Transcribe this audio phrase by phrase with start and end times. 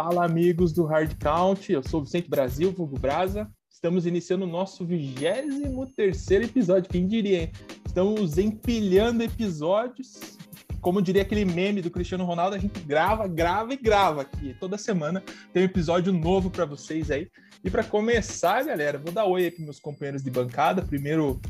[0.00, 1.72] Fala, amigos do Hard Count.
[1.72, 3.50] Eu sou Vicente Brasil, Vulgo Brasa.
[3.68, 7.52] Estamos iniciando o nosso 23 episódio, quem diria, hein?
[7.84, 10.38] Estamos empilhando episódios.
[10.80, 14.54] Como diria aquele meme do Cristiano Ronaldo, a gente grava, grava e grava aqui.
[14.60, 15.20] Toda semana
[15.52, 17.28] tem um episódio novo para vocês aí.
[17.64, 20.80] E para começar, galera, vou dar oi aqui meus companheiros de bancada.
[20.80, 21.40] Primeiro,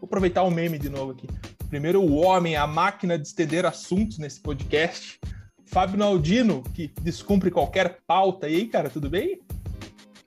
[0.00, 1.26] vou aproveitar o meme de novo aqui.
[1.68, 5.20] Primeiro, o homem, a máquina de estender assuntos nesse podcast.
[5.68, 8.48] Fábio Naldino, que descumpre qualquer pauta.
[8.48, 9.40] E aí, cara, tudo bem?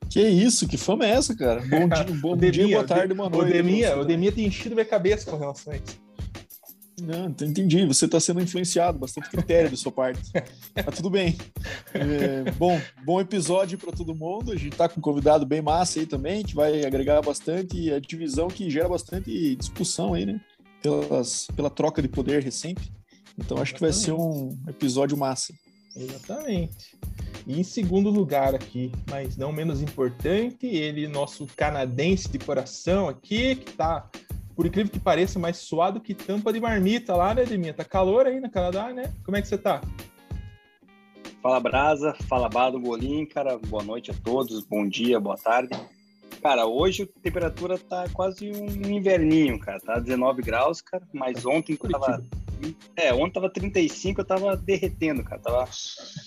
[0.10, 1.62] Que isso, que fama é essa, cara?
[1.62, 3.50] Bom dia, bom Deminha, dia boa tarde, boa noite.
[3.50, 6.00] O Deminha, o tem enchido minha cabeça com relação a isso.
[7.02, 7.84] Não, entendi.
[7.88, 10.22] Você está sendo influenciado, bastante critério da sua parte.
[10.76, 11.36] Mas tudo bem.
[11.96, 14.52] É, bom, bom episódio para todo mundo.
[14.52, 17.92] A gente está com um convidado bem massa aí também, que vai agregar bastante e
[17.92, 20.40] a divisão que gera bastante discussão aí, né?
[20.84, 22.92] Pelas, pela troca de poder recente.
[23.44, 25.54] Então acho que vai ser um episódio massa.
[25.96, 26.98] Exatamente.
[27.46, 33.56] E em segundo lugar aqui, mas não menos importante, ele, nosso canadense de coração aqui,
[33.56, 34.08] que tá,
[34.56, 37.74] por incrível que pareça, mais suado que tampa de marmita lá, né, Deminha?
[37.74, 39.12] Tá calor aí no Canadá, né?
[39.26, 39.82] Como é que você tá?
[41.42, 45.76] Fala Brasa, fala Bado Golim, cara, boa noite a todos, bom dia, boa tarde.
[46.42, 51.76] Cara, hoje a temperatura tá quase um inverninho, cara, tá 19 graus, cara, mas ontem
[51.76, 52.24] tava
[52.96, 55.42] é, ontem tava 35, eu tava derretendo, cara.
[55.42, 55.70] Tava,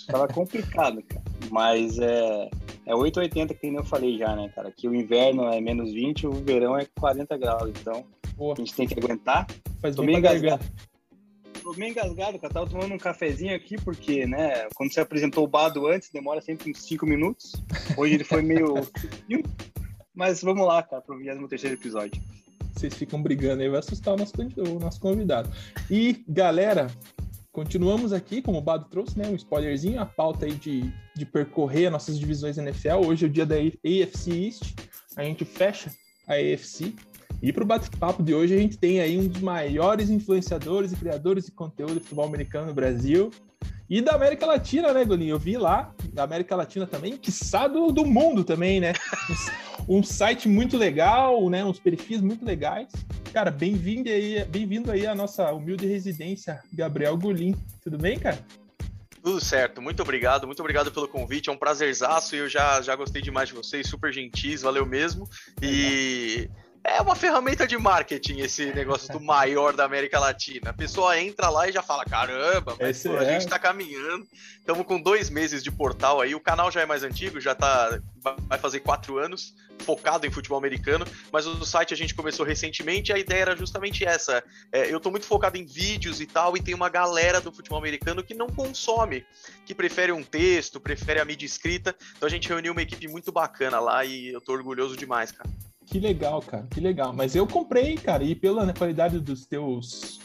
[0.07, 1.25] tava complicado, cara.
[1.51, 2.51] Mas é,
[2.87, 4.73] é 8,80 que eu falei já, né, cara?
[4.73, 7.71] Que o inverno é menos 20, o verão é 40 graus.
[7.81, 8.05] Então,
[8.53, 9.47] a gente tem que aguentar.
[9.81, 10.65] Faz Tô meio engasgado.
[11.63, 12.53] Tô meio engasgado, cara.
[12.53, 16.71] Tava tomando um cafezinho aqui, porque, né, quando você apresentou o Bado antes, demora sempre
[16.71, 17.53] uns 5 minutos.
[17.97, 18.75] Hoje ele foi meio.
[20.15, 22.23] Mas vamos lá, cara, pro 23 episódio
[22.75, 25.51] vocês ficam brigando aí, vai assustar o nosso, o nosso convidado.
[25.91, 26.89] E, galera,
[27.53, 29.29] continuamos aqui, como o Bado trouxe, né?
[29.29, 33.07] Um spoilerzinho, a pauta aí de, de percorrer nossas divisões NFL.
[33.07, 34.75] Hoje é o dia da AFC East,
[35.17, 35.91] a gente fecha
[36.27, 36.95] a AFC.
[37.43, 40.97] E para o bate-papo de hoje, a gente tem aí um dos maiores influenciadores e
[40.97, 43.31] criadores de conteúdo de futebol americano no Brasil,
[43.95, 45.37] e da América Latina, né, Golinho?
[45.37, 48.93] Eu vi lá, da América Latina também, quiçá do, do mundo também, né?
[49.89, 51.65] um site muito legal, né?
[51.65, 52.89] Uns perfis muito legais.
[53.33, 57.55] Cara, bem-vindo aí, bem-vindo aí à nossa humilde residência, Gabriel Golim.
[57.85, 58.45] Tudo bem, cara?
[59.23, 62.97] Tudo certo, muito obrigado, muito obrigado pelo convite, é um prazerzaço e eu já, já
[62.97, 65.31] gostei demais de vocês, super gentis, valeu mesmo.
[65.63, 66.64] E é
[67.05, 70.71] uma ferramenta de marketing esse negócio do maior da América Latina.
[70.71, 73.19] A pessoa entra lá e já fala: caramba, mas, pô, é.
[73.21, 74.27] a gente tá caminhando.
[74.59, 76.35] Estamos com dois meses de portal aí.
[76.35, 78.01] O canal já é mais antigo, já tá.
[78.49, 83.13] Vai fazer quatro anos, focado em futebol americano, mas o site a gente começou recentemente
[83.13, 84.43] e a ideia era justamente essa.
[84.73, 87.79] É, eu tô muito focado em vídeos e tal, e tem uma galera do futebol
[87.79, 89.25] americano que não consome,
[89.67, 91.95] que prefere um texto, prefere a mídia escrita.
[92.17, 95.51] Então a gente reuniu uma equipe muito bacana lá e eu tô orgulhoso demais, cara.
[95.87, 97.13] Que legal, cara, que legal.
[97.13, 100.21] Mas eu comprei, cara, e pela qualidade dos teus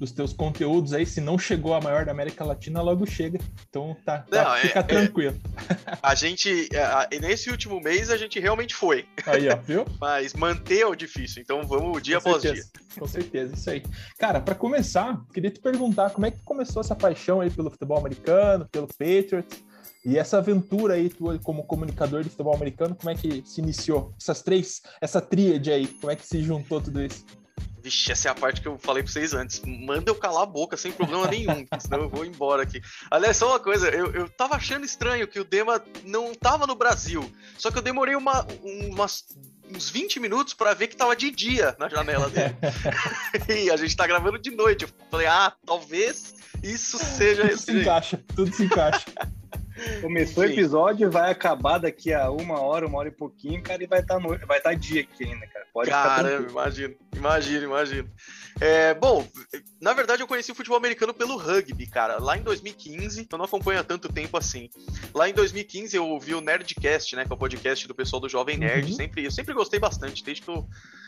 [0.00, 3.38] dos teus conteúdos aí, se não chegou a maior da América Latina, logo chega.
[3.68, 4.82] Então tá, tá não, fica é, é.
[4.82, 5.38] tranquilo.
[5.70, 6.68] É, a gente,
[7.20, 9.06] nesse último mês, a gente realmente foi.
[9.26, 9.84] Aí, ó, viu?
[10.00, 12.70] Mas manter é o difícil, então vamos dia Com após certeza.
[12.72, 12.98] dia.
[12.98, 13.82] Com certeza, isso aí.
[14.18, 17.98] Cara, para começar, queria te perguntar como é que começou essa paixão aí pelo futebol
[17.98, 19.62] americano, pelo Patriots,
[20.04, 24.14] e essa aventura aí, tu, como comunicador de futebol americano, como é que se iniciou?
[24.20, 27.24] Essas três, essa tríade aí, como é que se juntou tudo isso?
[27.82, 29.60] Vixe, essa é a parte que eu falei pra vocês antes.
[29.64, 32.80] Manda eu calar a boca sem problema nenhum, senão eu vou embora aqui.
[33.10, 36.74] Aliás, só uma coisa, eu, eu tava achando estranho que o Dema não tava no
[36.74, 37.30] Brasil.
[37.56, 39.24] Só que eu demorei uma, umas,
[39.74, 42.54] uns 20 minutos para ver que tava de dia na janela dele.
[43.48, 44.84] e a gente tá gravando de noite.
[44.84, 47.48] Eu falei, ah, talvez isso seja.
[47.48, 49.06] Tudo se encaixa, tudo se encaixa.
[50.00, 53.82] Começou o episódio, e vai acabar daqui a uma hora, uma hora e pouquinho, cara,
[53.82, 55.66] e vai estar tá vai tá dia aqui ainda, cara.
[55.72, 58.10] Pode Caramba, imagino, imagino, imagino.
[58.60, 59.26] É, bom,
[59.80, 62.18] na verdade eu conheci o futebol americano pelo rugby, cara.
[62.18, 64.68] Lá em 2015, eu não acompanho há tanto tempo assim.
[65.14, 68.28] Lá em 2015 eu ouvi o Nerdcast, né, que é o podcast do pessoal do
[68.28, 68.90] Jovem Nerd.
[68.90, 68.96] Uhum.
[68.96, 70.66] Sempre, eu sempre gostei bastante, desde que eu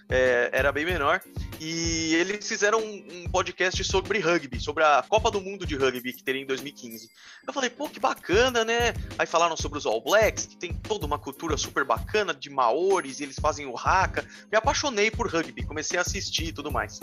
[0.09, 1.21] é, era bem menor.
[1.61, 6.13] E eles fizeram um, um, podcast sobre rugby, sobre a Copa do Mundo de Rugby
[6.13, 7.09] que teria em 2015.
[7.47, 8.93] Eu falei, pô, que bacana, né?
[9.19, 13.21] Aí falaram sobre os All Blacks, que tem toda uma cultura super bacana de maores,
[13.21, 14.27] e eles fazem o haka.
[14.51, 17.01] Me apaixonei por rugby, comecei a assistir e tudo mais.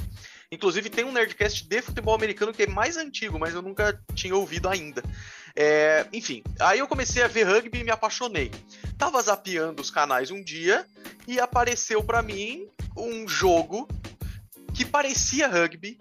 [0.52, 4.36] Inclusive tem um Nerdcast de futebol americano que é mais antigo, mas eu nunca tinha
[4.36, 5.04] ouvido ainda.
[5.56, 8.52] É, enfim, aí eu comecei a ver rugby e me apaixonei.
[8.98, 10.86] Tava zapeando os canais um dia
[11.28, 13.88] e apareceu para mim um jogo
[14.74, 16.00] que parecia rugby,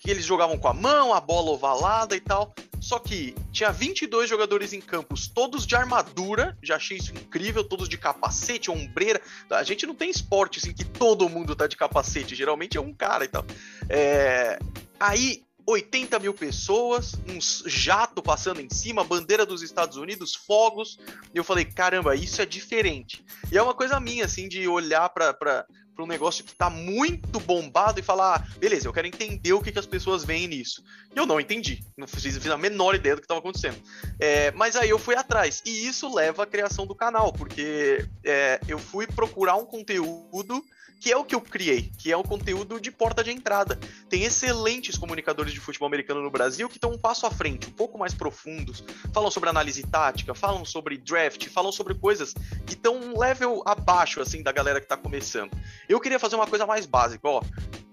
[0.00, 2.54] que eles jogavam com a mão, a bola ovalada e tal.
[2.86, 7.88] Só que tinha 22 jogadores em campos, todos de armadura, já achei isso incrível, todos
[7.88, 9.20] de capacete, ombreira.
[9.50, 12.94] A gente não tem esporte assim que todo mundo tá de capacete, geralmente é um
[12.94, 13.44] cara e tal.
[13.88, 14.60] É...
[15.00, 20.96] Aí 80 mil pessoas, uns jato passando em cima, bandeira dos Estados Unidos, fogos.
[21.34, 23.24] E eu falei, caramba, isso é diferente.
[23.50, 27.40] E é uma coisa minha, assim, de olhar para para um negócio que tá muito
[27.40, 30.84] bombado e falar, ah, beleza, eu quero entender o que, que as pessoas veem nisso.
[31.14, 33.82] E eu não entendi, não fiz, fiz a menor ideia do que estava acontecendo.
[34.20, 38.60] É, mas aí eu fui atrás, e isso leva à criação do canal, porque é,
[38.68, 40.62] eu fui procurar um conteúdo
[41.00, 43.78] que é o que eu criei, que é o conteúdo de porta de entrada.
[44.08, 47.72] Tem excelentes comunicadores de futebol americano no Brasil que estão um passo à frente, um
[47.72, 48.82] pouco mais profundos,
[49.12, 52.34] falam sobre análise tática, falam sobre draft, falam sobre coisas
[52.66, 55.50] que estão um level abaixo assim da galera que está começando.
[55.88, 57.42] Eu queria fazer uma coisa mais básica, ó.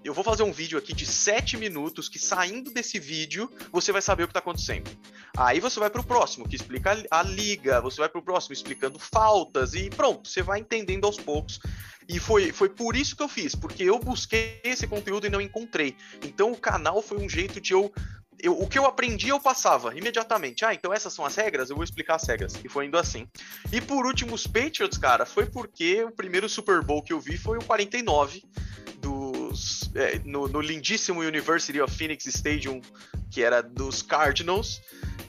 [0.03, 4.01] Eu vou fazer um vídeo aqui de 7 minutos que saindo desse vídeo você vai
[4.01, 4.91] saber o que está acontecendo.
[5.37, 8.53] Aí você vai para o próximo, que explica a liga, você vai para o próximo
[8.53, 11.59] explicando faltas e pronto, você vai entendendo aos poucos
[12.07, 15.39] e foi, foi por isso que eu fiz, porque eu busquei esse conteúdo e não
[15.39, 15.95] encontrei.
[16.21, 17.91] Então o canal foi um jeito de eu
[18.41, 20.65] eu, o que eu aprendi eu passava imediatamente.
[20.65, 22.53] Ah, então essas são as regras, eu vou explicar as regras.
[22.61, 23.25] E foi indo assim.
[23.71, 27.37] E por último, os Patriots, cara, foi porque o primeiro Super Bowl que eu vi
[27.37, 28.43] foi o 49
[29.53, 32.81] dos é, no, no lindíssimo University of Phoenix Stadium,
[33.29, 34.81] que era dos Cardinals.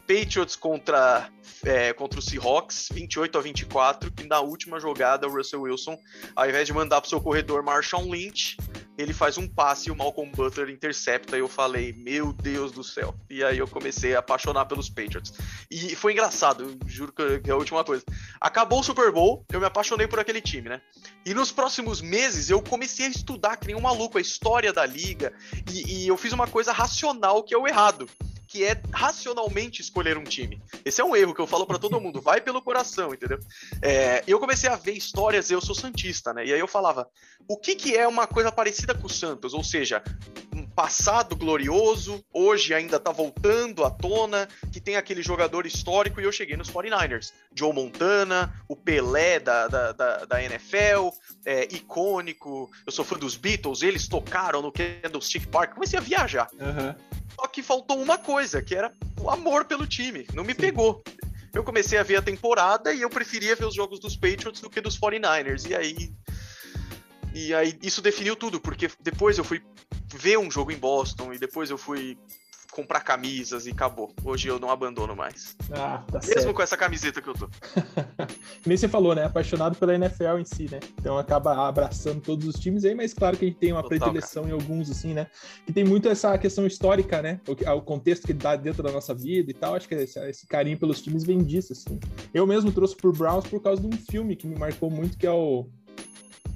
[0.07, 1.31] Patriots contra,
[1.65, 5.99] é, contra o Seahawks, 28 a 24, que na última jogada o Russell Wilson,
[6.37, 8.59] ao invés de mandar pro seu corredor Marshawn Lynch,
[8.97, 12.85] ele faz um passe e o Malcolm Butler intercepta e eu falei, meu Deus do
[12.85, 13.15] céu.
[13.29, 15.33] E aí eu comecei a apaixonar pelos Patriots.
[15.71, 18.05] E foi engraçado, juro que é a última coisa.
[18.41, 20.81] Acabou o Super Bowl, eu me apaixonei por aquele time, né?
[21.27, 24.87] E nos próximos meses eu comecei a estudar que nem um maluco a história da
[24.87, 25.33] liga
[25.71, 28.09] e, e eu fiz uma coisa racional que é o errado
[28.55, 30.63] que é racionalmente escolher um time.
[30.85, 33.41] Esse é um erro que eu falo para todo mundo, vai pelo coração, entendeu?
[33.83, 36.47] É, eu comecei a ver histórias, eu sou santista, né?
[36.47, 37.09] E aí eu falava,
[37.49, 39.55] o que que é uma coisa parecida com o Santos?
[39.55, 40.05] Ou seja,
[40.75, 46.33] passado glorioso, hoje ainda tá voltando à tona, que tem aquele jogador histórico, e eu
[46.33, 47.33] cheguei nos 49ers.
[47.55, 51.11] Joe Montana, o Pelé da, da, da, da NFL,
[51.45, 56.49] é, icônico, eu sou fã dos Beatles, eles tocaram no Candlestick Park, comecei a viajar.
[56.55, 56.95] Uhum.
[57.35, 60.27] Só que faltou uma coisa, que era o amor pelo time.
[60.35, 60.61] Não me Sim.
[60.61, 61.03] pegou.
[61.53, 64.69] Eu comecei a ver a temporada e eu preferia ver os jogos dos Patriots do
[64.69, 65.69] que dos 49ers.
[65.71, 66.13] E aí.
[67.35, 69.61] E aí isso definiu tudo, porque depois eu fui
[70.15, 72.17] ver um jogo em Boston e depois eu fui
[72.75, 74.13] comprar camisas e acabou.
[74.25, 75.57] Hoje eu não abandono mais.
[75.71, 76.55] Ah, tá Mesmo certo.
[76.55, 77.49] com essa camiseta que eu tô.
[78.67, 79.25] Nem você falou, né?
[79.25, 80.81] Apaixonado pela NFL em si, né?
[80.99, 83.99] Então acaba abraçando todos os times aí, mas claro que a gente tem uma Total,
[83.99, 84.55] predileção cara.
[84.55, 85.29] em alguns, assim, né?
[85.65, 87.41] Que tem muito essa questão histórica, né?
[87.47, 89.77] O, o contexto que dá dentro da nossa vida e tal.
[89.77, 92.01] Acho que esse, esse, carinho pelos times vem disso, assim.
[92.33, 95.27] Eu mesmo trouxe pro Browns por causa de um filme que me marcou muito, que
[95.27, 95.69] é o,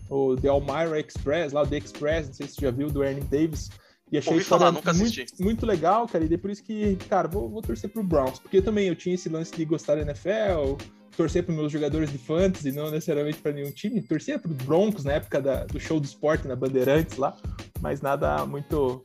[0.08, 3.04] o The Elmira Express, lá o The Express, não sei se você já viu, do
[3.04, 3.70] Ernie Davis
[4.10, 5.20] e achei Ouvi falar, nunca assisti.
[5.20, 6.24] Muito, muito, legal, cara.
[6.24, 8.38] E por isso que, cara, vou, vou torcer pro Browns.
[8.38, 10.76] Porque também eu tinha esse lance de gostar da NFL,
[11.16, 14.00] torcer para meus jogadores de fantasy, não necessariamente para nenhum time.
[14.00, 17.36] Torcia pro Broncos na época da, do show do esporte na Bandeirantes lá,
[17.80, 19.04] mas nada muito,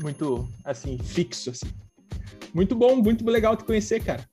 [0.00, 1.70] muito, assim, fixo, assim.
[2.54, 4.26] Muito bom, muito legal te conhecer, cara.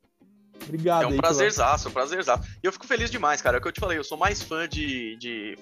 [0.63, 1.03] Obrigado.
[1.03, 2.43] É um prazerzaço, um prazerzaço.
[2.61, 3.57] E eu fico feliz demais, cara.
[3.57, 5.57] É o que eu te falei, eu sou mais fã de, de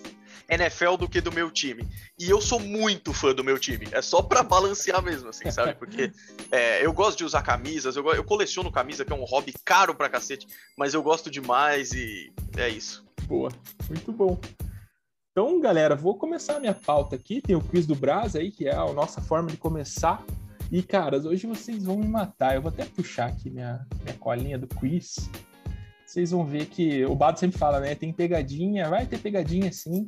[0.49, 1.87] NFL do que do meu time.
[2.17, 3.87] E eu sou muito fã do meu time.
[3.91, 5.75] É só pra balancear mesmo, assim, sabe?
[5.75, 6.11] Porque
[6.51, 9.93] é, eu gosto de usar camisas, eu, eu coleciono camisa, que é um hobby caro
[9.93, 13.05] pra cacete, mas eu gosto demais e é isso.
[13.27, 13.51] Boa,
[13.89, 14.39] muito bom.
[15.31, 17.41] Então, galera, vou começar a minha pauta aqui.
[17.41, 20.25] Tem o quiz do Brás aí, que é a nossa forma de começar.
[20.71, 22.55] E, caras, hoje vocês vão me matar.
[22.55, 25.29] Eu vou até puxar aqui minha, minha colinha do quiz.
[26.05, 27.93] Vocês vão ver que o Bado sempre fala, né?
[27.93, 30.07] Tem pegadinha, vai ter pegadinha sim.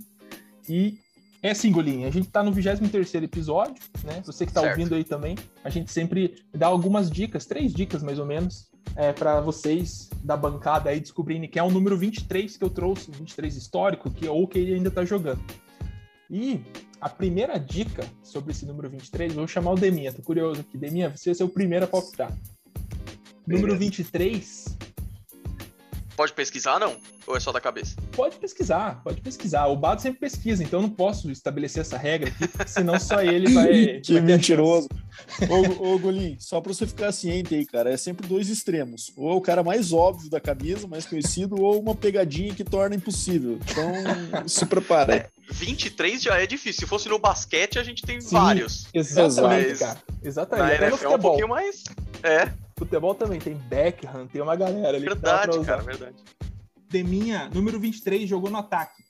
[0.69, 0.99] E
[1.41, 4.21] é assim, Golinha, a gente tá no 23 episódio, né?
[4.25, 4.77] Você que tá certo.
[4.77, 9.13] ouvindo aí também, a gente sempre dá algumas dicas, três dicas mais ou menos, é,
[9.13, 13.55] para vocês da bancada aí descobrirem que é o número 23 que eu trouxe, 23
[13.55, 15.41] histórico, que, ou que ele ainda tá jogando.
[16.29, 16.61] E
[17.01, 20.77] a primeira dica sobre esse número 23, vou chamar o Deminha, tô curioso aqui.
[20.77, 22.31] Deminha, você ser o primeiro a palpitar.
[23.47, 24.77] Número 23
[26.19, 26.97] pode pesquisar, não?
[27.25, 27.95] Ou é só da cabeça?
[28.11, 29.67] Pode pesquisar, pode pesquisar.
[29.67, 33.53] O Bado sempre pesquisa, então eu não posso estabelecer essa regra aqui, senão só ele
[33.53, 34.01] vai.
[34.03, 34.89] que vai mentiroso.
[35.49, 39.13] ô, ô Golim, só pra você ficar ciente aí, cara, é sempre dois extremos.
[39.15, 42.97] Ou é o cara mais óbvio da camisa, mais conhecido, ou uma pegadinha que torna
[42.97, 43.57] impossível.
[43.71, 43.89] Então,
[44.45, 45.15] se prepara.
[45.15, 46.81] É, 23 já é difícil.
[46.81, 48.87] Se fosse no basquete, a gente tem Sim, vários.
[48.93, 49.99] Exatamente, Mas cara.
[50.21, 50.81] Exatamente.
[50.81, 51.83] Na NFL é um pouquinho mais.
[52.21, 52.51] É.
[52.79, 55.05] Futebol também tem Beckham, tem uma galera ali.
[55.05, 56.15] Verdade, cara, verdade.
[56.89, 59.03] Deminha, número 23, jogou no ataque.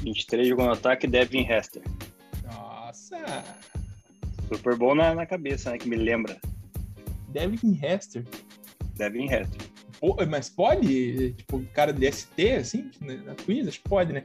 [0.00, 1.82] 23 jogou no ataque, Devin Hester.
[2.44, 3.44] Nossa!
[4.48, 5.76] Super bom na, na cabeça, né?
[5.76, 6.40] Que me lembra.
[7.28, 8.24] Devin Hester.
[8.94, 9.60] Devin Hester.
[10.00, 11.32] Pô, mas pode?
[11.32, 13.66] Tipo, cara de ST, assim, na quiz?
[13.66, 14.24] Acho que pode, né?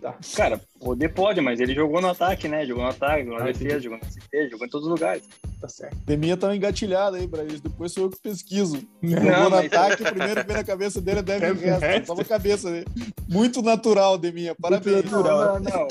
[0.00, 0.16] Tá.
[0.34, 2.66] Cara, poder pode, mas ele jogou no ataque, né?
[2.66, 5.22] Jogou no ataque, jogou na Ah, defesa, jogou no ST, jogou em todos os lugares.
[5.60, 5.96] Tá certo.
[6.04, 7.62] Deminha tá engatilhado aí pra isso.
[7.62, 8.82] Depois sou eu que pesquiso.
[9.00, 12.06] Não, Jogou no mas- ataque, o primeiro que vem na cabeça dele é Devin Hester.
[12.06, 12.86] Só na cabeça dele.
[13.28, 14.54] Muito natural, Deminha.
[14.56, 15.04] Parabéns.
[15.04, 15.60] natural.
[15.60, 15.88] Não, não, não.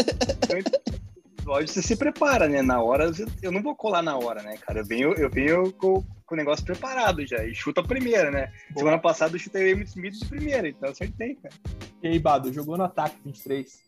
[1.46, 2.62] Lógico, você se prepara, né?
[2.62, 4.80] Na hora, eu não vou colar na hora, né, cara?
[4.80, 7.44] Eu venho, eu venho com, com o negócio preparado já.
[7.46, 8.52] E chuta a primeira, né?
[8.78, 11.56] Semana passada eu chutei o Emmitt Smith de primeira, então eu acertei, cara.
[12.04, 13.82] E aí, Bado, jogou no ataque 23.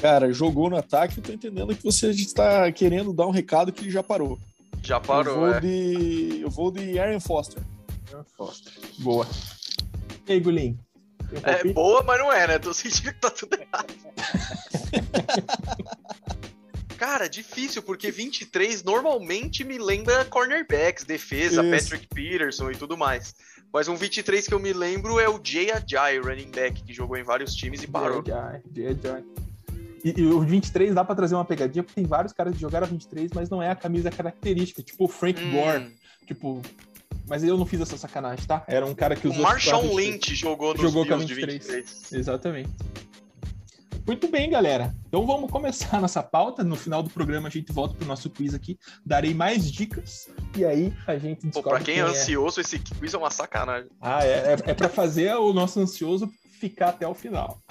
[0.00, 3.82] Cara, jogou no ataque, eu tô entendendo que você está querendo dar um recado que
[3.82, 4.38] ele já parou.
[4.82, 5.60] Já eu parou, vou é.
[5.60, 6.40] de.
[6.40, 7.62] Eu vou de Aaron Foster.
[8.98, 9.26] Boa.
[10.26, 10.78] E aí, Gulim?
[11.42, 12.58] É boa, mas não é, né?
[12.58, 13.94] Tô sentindo que tá tudo errado.
[16.96, 21.90] Cara, difícil, porque 23 normalmente me lembra cornerbacks, defesa, Isso.
[21.90, 23.34] Patrick Peterson e tudo mais.
[23.72, 27.16] Mas um 23 que eu me lembro é o Jay Ajay, running back, que jogou
[27.16, 28.22] em vários times e parou.
[28.22, 29.24] J.J., J.J..
[30.04, 32.86] E, e o 23 dá pra trazer uma pegadinha, porque tem vários caras que jogaram
[32.86, 34.82] 23, mas não é a camisa característica.
[34.82, 35.96] Tipo o Frank Hum, Gore.
[36.26, 36.62] Tipo.
[37.30, 38.64] Mas eu não fiz essa sacanagem, tá?
[38.66, 39.44] Era um cara que o usou.
[39.44, 41.70] Marshawn tipo, Lynch jogou nos Jogou Bills de 23.
[41.70, 42.12] 23.
[42.12, 42.70] Exatamente.
[44.04, 44.92] Muito bem, galera.
[45.06, 46.64] Então vamos começar nossa pauta.
[46.64, 48.76] No final do programa a gente volta pro nosso quiz aqui.
[49.06, 52.02] Darei mais dicas e aí a gente Pô, descobre pra quem é é.
[52.02, 53.88] ansioso, esse quiz é uma sacanagem.
[54.00, 57.62] Ah, é, é, é para fazer o nosso ansioso ficar até o final.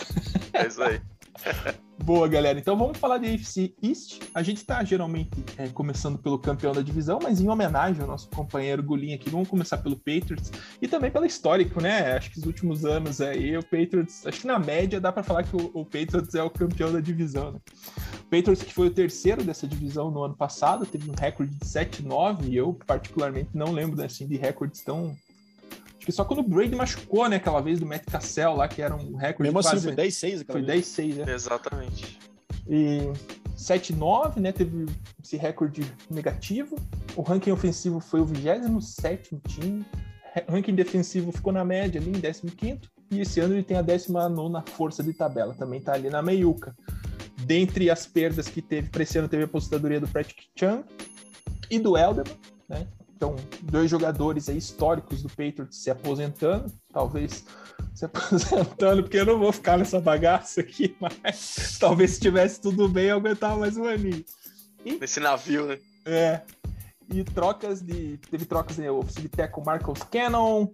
[0.54, 1.02] É isso aí.
[2.04, 2.58] Boa, galera.
[2.58, 4.22] Então vamos falar de AFC East.
[4.34, 8.30] A gente tá geralmente é, começando pelo campeão da divisão, mas em homenagem ao nosso
[8.30, 12.14] companheiro Gulinho aqui, vamos começar pelo Patriots e também pelo histórico, né?
[12.14, 15.44] Acho que os últimos anos aí, o Patriots, acho que na média dá para falar
[15.44, 17.60] que o, o Patriots é o campeão da divisão, né?
[18.22, 21.66] O Patriots que foi o terceiro dessa divisão no ano passado, teve um recorde de
[21.66, 25.16] 7-9 e eu particularmente não lembro assim de recordes tão
[26.00, 28.82] Acho que só quando o Brady machucou, né, aquela vez do Matt Cassell lá, que
[28.82, 30.88] era um recorde Mesmo assim, foi 10-6 aquela Foi vez.
[30.88, 31.34] 10-6, né?
[31.34, 32.20] Exatamente.
[32.66, 33.12] E
[33.58, 34.54] 7-9, né?
[34.54, 34.86] Teve
[35.22, 36.78] esse recorde negativo.
[37.18, 39.86] O ranking ofensivo foi o 27 time.
[40.48, 42.80] O ranking defensivo ficou na média ali em 15.
[43.12, 45.54] E esse ano ele tem a 19 força de tabela.
[45.54, 46.74] Também tá ali na meiuca.
[47.46, 50.84] Dentre as perdas que teve para esse ano, teve a aposentadoria do Patrick Chung
[51.70, 52.38] e do Elderman,
[52.70, 52.88] né?
[53.20, 57.44] Então, dois jogadores aí históricos do Patriots se aposentando, talvez
[57.94, 62.88] se aposentando, porque eu não vou ficar nessa bagaça aqui, mas talvez se tivesse tudo
[62.88, 64.24] bem, eu aguentava mais um aninho.
[65.02, 65.80] Nesse navio, né?
[66.06, 66.40] É.
[67.14, 68.18] E trocas de.
[68.32, 70.70] Teve trocas de offensive tackle Marcos Cannon.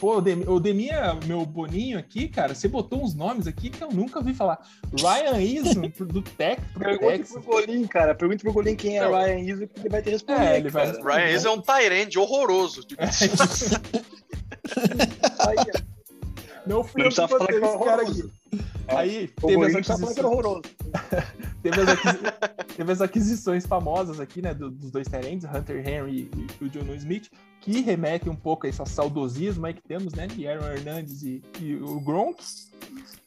[0.00, 3.82] Pô, o Demi- o Deminha, meu boninho aqui, cara, você botou uns nomes aqui que
[3.82, 4.58] eu nunca ouvi falar.
[4.98, 7.32] Ryan Eason, do Tech, pro Pergunta Texas.
[7.32, 8.14] pro Golim, cara.
[8.14, 9.12] Pergunta pro Golim quem é Não.
[9.12, 10.44] Ryan Iso, que ele vai te responder.
[10.44, 10.94] É, ele vai cara.
[10.96, 11.16] responder.
[11.16, 12.82] Ryan Hayes é um Tyrande horroroso.
[12.82, 13.02] Tipo,
[16.66, 18.30] Não fui Não eu que precisa falar botei que é esse cara aqui.
[18.52, 18.88] Horroroso.
[18.88, 20.62] Aí o teve as, aquisições, horroroso.
[21.62, 22.18] teve, as aquisi-
[22.76, 26.68] teve as aquisições famosas aqui, né, do- dos dois Tyrants, Hunter Henry e, e o
[26.68, 27.30] John Smith,
[27.60, 31.42] que remetem um pouco a esse saudosismo aí que temos, né, de Aaron Hernandes e,
[31.60, 32.42] e o Gronk.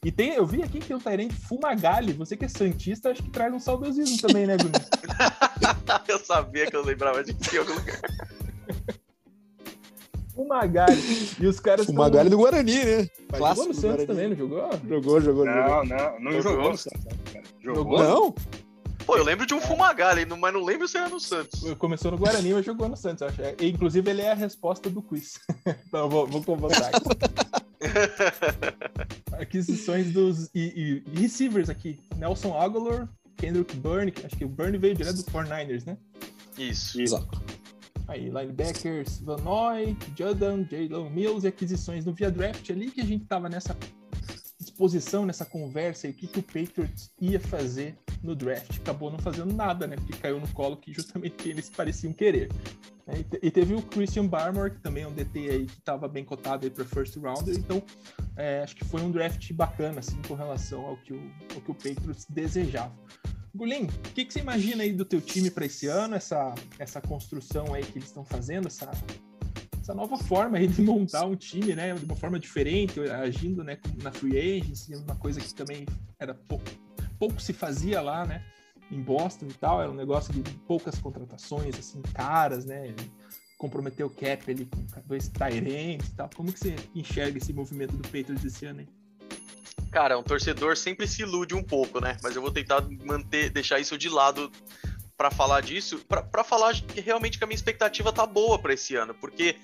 [0.04, 3.22] E tem, eu vi aqui que tem o Tyrant Fumagalli, você que é santista, acho
[3.22, 4.72] que traz um saudosismo também, né, Guni?
[6.06, 8.00] eu sabia que eu lembrava de que em algum lugar.
[10.36, 11.00] Fumagalli.
[11.40, 13.08] E os caras O Magalho do Guarani, né?
[13.30, 14.06] Mas Clássico jogou no do Santos Guarani.
[14.06, 14.70] também, não jogou?
[14.88, 15.46] Jogou, jogou, jogou.
[15.46, 16.42] Não, não, não Jogou?
[16.52, 17.02] jogou no Santos.
[17.60, 17.98] Jogou?
[17.98, 17.98] Jogou?
[17.98, 18.34] Não?
[19.06, 21.62] Pô, eu lembro de um Fumagalli, mas não lembro se era no Santos.
[21.78, 23.40] Começou no Guarani, mas jogou no Santos, eu acho.
[23.62, 25.38] E, Inclusive, ele é a resposta do quiz.
[25.86, 26.96] então, eu vou, vou convocar aqui.
[29.40, 32.00] Aquisições dos e, e- receivers aqui.
[32.16, 35.96] Nelson Aguilar, Kendrick Byrne, que acho que o Byrne veio direto do 49ers, né?
[36.58, 37.00] Isso.
[37.00, 37.40] Exato.
[38.08, 43.24] Aí, linebackers, Vanoy, Jordan, Jalen Mills e aquisições no Via Draft ali, que a gente
[43.24, 43.76] tava nessa
[44.58, 48.78] disposição, nessa conversa aí, o que, que o Patriots ia fazer no draft.
[48.78, 49.96] Acabou não fazendo nada, né?
[49.96, 52.50] Porque caiu no colo que justamente eles pareciam querer.
[53.06, 56.08] É, E E teve o Christian Barmore, que também é um DT aí que estava
[56.08, 57.82] bem cotado aí para first rounder, então
[58.36, 61.70] é, acho que foi um draft bacana, assim, com relação ao que o, ao que
[61.70, 62.92] o Patriots desejava.
[63.56, 67.00] Gulim, o que, que você imagina aí do teu time para esse ano, essa, essa
[67.00, 68.90] construção aí que eles estão fazendo, essa,
[69.80, 73.78] essa nova forma aí de montar um time, né, de uma forma diferente, agindo, né,
[74.02, 75.86] na free agency, uma coisa que também
[76.18, 76.64] era pouco,
[77.18, 78.44] pouco se fazia lá, né?
[78.90, 82.94] em Boston e tal, era um negócio de poucas contratações, assim, caras, né?
[83.58, 86.30] Comprometeu o cap ali com dois Tyrants e tal.
[86.34, 88.88] Como que você enxerga esse movimento do Patriots esse ano, hein?
[89.90, 92.16] Cara, um torcedor sempre se ilude um pouco, né?
[92.22, 94.50] Mas eu vou tentar manter, deixar isso de lado
[95.16, 98.94] para falar disso, para falar que realmente que a minha expectativa tá boa para esse
[98.94, 99.56] ano, porque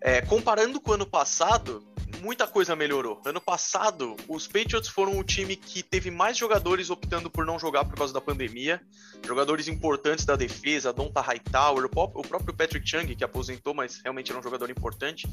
[0.00, 1.84] é, comparando com o ano passado,
[2.20, 3.20] muita coisa melhorou.
[3.24, 7.84] Ano passado, os Patriots foram o time que teve mais jogadores optando por não jogar
[7.84, 8.80] por causa da pandemia.
[9.24, 14.38] Jogadores importantes da defesa, Donta Hightower, o próprio Patrick Chung, que aposentou, mas realmente era
[14.38, 15.28] um jogador importante.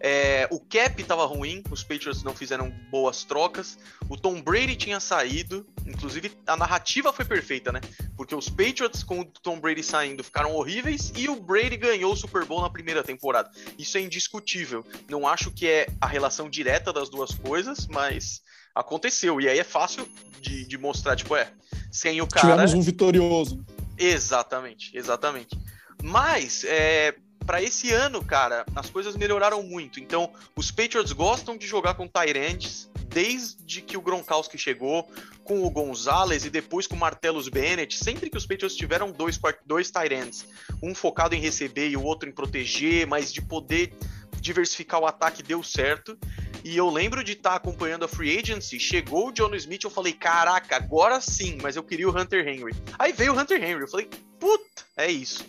[0.00, 3.78] É, o cap estava ruim, os Patriots não fizeram boas trocas.
[4.08, 7.80] O Tom Brady tinha saído, inclusive a narrativa foi perfeita, né?
[8.16, 12.16] Porque os Patriots, com o Tom Brady saindo, ficaram horríveis e o Brady ganhou o
[12.16, 13.50] Super Bowl na primeira temporada.
[13.78, 14.84] Isso é indiscutível.
[15.08, 18.42] Não acho que é a relação direta das duas coisas, mas
[18.74, 19.40] aconteceu.
[19.40, 20.08] E aí é fácil
[20.40, 21.50] de, de mostrar, tipo, é,
[21.90, 22.48] sem o cara.
[22.48, 23.64] Tivemos um vitorioso.
[23.98, 25.58] Exatamente, exatamente.
[26.02, 30.00] Mas, é, para esse ano, cara, as coisas melhoraram muito.
[30.00, 35.08] Então, os Patriots gostam de jogar com Tyrands desde que o Gronkowski chegou,
[35.42, 37.96] com o Gonzalez e depois com o Martellus Bennett.
[37.96, 40.44] Sempre que os Patriots tiveram dois, dois Tyrands,
[40.82, 43.94] um focado em receber e o outro em proteger, mas de poder
[44.46, 46.16] diversificar o ataque deu certo.
[46.64, 49.90] E eu lembro de estar tá acompanhando a free agency, chegou o John Smith, eu
[49.90, 52.74] falei, caraca, agora sim, mas eu queria o Hunter Henry.
[52.98, 54.08] Aí veio o Hunter Henry, eu falei,
[54.40, 55.44] puta, é isso.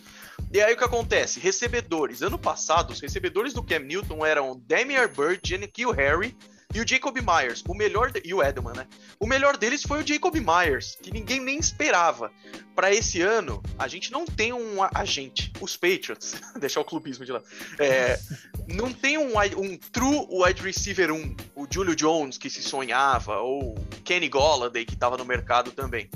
[0.52, 1.40] E aí o que acontece?
[1.40, 2.22] Recebedores.
[2.22, 6.36] Ano passado, os recebedores do Cam Newton eram Damian Bird, Kill Harry,
[6.74, 8.20] e o Jacob Myers, o melhor de...
[8.24, 8.86] e o Edelman, né?
[9.18, 12.30] O melhor deles foi o Jacob Myers, que ninguém nem esperava.
[12.74, 17.32] Para esse ano, a gente não tem um agente, os Patriots, deixar o clubismo de
[17.32, 17.42] lá.
[17.78, 18.20] É,
[18.68, 23.74] não tem um, um true wide receiver 1, o Julio Jones que se sonhava ou
[24.04, 26.10] Kenny Golladay que estava no mercado também.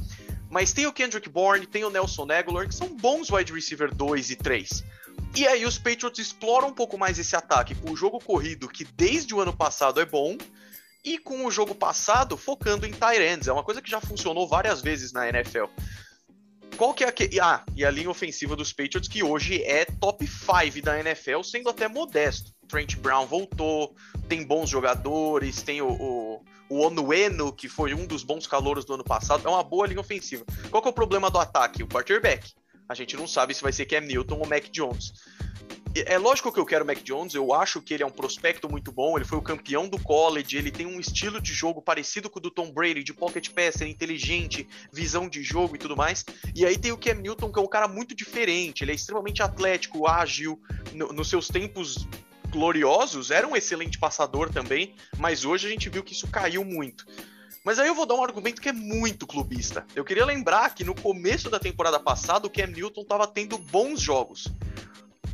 [0.51, 4.31] Mas tem o Kendrick Bourne, tem o Nelson Aguilar, que são bons wide receiver 2
[4.31, 4.85] e 3.
[5.35, 8.85] E aí os Patriots exploram um pouco mais esse ataque com o jogo corrido, que
[8.85, 10.37] desde o ano passado é bom,
[11.05, 13.49] e com o jogo passado focando em tight ends.
[13.49, 15.65] É uma coisa que já funcionou várias vezes na NFL.
[16.77, 20.27] Qual que é a Ah, e a linha ofensiva dos Patriots, que hoje é top
[20.27, 22.53] 5 da NFL, sendo até modesto.
[22.67, 23.95] Trent Brown voltou,
[24.29, 28.95] tem bons jogadores, tem o, o, o Onueno, que foi um dos bons calouros do
[28.95, 29.47] ano passado.
[29.47, 30.45] É uma boa linha ofensiva.
[30.71, 31.83] Qual que é o problema do ataque?
[31.83, 32.53] O quarterback.
[32.93, 35.15] A gente não sabe se vai ser Cam Newton ou Mac Jones.
[35.95, 38.69] É lógico que eu quero o Mac Jones, eu acho que ele é um prospecto
[38.69, 42.29] muito bom, ele foi o campeão do college, ele tem um estilo de jogo parecido
[42.29, 46.23] com o do Tom Brady, de pocket passer, inteligente, visão de jogo e tudo mais.
[46.55, 49.43] E aí tem o Cam Newton, que é um cara muito diferente, ele é extremamente
[49.43, 50.61] atlético, ágil,
[50.93, 52.07] no, nos seus tempos
[52.51, 57.07] gloriosos, era um excelente passador também, mas hoje a gente viu que isso caiu muito.
[57.65, 59.87] Mas aí eu vou dar um argumento que é muito clubista.
[59.95, 64.01] Eu queria lembrar que no começo da temporada passada o Cam Newton estava tendo bons
[64.01, 64.49] jogos.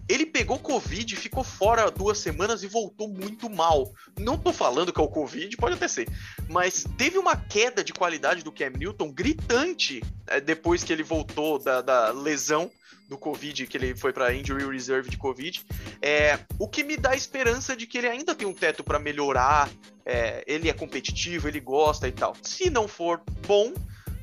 [0.09, 3.93] Ele pegou Covid, ficou fora duas semanas e voltou muito mal.
[4.19, 6.09] Não tô falando que é o Covid, pode até ser.
[6.49, 11.59] Mas teve uma queda de qualidade do Cam Newton gritante é, depois que ele voltou
[11.59, 12.71] da, da lesão
[13.09, 15.65] do Covid, que ele foi para injury reserve de Covid,
[16.01, 19.71] é, o que me dá esperança de que ele ainda tem um teto para melhorar,
[20.05, 22.37] é, ele é competitivo, ele gosta e tal.
[22.43, 23.73] Se não for bom,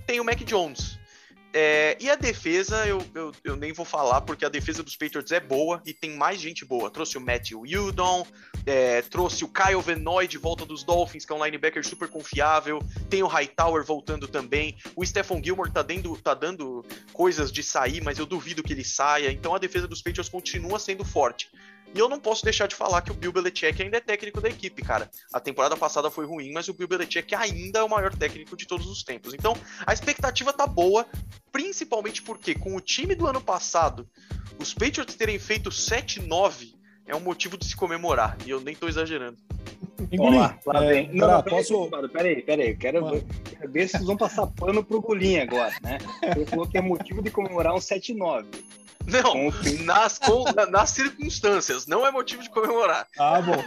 [0.05, 0.99] tem o Mac Jones.
[1.57, 5.31] É, e a defesa, eu, eu, eu, nem vou falar, porque a defesa dos Patriots
[5.31, 6.91] é boa e tem mais gente boa.
[6.91, 8.27] Trouxe o Matthew Udon,
[8.65, 12.79] é, trouxe o Kyle Venoy de volta dos Dolphins, que é um linebacker super confiável.
[13.09, 14.75] Tem o Hightower voltando também.
[14.97, 18.83] O Stephon Gilmore tá dando, tá dando coisas de sair, mas eu duvido que ele
[18.83, 19.31] saia.
[19.31, 21.49] Então a defesa dos Patriots continua sendo forte.
[21.95, 24.49] E eu não posso deixar de falar que o Bill Belichick ainda é técnico da
[24.49, 25.09] equipe, cara.
[25.31, 28.67] A temporada passada foi ruim, mas o Bill Belichick ainda é o maior técnico de
[28.67, 29.33] todos os tempos.
[29.33, 29.55] Então,
[29.87, 31.07] a expectativa tá boa,
[31.53, 34.05] principalmente porque com o time do ano passado,
[34.59, 36.75] os Patriots terem feito 7-9
[37.07, 38.35] é um motivo de se comemorar.
[38.45, 39.37] E eu nem tô exagerando.
[40.19, 41.13] Olá, lá é, vem.
[41.13, 41.89] Não, não, posso...
[42.11, 43.25] peraí, peraí, quero ver,
[43.57, 45.97] quero ver se vocês vão passar pano pro Golinha agora, né?
[46.35, 48.45] Ele falou que é motivo de comemorar um 7-9.
[49.07, 49.51] Não,
[49.85, 50.19] nas,
[50.69, 53.07] nas circunstâncias, não é motivo de comemorar.
[53.17, 53.63] Ah, bom.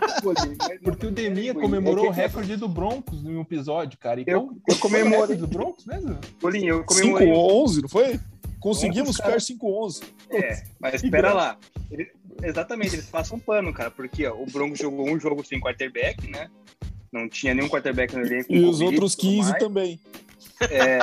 [0.83, 4.21] Porque o Deminha comemorou o recorde do Broncos em um episódio, cara.
[4.21, 5.37] Então, eu, eu comemorei.
[5.37, 6.19] do Broncos mesmo?
[6.41, 7.29] Bolinho, eu comemorei.
[7.29, 8.21] 5-11, não foi?
[8.59, 10.03] Conseguimos ficar 5-11.
[10.31, 11.57] É, mas espera lá.
[11.91, 12.11] Ele,
[12.43, 16.29] exatamente, eles passam um pano, cara, porque ó, o Broncos jogou um jogo sem quarterback,
[16.29, 16.49] né?
[17.13, 18.53] Não tinha nenhum quarterback no elenco.
[18.53, 20.01] E os outros 15 também.
[20.71, 20.99] É.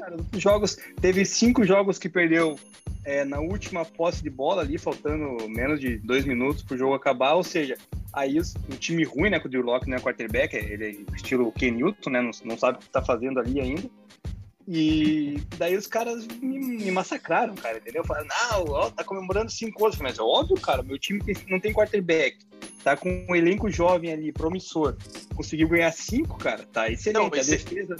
[0.00, 2.58] Cara, jogos, teve cinco jogos que perdeu
[3.04, 7.34] é, na última posse de bola ali, faltando menos de dois minutos pro jogo acabar,
[7.34, 7.76] ou seja,
[8.12, 11.70] aí o time ruim, né, com o Drew Locke, né, quarterback, ele é estilo Ken
[11.70, 13.88] Newton, né, não, não sabe o que tá fazendo ali ainda,
[14.70, 18.04] E daí os caras me, me massacraram, cara, entendeu?
[18.04, 19.96] Falaram, não, ó, tá comemorando cinco anos.
[19.96, 22.36] Mas é óbvio, cara, meu time não tem quarterback.
[22.84, 24.94] Tá com um elenco jovem ali, promissor.
[25.34, 27.18] Conseguiu ganhar cinco, cara, tá excelente.
[27.18, 27.96] Não, a defesa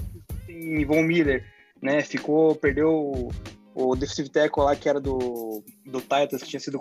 [0.46, 1.42] tem Von Miller,
[1.81, 2.02] né?
[2.02, 3.31] Ficou, perdeu
[3.74, 6.78] o defensive tackle lá que era do, do Titans, que tinha sido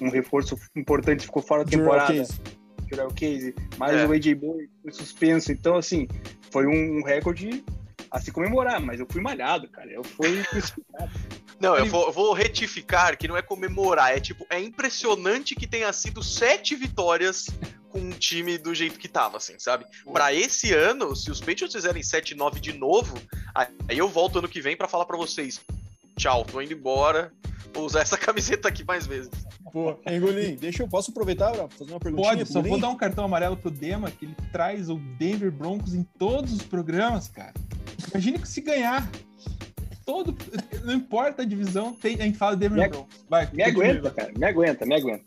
[0.00, 2.24] um reforço importante, ficou fora da temporada.
[2.88, 3.54] Jurel Case.
[3.76, 4.06] Mas é.
[4.06, 5.52] o AJ Boy foi suspenso.
[5.52, 6.08] Então, assim,
[6.50, 7.62] foi um recorde
[8.10, 9.90] a se comemorar, mas eu fui malhado, cara.
[9.90, 10.44] Eu fui
[11.58, 15.90] Não, eu vou, vou, retificar que não é comemorar, é tipo, é impressionante que tenha
[15.90, 17.46] sido sete vitórias
[17.88, 19.86] com um time do jeito que tava, assim, sabe?
[20.12, 23.16] Para esse ano, se os Patriots fizerem 7-9 de novo,
[23.54, 25.60] aí eu volto ano que vem para falar para vocês.
[26.16, 27.32] Tchau, tô indo embora.
[27.72, 29.30] Vou usar essa camiseta aqui mais vezes.
[29.72, 32.36] Pô, Engolim, deixa eu posso aproveitar para fazer uma perguntinha?
[32.36, 35.94] Pode, só vou dar um cartão amarelo pro Dema, que ele traz o Denver Broncos
[35.94, 37.52] em todos os programas, cara.
[38.16, 39.10] Imagine que se ganhar.
[40.06, 40.34] Todo,
[40.84, 43.14] não importa a divisão, tem, a gente fala Denver me, Broncos.
[43.28, 44.32] Vai, me aguenta, cara.
[44.34, 45.24] Me aguenta, me aguenta.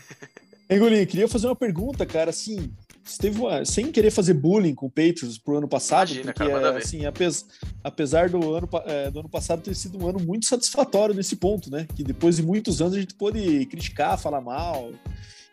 [0.68, 2.70] Engolim, queria fazer uma pergunta, cara, assim,
[3.18, 6.74] teve uma, sem querer fazer bullying com o Patriots pro ano passado, Imagina, porque cara,
[6.74, 7.46] é, assim, apes,
[7.82, 11.70] apesar do ano, é, do ano passado ter sido um ano muito satisfatório nesse ponto,
[11.70, 11.86] né?
[11.96, 14.92] Que depois de muitos anos a gente pôde criticar, falar mal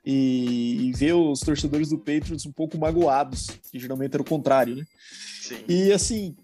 [0.06, 4.76] e, e ver os torcedores do Patriots um pouco magoados, que geralmente era o contrário,
[4.76, 4.84] né?
[5.48, 5.58] Sim.
[5.68, 6.36] E assim,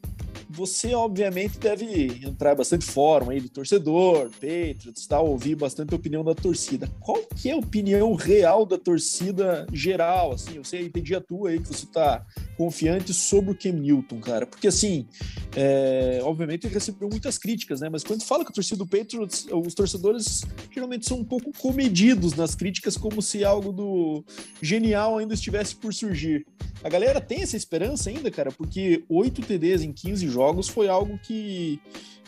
[0.52, 6.24] você obviamente deve entrar bastante fórum aí do torcedor, Patriots, tal, ouvir bastante a opinião
[6.24, 6.90] da torcida.
[7.00, 10.34] Qual que é a opinião real da torcida geral?
[10.34, 12.26] Assim, sei, entendi a tua aí que você tá
[12.58, 14.46] confiante sobre o Cam Newton, cara.
[14.46, 15.08] Porque assim,
[15.56, 17.90] é, obviamente ele recebeu muitas críticas, né?
[17.90, 22.34] Mas quando fala com a torcida do Patriots, os torcedores geralmente são um pouco comedidos
[22.34, 24.26] nas críticas, como se algo do
[24.62, 26.46] genial ainda estivesse por surgir.
[26.84, 31.18] A galera tem essa esperança ainda, cara, porque oito TDs em 15 jogos foi algo
[31.20, 31.80] que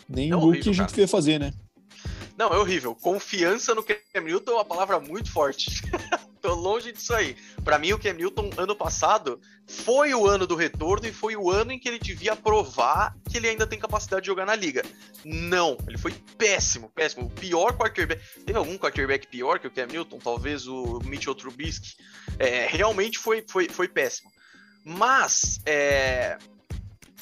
[0.08, 0.96] nem é o que a gente cara.
[0.96, 1.54] vê fazer, né?
[2.38, 2.96] Não, é horrível.
[2.96, 5.82] Confiança no Cam Newton é uma palavra muito forte.
[6.42, 7.38] Tô longe disso aí.
[7.64, 11.50] Para mim, o Cam Newton, ano passado, foi o ano do retorno e foi o
[11.50, 14.84] ano em que ele devia provar que ele ainda tem capacidade de jogar na liga.
[15.24, 17.28] Não, ele foi péssimo, péssimo.
[17.28, 18.22] O pior quarterback.
[18.46, 20.18] Teve algum quarterback pior que o Cam Newton?
[20.18, 21.96] Talvez o Mitchell Trubisky.
[22.40, 24.30] É, realmente foi, foi, foi péssimo.
[24.84, 26.38] Mas, é,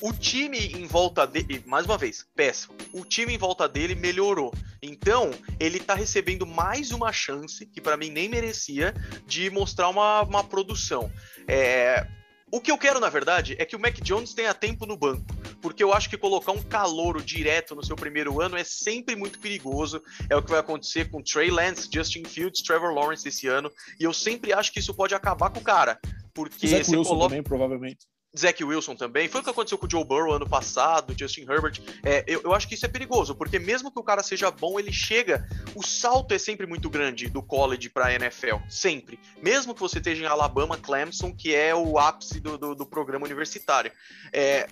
[0.02, 2.74] o time em volta dele, mais uma vez, péssimo.
[2.92, 4.52] O time em volta dele melhorou.
[4.82, 8.94] Então, ele tá recebendo mais uma chance, que para mim nem merecia,
[9.28, 11.12] de mostrar uma, uma produção.
[11.48, 12.08] É,
[12.52, 15.24] o que eu quero, na verdade, é que o Mac Jones tenha tempo no banco,
[15.62, 19.40] porque eu acho que colocar um calouro direto no seu primeiro ano é sempre muito
[19.40, 20.02] perigoso.
[20.30, 24.04] É o que vai acontecer com Trey Lance, Justin Fields, Trevor Lawrence esse ano, e
[24.04, 26.00] eu sempre acho que isso pode acabar com o cara.
[26.34, 27.30] Porque Zach Wilson coloca...
[27.30, 28.08] também, provavelmente.
[28.38, 29.28] Zach Wilson também.
[29.28, 31.82] Foi o que aconteceu com o Joe Burrow ano passado, Justin Herbert.
[32.04, 34.80] É, eu, eu, acho que isso é perigoso, porque mesmo que o cara seja bom,
[34.80, 35.48] ele chega.
[35.76, 38.58] O salto é sempre muito grande do college para NFL.
[38.70, 39.20] Sempre.
[39.42, 43.26] Mesmo que você esteja em Alabama, Clemson, que é o ápice do, do, do programa
[43.26, 43.92] universitário.
[44.32, 44.68] É,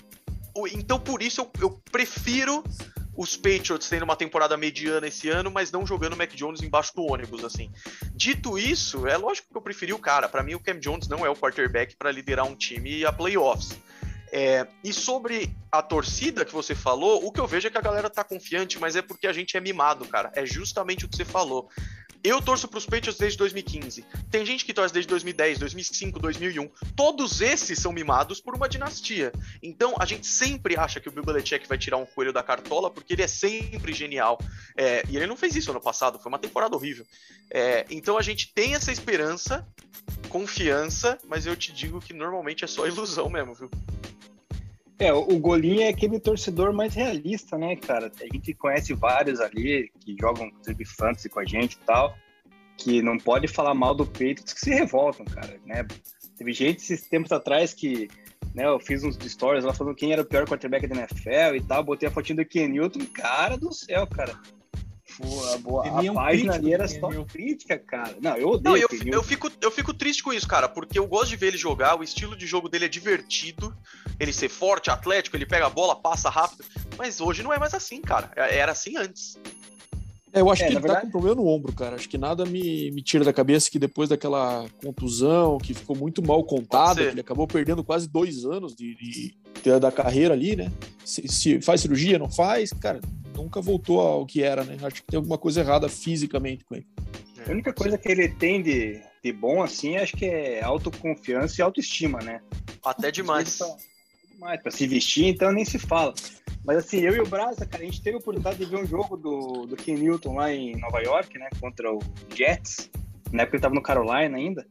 [0.74, 2.64] então, por isso, eu, eu prefiro
[3.20, 6.96] os Patriots tendo uma temporada mediana esse ano, mas não jogando o Mac Jones embaixo
[6.96, 7.70] do ônibus, assim.
[8.16, 10.30] Dito isso, é lógico que eu preferi o cara.
[10.30, 13.78] Para mim, o Cam Jones não é o quarterback para liderar um time a playoffs.
[14.32, 17.82] É, e sobre a torcida que você falou, o que eu vejo é que a
[17.82, 20.32] galera tá confiante, mas é porque a gente é mimado, cara.
[20.34, 21.70] É justamente o que você falou.
[22.24, 24.06] Eu torço para os Patriots desde 2015.
[24.30, 26.70] Tem gente que torce desde 2010, 2005, 2001.
[26.96, 29.32] Todos esses são mimados por uma dinastia.
[29.64, 32.92] Então a gente sempre acha que o Bill Belichick vai tirar um coelho da cartola
[32.92, 34.38] porque ele é sempre genial.
[34.78, 37.06] É, e ele não fez isso ano passado, foi uma temporada horrível.
[37.50, 39.66] É, então a gente tem essa esperança,
[40.28, 43.70] confiança, mas eu te digo que normalmente é só ilusão mesmo, viu?
[45.00, 48.12] É, o Golinho é aquele torcedor mais realista, né, cara?
[48.20, 52.14] A gente conhece vários ali que jogam, inclusive, fantasy com a gente e tal,
[52.76, 55.88] que não pode falar mal do peito, que se revoltam, cara, né?
[56.38, 58.10] Teve gente esses tempos atrás que,
[58.54, 61.62] né, eu fiz uns stories lá falando quem era o pior quarterback da NFL e
[61.62, 64.38] tal, botei a fotinha do Ken Newton, cara do céu, cara.
[65.20, 66.00] Boa, boa.
[66.00, 68.16] A página ali era só crítica, cara.
[68.22, 68.64] Não, eu odeio.
[68.64, 71.48] Não, eu, eu, fico, eu fico triste com isso, cara, porque eu gosto de ver
[71.48, 73.76] ele jogar, o estilo de jogo dele é divertido,
[74.18, 76.64] ele ser forte, atlético, ele pega a bola, passa rápido,
[76.98, 78.32] mas hoje não é mais assim, cara.
[78.34, 79.38] É, era assim antes.
[80.32, 80.96] É, eu acho é, que ele verdade...
[80.96, 81.96] tá com um problema no ombro, cara.
[81.96, 86.22] Acho que nada me, me tira da cabeça que depois daquela contusão, que ficou muito
[86.26, 90.72] mal contada, ele acabou perdendo quase dois anos de, de, de da carreira ali, né?
[91.04, 93.00] Se, se, faz cirurgia, não faz, cara,
[93.36, 94.78] nunca voltou ao que era, né?
[94.84, 96.88] Acho que tem alguma coisa errada fisicamente com ele.
[97.48, 101.64] A única coisa que ele tem de, de bom, assim, acho que é autoconfiança e
[101.64, 102.42] autoestima, né?
[102.84, 103.58] Até demais.
[103.58, 103.68] Pra,
[104.40, 104.62] demais.
[104.62, 106.14] Pra se vestir, então nem se fala.
[106.66, 108.86] Mas assim, eu e o Brasa, cara, a gente teve a oportunidade de ver um
[108.86, 111.50] jogo do, do Ken Newton lá em Nova York, né?
[111.60, 112.00] Contra o
[112.34, 112.90] Jets.
[113.32, 114.66] Na época ele tava no Carolina ainda.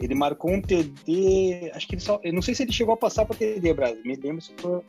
[0.00, 1.72] Ele marcou um TD.
[1.74, 2.20] Acho que ele só.
[2.22, 3.98] Eu não sei se ele chegou a passar para TD, Brasa.
[4.04, 4.84] Me lembro se eu,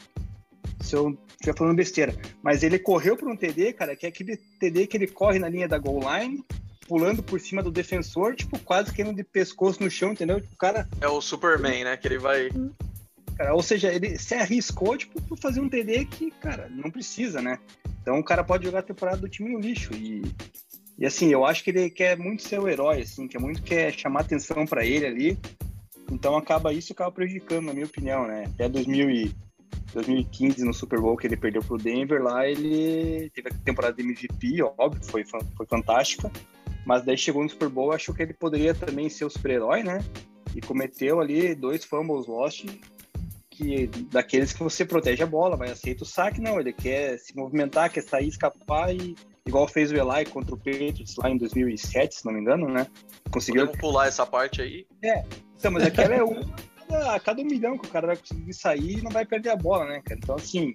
[0.79, 2.15] se eu estiver falando besteira.
[2.43, 5.49] Mas ele correu para um TD, cara, que é aquele TD que ele corre na
[5.49, 6.43] linha da goal line,
[6.88, 10.39] pulando por cima do defensor, tipo, quase caindo de pescoço no chão, entendeu?
[10.39, 10.88] Tipo, o cara.
[11.01, 11.97] É o Superman, né?
[11.97, 12.49] Que ele vai.
[13.39, 17.41] Cara, ou seja, ele se arriscou, tipo, por fazer um TD que, cara, não precisa,
[17.41, 17.58] né?
[18.02, 19.93] Então o cara pode jogar a temporada do time no lixo.
[19.93, 20.21] E,
[20.97, 23.93] e assim, eu acho que ele quer muito ser o herói, assim, quer muito quer
[23.93, 25.39] chamar atenção para ele ali.
[26.12, 28.43] Então acaba isso acaba prejudicando, na minha opinião, né?
[28.56, 29.36] Até 2000 e
[29.93, 34.04] 2015 no Super Bowl que ele perdeu pro Denver, lá ele teve a temporada de
[34.04, 36.30] MVP, óbvio, foi, foi fantástica.
[36.86, 40.04] Mas daí chegou no Super Bowl, achou que ele poderia também ser o super-herói, né?
[40.54, 42.65] E cometeu ali dois fumbles lost
[43.60, 46.60] que daqueles que você protege a bola, mas aceita o saque, não.
[46.60, 51.15] Ele quer se movimentar, quer sair, escapar e igual fez o Eli contra o Patriots
[51.17, 52.88] lá em 2007, se não me engano, né?
[53.30, 54.88] Conseguiu Podemos pular essa parte aí.
[55.04, 55.26] É.
[55.58, 56.39] Então, mas aquela é um
[56.89, 59.56] a cada um milhão que o cara vai conseguir sair e não vai perder a
[59.56, 60.19] bola, né, cara?
[60.24, 60.74] Então, assim,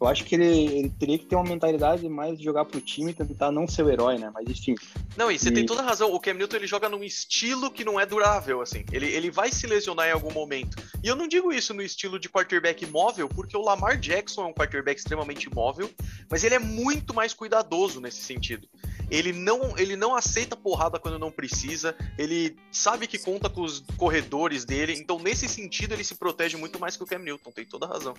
[0.00, 3.12] eu acho que ele, ele, teria que ter uma mentalidade mais de jogar pro time
[3.12, 4.30] e tentar não ser o herói, né?
[4.34, 4.74] Mas enfim.
[5.16, 5.52] Não, e você e...
[5.52, 6.12] tem toda a razão.
[6.12, 8.84] O Cam Newton ele joga num estilo que não é durável, assim.
[8.92, 10.76] Ele, ele vai se lesionar em algum momento.
[11.02, 14.46] E eu não digo isso no estilo de quarterback móvel, porque o Lamar Jackson é
[14.46, 15.90] um quarterback extremamente móvel,
[16.28, 18.68] mas ele é muito mais cuidadoso nesse sentido.
[19.10, 23.84] Ele não, ele não aceita porrada quando não precisa, ele sabe que conta com os
[23.96, 27.64] corredores dele, então nesse sentido ele se protege muito mais que o Cam Newton, tem
[27.64, 28.14] toda a razão.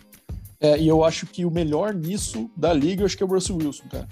[0.59, 3.29] É, e eu acho que o melhor nisso da liga, eu acho que é o
[3.29, 4.07] Russell Wilson, cara.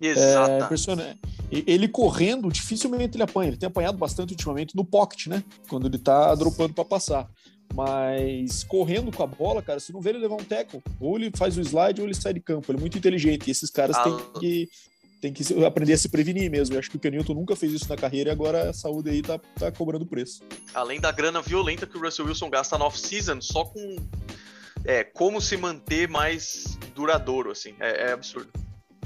[0.00, 0.50] Exato.
[0.50, 1.20] É impressionante.
[1.50, 3.48] Ele correndo, dificilmente ele apanha.
[3.48, 5.42] Ele tem apanhado bastante ultimamente no pocket, né?
[5.68, 7.28] Quando ele tá dropando para passar.
[7.74, 10.82] Mas correndo com a bola, cara, você não vê ele levar um tackle.
[11.00, 12.70] Ou ele faz o slide ou ele sai de campo.
[12.70, 13.48] Ele é muito inteligente.
[13.48, 14.68] E esses caras ah, têm que,
[15.20, 16.74] têm que aprender a se prevenir mesmo.
[16.74, 19.22] Eu acho que o Kenilton nunca fez isso na carreira e agora a saúde aí
[19.22, 20.42] tá, tá cobrando preço.
[20.74, 23.96] Além da grana violenta que o Russell Wilson gasta na off-season, só com
[24.86, 27.74] é, como se manter mais duradouro, assim.
[27.80, 28.50] É, é absurdo.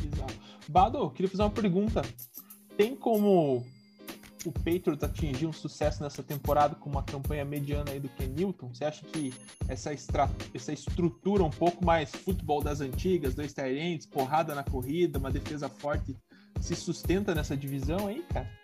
[0.05, 0.35] Exato.
[0.69, 2.03] Bado, queria fazer uma pergunta.
[2.77, 3.66] Tem como
[4.45, 8.73] o Patriots atingir um sucesso nessa temporada com uma campanha mediana aí do Ken Newton?
[8.73, 9.33] Você acha que
[9.69, 10.31] essa, extra...
[10.55, 15.69] essa estrutura um pouco mais futebol das antigas, dois tight porrada na corrida, uma defesa
[15.69, 16.14] forte,
[16.61, 18.60] se sustenta nessa divisão aí, cara?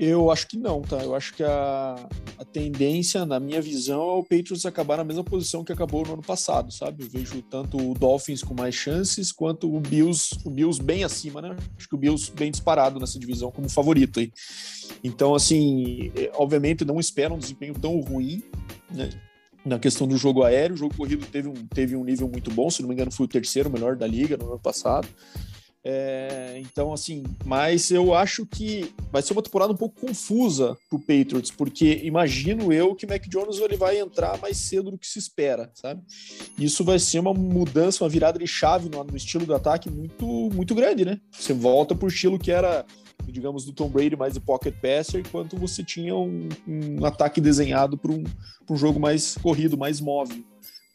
[0.00, 0.98] Eu acho que não, tá?
[0.98, 2.08] Eu acho que a,
[2.38, 6.12] a tendência, na minha visão, é o Patriots acabar na mesma posição que acabou no
[6.12, 7.02] ano passado, sabe?
[7.02, 11.42] Eu vejo tanto o Dolphins com mais chances, quanto o Bills, o Bills bem acima,
[11.42, 11.56] né?
[11.76, 14.32] Acho que o Bills bem disparado nessa divisão como favorito aí.
[15.02, 18.40] Então, assim, é, obviamente não espero um desempenho tão ruim,
[18.88, 19.10] né?
[19.64, 22.70] na questão do jogo aéreo, o jogo corrido teve um, teve um nível muito bom,
[22.70, 25.08] se não me engano foi o terceiro melhor da liga no ano passado.
[25.84, 30.98] É, então, assim, mas eu acho que vai ser uma temporada um pouco confusa pro
[30.98, 35.06] Patriots, porque imagino eu que o Mac Jones ele vai entrar mais cedo do que
[35.06, 36.02] se espera, sabe?
[36.58, 40.26] Isso vai ser uma mudança, uma virada de chave no, no estilo do ataque muito,
[40.52, 41.20] muito grande, né?
[41.30, 42.84] Você volta pro estilo que era
[43.26, 47.98] digamos, do Tom Brady mais de pocket passer, enquanto você tinha um, um ataque desenhado
[47.98, 48.24] para um,
[48.70, 50.42] um jogo mais corrido, mais móvel.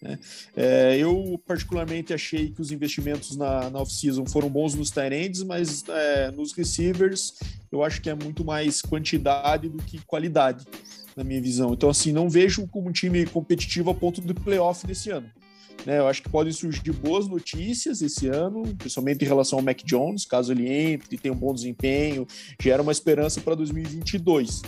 [0.03, 0.19] Né?
[0.55, 5.85] É, eu, particularmente, achei que os investimentos na, na off-season foram bons nos tight mas
[5.87, 7.33] é, nos receivers
[7.71, 10.65] eu acho que é muito mais quantidade do que qualidade,
[11.15, 11.73] na minha visão.
[11.73, 15.29] Então, assim, não vejo como um time competitivo a ponto do playoff desse ano.
[15.85, 19.81] Né, eu acho que podem surgir boas notícias esse ano, principalmente em relação ao Mac
[19.83, 22.27] Jones, caso ele entre e tenha um bom desempenho,
[22.61, 24.61] gera uma esperança para 2022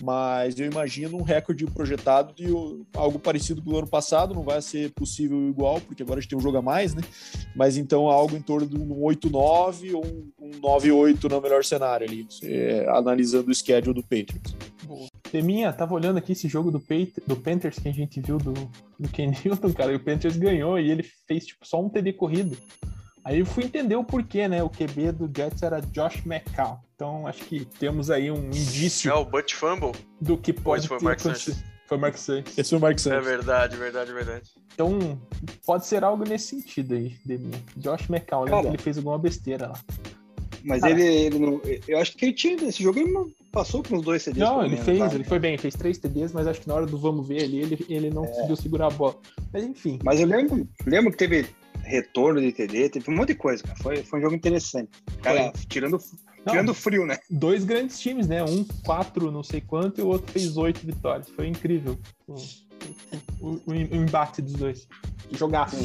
[0.00, 2.46] mas eu imagino um recorde projetado de
[2.94, 6.30] algo parecido com o ano passado, não vai ser possível igual, porque agora a gente
[6.30, 7.02] tem um jogo a mais, né?
[7.54, 10.04] Mas então algo em torno de um 8-9 ou
[10.40, 14.54] um 9-8 no melhor cenário ali, é, analisando o schedule do Patriots.
[14.84, 15.08] Boa.
[15.30, 16.82] Teminha, tava olhando aqui esse jogo do,
[17.26, 18.52] do Panthers que a gente viu do,
[18.98, 22.12] do Ken Newton, cara, e o Panthers ganhou e ele fez tipo só um TD
[22.12, 22.56] corrido.
[23.24, 24.62] Aí eu fui entender o porquê, né?
[24.62, 26.80] O QB do Jets era Josh McCall.
[26.94, 29.10] Então acho que temos aí um indício.
[29.10, 29.92] É o Butch Fumble?
[30.20, 31.56] Do que pode foi ter Mark acontecido.
[31.86, 32.58] Foi Mark Sanchez.
[32.58, 33.26] Esse foi o Mark Sanchez.
[33.26, 34.50] É verdade, verdade, verdade.
[34.72, 35.18] Então
[35.64, 37.52] pode ser algo nesse sentido aí, Demi.
[37.76, 38.68] Josh McCall, né?
[38.68, 39.80] Ele fez alguma besteira lá.
[40.62, 43.12] Mas ele, ele não, eu acho que ele tinha esse jogo ele
[43.52, 44.42] passou com os dois CDs.
[44.42, 45.14] Não, ele fez, tá?
[45.14, 47.60] ele foi bem, fez três TDs, mas acho que na hora do vamos ver ali,
[47.60, 48.28] ele, ele não é.
[48.28, 49.14] conseguiu segurar a bola.
[49.52, 49.98] Mas enfim.
[50.02, 51.46] Mas eu lembro, lembro que teve
[51.84, 53.78] retorno de TD, teve um monte de coisa, cara.
[53.80, 54.90] Foi, foi um jogo interessante.
[55.22, 55.66] Cara, foi.
[55.68, 55.98] tirando,
[56.44, 57.18] não, tirando frio, né?
[57.30, 58.42] Dois grandes times, né?
[58.42, 61.28] Um quatro, não sei quanto, e o outro fez oito vitórias.
[61.28, 62.34] Foi incrível o,
[63.40, 64.88] o, o embate dos dois.
[65.32, 65.76] Jogaço.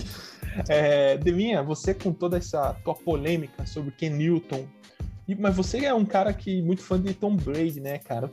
[0.67, 4.67] É, Devinha, você com toda essa tua polêmica sobre Ken Newton,
[5.37, 8.29] mas você é um cara que muito fã de Tom Brady, né, cara?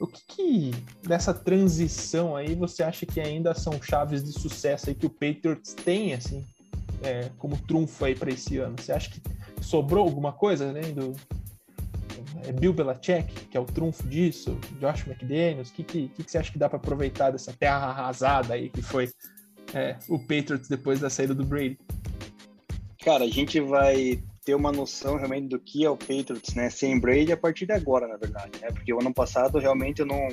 [0.00, 0.70] O que, que
[1.08, 5.72] nessa transição aí você acha que ainda são chaves de sucesso aí que o Patriots
[5.72, 6.44] tem, assim,
[7.02, 8.76] é, como trunfo aí para esse ano?
[8.78, 9.20] Você acha que
[9.60, 11.14] sobrou alguma coisa além do
[12.46, 15.70] é Bill Belichick, que é o trunfo disso, Josh McDaniels?
[15.70, 18.82] O que, que, que, você acha que dá para aproveitar dessa terra arrasada aí que
[18.82, 19.10] foi
[19.74, 21.78] é, o Patriots depois da saída do Brady?
[23.04, 26.98] Cara, a gente vai ter uma noção realmente do que é o Patriots, né, sem
[26.98, 28.68] Brady a partir de agora, na verdade, né?
[28.68, 30.28] Porque o ano passado realmente eu não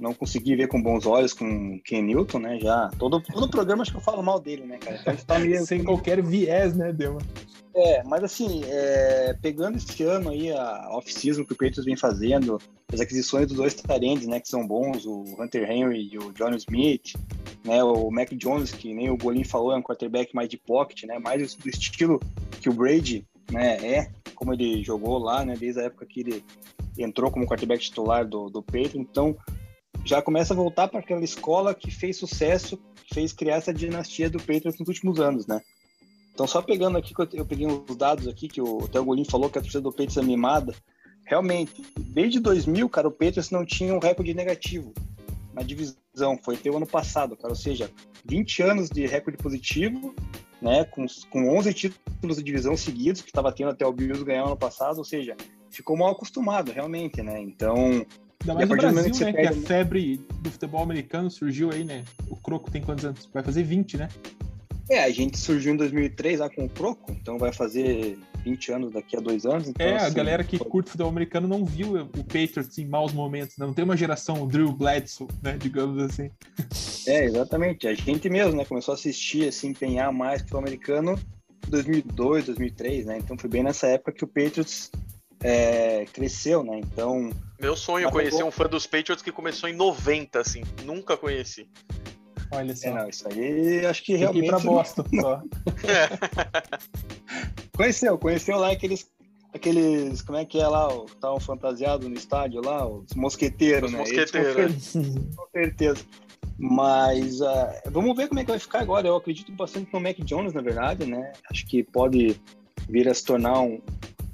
[0.00, 2.58] não consegui ver com bons olhos com Ken Newton, né?
[2.60, 4.98] Já todo todo programa acho que eu falo mal dele, né, cara?
[5.00, 5.64] Então, tá meio...
[5.66, 7.18] sem qualquer viés, né, Deu?
[7.74, 12.60] É, mas assim, é, pegando esse ano aí, a off-season que o Patriots vem fazendo,
[12.92, 16.54] as aquisições dos dois talentos, né, que são bons, o Hunter Henry e o John
[16.56, 17.14] Smith,
[17.64, 21.04] né, o Mac Jones, que nem o Golin falou, é um quarterback mais de pocket,
[21.04, 22.20] né, mais do estilo
[22.60, 26.44] que o Brady, né, é, como ele jogou lá, né, desde a época que ele
[26.98, 29.34] entrou como quarterback titular do, do Patriots, então
[30.04, 34.28] já começa a voltar para aquela escola que fez sucesso, que fez criar essa dinastia
[34.28, 35.60] do Patriots nos últimos anos, né.
[36.34, 39.62] Então, só pegando aqui, eu peguei uns dados aqui, que o Theo falou que a
[39.62, 40.74] torcida do Patriots é mimada.
[41.26, 44.94] Realmente, desde 2000, cara, o Patriots não tinha um recorde negativo
[45.52, 46.38] na divisão.
[46.42, 47.50] Foi até o ano passado, cara.
[47.50, 47.90] Ou seja,
[48.24, 50.14] 20 anos de recorde positivo,
[50.60, 50.84] né?
[50.84, 54.56] Com, com 11 títulos de divisão seguidos, que estava tendo até o Bills ganhar ano
[54.56, 54.98] passado.
[54.98, 55.36] Ou seja,
[55.70, 57.40] ficou mal acostumado, realmente, né?
[57.40, 58.06] Então...
[58.42, 59.32] Ainda mais no Brasil, né?
[59.32, 62.04] Que a febre do futebol americano surgiu aí, né?
[62.28, 63.28] O Croco tem quantos anos?
[63.32, 64.08] Vai fazer 20, né?
[64.90, 68.92] É, a gente surgiu em 2003 lá com o Croco, então vai fazer 20 anos
[68.92, 69.68] daqui a dois anos.
[69.68, 73.12] Então, é, assim, a galera que curte futebol americano não viu o Patriots em maus
[73.12, 73.64] momentos, né?
[73.64, 76.30] não tem uma geração Drew Bledsoe, né, digamos assim.
[77.06, 77.86] É, exatamente.
[77.86, 81.18] A gente mesmo, né, começou a assistir, se empenhar mais futebol americano
[81.66, 83.18] em 2002, 2003, né?
[83.18, 84.90] Então foi bem nessa época que o Patriots
[85.42, 86.78] é, cresceu, né?
[86.78, 87.30] Então...
[87.60, 90.62] Meu sonho é conhecer um fã dos Patriots que começou em 90, assim.
[90.84, 91.68] Nunca conheci.
[92.52, 92.88] Olha só.
[92.88, 94.46] É, não, isso aí acho que realmente.
[94.46, 95.42] pra Boston só.
[97.74, 99.10] conheceu, conheceu lá aqueles.
[99.54, 103.98] Aqueles, como é que é lá, estavam fantasiados no estádio lá, os mosqueteiros, os né?
[103.98, 104.92] Mosqueteiros.
[105.36, 106.02] Com certeza.
[106.58, 109.08] Mas uh, vamos ver como é que vai ficar agora.
[109.08, 111.32] Eu acredito bastante no Mac Jones, na verdade, né?
[111.50, 112.40] Acho que pode
[112.88, 113.78] vir a se tornar um,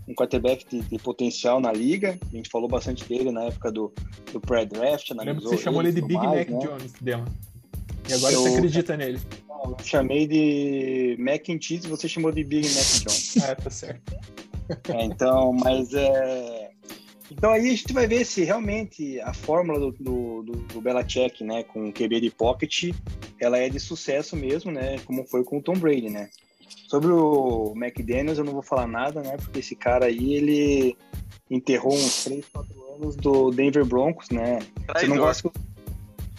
[0.08, 2.18] um quarterback de, de, potencial na liga.
[2.32, 3.92] A gente falou bastante dele na época do,
[4.32, 5.10] do pré-draft.
[5.10, 6.58] Lembra que você chamou ele de Big mais, Mac né?
[6.58, 7.24] Jones, Dema.
[8.08, 9.20] E agora eu, você acredita nele.
[9.46, 13.44] Não, eu chamei de Mac and Cheese e você chamou de Big Mac John.
[13.44, 14.16] ah, tá certo.
[14.88, 16.70] É, então, mas é.
[17.30, 21.44] Então aí a gente vai ver se realmente a fórmula do, do, do, do Belichick,
[21.44, 22.94] né, com o QB de pocket,
[23.38, 26.30] ela é de sucesso mesmo, né, como foi com o Tom Brady, né.
[26.88, 30.96] Sobre o McDaniels eu não vou falar nada, né, porque esse cara aí, ele
[31.50, 34.58] enterrou uns 3, 4 anos do Denver Broncos, né.
[34.94, 35.50] Você não gosta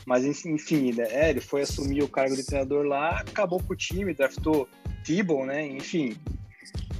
[0.07, 1.05] mas enfim, né?
[1.11, 4.67] É, ele foi assumir o cargo de treinador lá, acabou com o time, draftou
[5.05, 5.67] Tebow, né?
[5.67, 6.17] Enfim.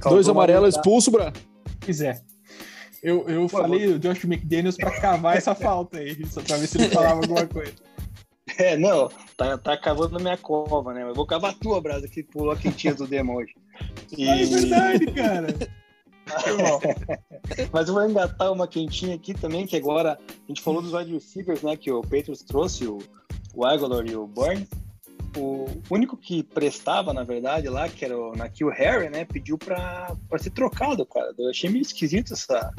[0.00, 1.32] Dois amarelos expulso, Bra.
[1.80, 2.20] Pois é.
[3.02, 6.68] Eu, eu Pô, falei o Josh McDaniels para cavar essa falta aí, só pra ver
[6.68, 7.72] se ele falava alguma coisa.
[8.60, 11.02] É, não, tá, tá cavando na minha cova, né?
[11.02, 13.54] Eu vou cavar a tua, Brasa, que pulou a quentinha do demo hoje.
[14.16, 14.28] E...
[14.28, 15.46] É verdade, cara.
[17.72, 21.10] Mas eu vou engatar uma quentinha aqui também, que agora a gente falou dos wide
[21.10, 21.74] receivers, né?
[21.74, 22.98] Que o Patriots trouxe, o,
[23.54, 24.68] o Aguilar e o Burns.
[25.38, 29.24] O único que prestava, na verdade, lá, que era o Nakil Harry, né?
[29.24, 31.32] Pediu pra, pra ser trocado, cara.
[31.38, 32.74] Eu achei meio esquisito essa,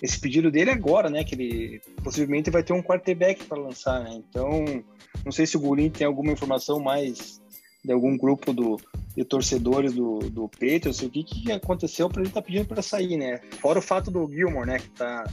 [0.00, 1.22] esse pedido dele agora, né?
[1.22, 4.14] Que ele possivelmente vai ter um quarterback para lançar, né?
[4.14, 4.64] Então,
[5.24, 7.40] não sei se o Gurin tem alguma informação mais
[7.84, 8.76] de algum grupo do,
[9.16, 12.82] de torcedores do, do Patriots, o que, que aconteceu para ele estar tá pedindo para
[12.82, 13.38] sair, né?
[13.60, 15.24] Fora o fato do Gilmore, né, que tá,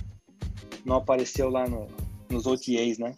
[0.85, 1.87] não apareceu lá no,
[2.29, 3.13] nos OTAs, né?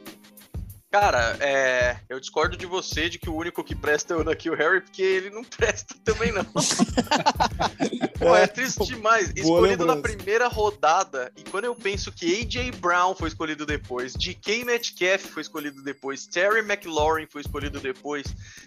[1.00, 4.56] Cara, é, eu discordo de você de que o único que presta é o Nakil
[4.56, 6.44] Harry, porque ele não presta também, não.
[8.18, 9.32] Pô, é triste demais.
[9.36, 12.72] Escolhido na primeira rodada, e quando eu penso que A.J.
[12.72, 14.66] Brown foi escolhido depois, D.K.
[14.66, 18.26] Metcalf foi escolhido depois, Terry McLaurin foi escolhido depois,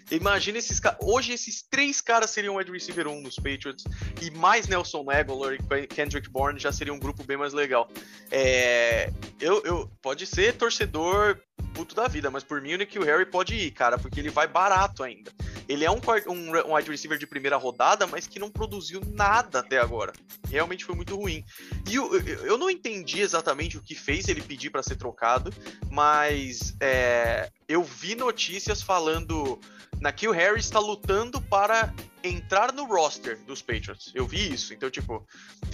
[0.09, 0.99] imagina esses caras.
[1.01, 3.83] Hoje esses três caras seriam wide receiver 1 nos Patriots,
[4.21, 7.89] e mais Nelson Aguilar e Kendrick Bourne já seria um grupo bem mais legal.
[8.31, 13.25] É, eu, eu, pode ser torcedor puto da vida, mas por mim o Nick Harry
[13.25, 15.31] pode ir, cara, porque ele vai barato ainda.
[15.67, 19.59] Ele é um, um, um wide receiver de primeira rodada, mas que não produziu nada
[19.59, 20.11] até agora.
[20.49, 21.45] Realmente foi muito ruim.
[21.89, 25.53] E eu, eu não entendi exatamente o que fez ele pedir para ser trocado,
[25.89, 29.59] mas é, eu vi notícias falando.
[29.99, 31.93] Nakil Harry está lutando para
[32.23, 34.11] entrar no roster dos Patriots.
[34.13, 34.73] Eu vi isso.
[34.73, 35.25] Então, tipo,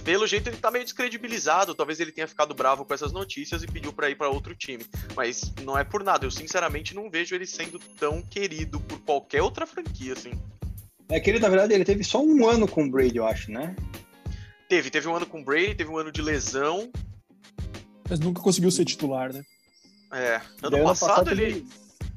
[0.04, 1.74] pelo jeito ele tá meio descredibilizado.
[1.74, 4.84] Talvez ele tenha ficado bravo com essas notícias e pediu para ir para outro time.
[5.14, 6.26] Mas não é por nada.
[6.26, 10.32] Eu sinceramente não vejo ele sendo tão querido por qualquer outra franquia, assim.
[11.08, 13.50] É que ele, na verdade, ele teve só um ano com o Brady, eu acho,
[13.50, 13.74] né?
[14.68, 16.90] Teve, teve um ano com o Brady, teve um ano de lesão.
[18.08, 19.42] Mas nunca conseguiu ser titular, né?
[20.12, 20.40] É.
[20.62, 21.54] Ano, ano passado, passado, ele.
[21.54, 21.66] Teve...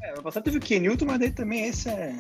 [0.02, 2.14] É, ano passado teve o Ken Newton, mas daí também esse é.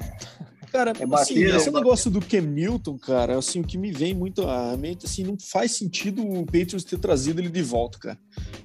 [0.71, 4.13] Cara, é assim, esse é negócio do Cam Newton, cara, assim, o que me vem
[4.13, 8.19] muito à mente, assim, não faz sentido o Patriots ter trazido ele de volta, cara.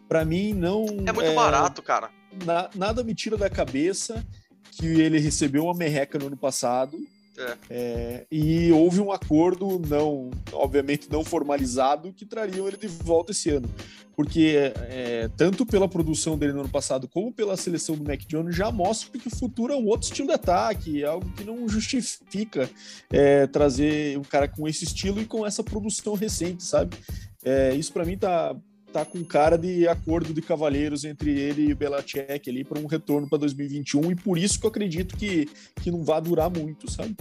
[0.09, 0.87] Para mim, não.
[1.05, 2.11] É muito é, barato, cara.
[2.45, 4.25] Na, nada me tira da cabeça
[4.71, 6.97] que ele recebeu uma merreca no ano passado
[7.39, 7.57] é.
[7.69, 13.51] É, e houve um acordo, não, obviamente não formalizado, que trariam ele de volta esse
[13.51, 13.69] ano.
[14.15, 18.57] Porque é, tanto pela produção dele no ano passado, como pela seleção do Mac Jones,
[18.57, 21.69] já mostra que o futuro é um outro estilo de ataque, é algo que não
[21.69, 22.69] justifica
[23.13, 26.97] é, trazer um cara com esse estilo e com essa produção recente, sabe?
[27.45, 28.57] É, isso para mim tá
[28.93, 32.87] tá com cara de acordo de cavalheiros entre ele e o Belichick ali para um
[32.87, 35.47] retorno para 2021 e por isso que eu acredito que,
[35.83, 37.17] que não vai durar muito, sabe?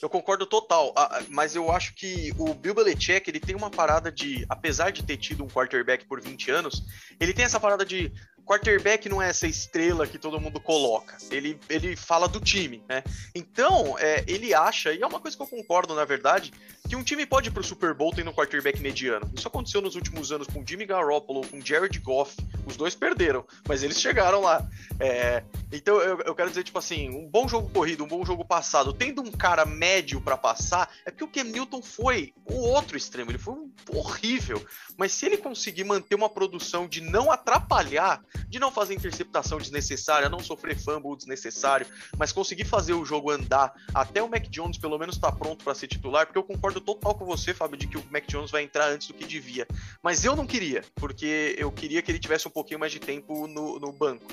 [0.00, 0.94] Eu concordo total,
[1.28, 5.16] mas eu acho que o Bill Belichick, ele tem uma parada de, apesar de ter
[5.16, 6.84] tido um quarterback por 20 anos,
[7.18, 8.12] ele tem essa parada de
[8.48, 11.18] quarterback não é essa estrela que todo mundo coloca.
[11.30, 13.04] Ele, ele fala do time, né?
[13.34, 16.50] Então, é, ele acha, e é uma coisa que eu concordo, na verdade,
[16.88, 19.30] que um time pode ir pro Super Bowl tendo um quarterback mediano.
[19.34, 22.34] Isso aconteceu nos últimos anos com Jimmy Garoppolo, com Jared Goff.
[22.66, 24.66] Os dois perderam, mas eles chegaram lá.
[24.98, 28.44] É, então, eu, eu, quero dizer, tipo assim, um bom jogo corrido, um bom jogo
[28.44, 32.96] passado, tendo um cara médio para passar, é porque o Cam Newton foi o outro
[32.96, 34.64] extremo, ele foi um horrível.
[34.96, 40.28] Mas se ele conseguir manter uma produção de não atrapalhar, de não fazer interceptação desnecessária,
[40.28, 41.86] não sofrer fumble desnecessário,
[42.16, 45.64] mas conseguir fazer o jogo andar até o Mac Jones pelo menos estar tá pronto
[45.64, 48.50] para ser titular, porque eu concordo total com você, Fábio, de que o Mac Jones
[48.50, 49.66] vai entrar antes do que devia.
[50.02, 53.46] Mas eu não queria, porque eu queria que ele tivesse um pouquinho mais de tempo
[53.46, 54.26] no, no banco.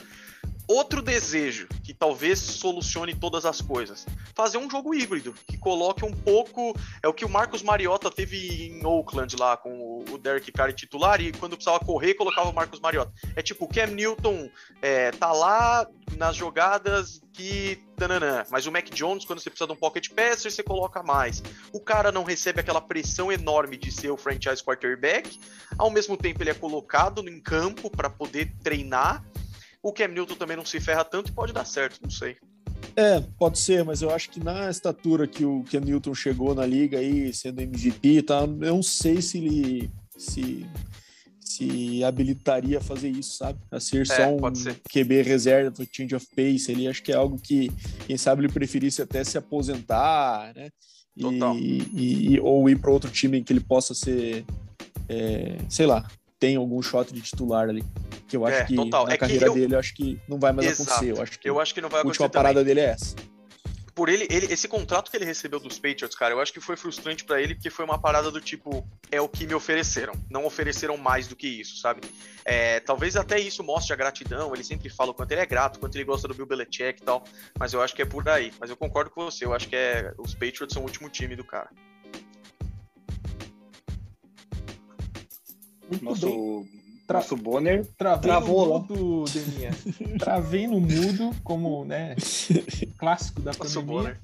[0.68, 6.12] Outro desejo que talvez solucione todas as coisas: fazer um jogo híbrido que coloque um
[6.12, 6.76] pouco.
[7.04, 11.22] É o que o Marcos Mariota teve em Oakland lá com o Derek Carr titular
[11.22, 13.14] e quando precisava correr colocava o Marcos Mariota.
[13.36, 14.50] É tipo o Cam Newton
[14.82, 15.88] é, tá lá
[16.18, 20.52] nas jogadas que tananã, mas o Mac Jones quando você precisa de um pocket passer
[20.52, 21.44] você coloca mais.
[21.72, 25.40] O cara não recebe aquela pressão enorme de ser o franchise quarterback.
[25.78, 29.24] Ao mesmo tempo ele é colocado em campo para poder treinar
[29.86, 32.36] o Cam Newton também não se ferra tanto e pode dar certo, não sei.
[32.96, 36.66] É, pode ser, mas eu acho que na estatura que o Cam Newton chegou na
[36.66, 40.66] liga aí, sendo MVP, tá, eu não sei se ele se,
[41.40, 43.60] se habilitaria a fazer isso, sabe?
[43.70, 44.40] A ser é, só um
[44.92, 47.72] QB reserva, change of pace, ele acho que é algo que,
[48.08, 50.70] quem sabe, ele preferisse até se aposentar, né?
[51.20, 51.56] Total.
[51.60, 54.46] E, e ou ir para outro time em que ele possa ser,
[55.08, 56.10] é, sei lá,
[56.40, 57.84] tem algum shot de titular ali.
[58.28, 59.06] Que eu acho é, que total.
[59.06, 59.54] na é carreira eu...
[59.54, 60.90] dele, eu acho que não vai mais Exato.
[60.90, 61.12] acontecer.
[61.12, 63.16] Eu acho que, eu acho que não vai a última parada dele é essa.
[63.96, 66.76] Por ele, ele, esse contrato que ele recebeu dos Patriots, cara, eu acho que foi
[66.76, 70.12] frustrante para ele, porque foi uma parada do tipo, é o que me ofereceram.
[70.30, 72.02] Não ofereceram mais do que isso, sabe?
[72.44, 75.80] É, talvez até isso mostre a gratidão, ele sempre fala o quanto ele é grato,
[75.80, 77.24] quanto ele gosta do Bill Belichick e tal,
[77.58, 78.52] mas eu acho que é por aí.
[78.60, 81.38] Mas eu concordo com você, eu acho que é os Patriots são o último time
[81.38, 81.70] do cara.
[85.90, 86.85] Muito Nosso bem.
[87.06, 87.20] Tra...
[87.20, 88.80] Nosso Bonner Travei travou lá.
[88.80, 89.72] Mudo, Deminha.
[90.20, 92.16] Travei no mudo, como né,
[92.98, 93.86] clássico da Nosso pandemia.
[93.86, 94.22] Bonner.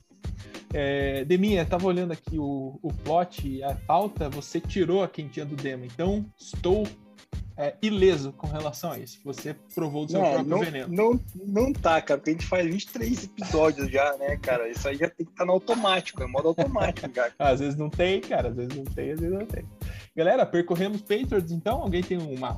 [0.74, 5.56] É, Deminha, tava olhando aqui o, o plot, a pauta, você tirou a quentinha do
[5.56, 6.88] Demo, então estou
[7.58, 9.20] é, ileso com relação a isso.
[9.24, 10.88] Você provou do seu não, próprio não, veneno.
[10.90, 14.70] Não, não tá, cara, porque a gente faz 23 episódios já, né, cara?
[14.70, 17.32] Isso aí já tem que estar tá no automático, é modo automático já.
[17.38, 19.66] às vezes não tem, cara, às vezes não tem, às vezes não tem.
[20.14, 21.82] Galera, percorremos Patriots, então?
[21.82, 22.52] Alguém tem uma,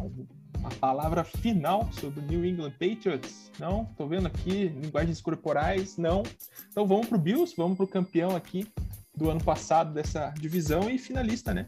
[0.57, 3.51] uma palavra final sobre o New England Patriots?
[3.59, 3.85] Não?
[3.95, 6.23] Tô vendo aqui linguagens corporais, não.
[6.71, 8.67] Então vamos pro Bills, vamos pro campeão aqui
[9.15, 11.67] do ano passado dessa divisão e finalista, né?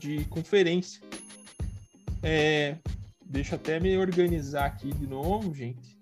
[0.00, 1.00] De conferência.
[2.24, 2.76] É,
[3.24, 5.96] deixa até me organizar aqui de novo, gente.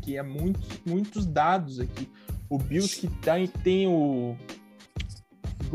[0.00, 2.08] Que é muitos, muitos dados aqui.
[2.48, 4.34] O Bills que tá, tem o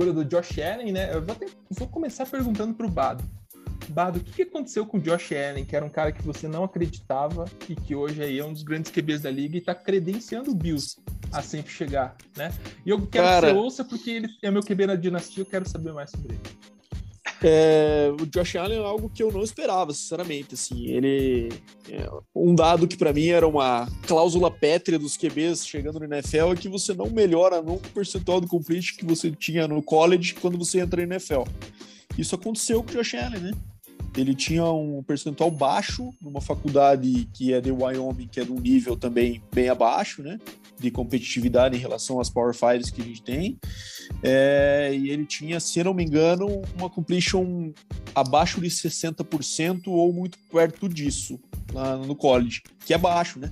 [0.02, 1.14] figura do Josh Allen, né?
[1.14, 3.24] Eu vou, ter, vou começar perguntando pro Bado.
[3.90, 6.64] Bado, o que, aconteceu com o Josh Allen, que era um cara que você não
[6.64, 10.52] acreditava e que hoje aí é um dos grandes QBs da liga e tá credenciando
[10.52, 10.98] o Bills
[11.32, 12.52] a sempre chegar, né?
[12.86, 13.48] E eu quero cara...
[13.48, 16.36] que você ouça porque ele é meu QB na dinastia, eu quero saber mais sobre
[16.36, 16.42] ele.
[17.44, 20.54] É, o Josh Allen é algo que eu não esperava, sinceramente.
[20.54, 21.50] Assim, ele
[21.90, 26.54] é, um dado que para mim era uma cláusula pétrea dos QBs chegando no NFL
[26.54, 30.58] é que você não melhora no percentual do complete que você tinha no college quando
[30.58, 31.44] você entra no NFL.
[32.18, 33.52] Isso aconteceu com o Josh Allen, né?
[34.16, 38.60] Ele tinha um percentual baixo numa faculdade que é de Wyoming, que é de um
[38.60, 40.38] nível também bem abaixo, né?
[40.82, 43.60] De competitividade em relação às Power Fives que a gente tem.
[44.24, 47.72] É, e ele tinha, se não me engano, uma completion
[48.16, 51.40] abaixo de 60% ou muito perto disso
[51.72, 53.52] lá no college, que é baixo, né?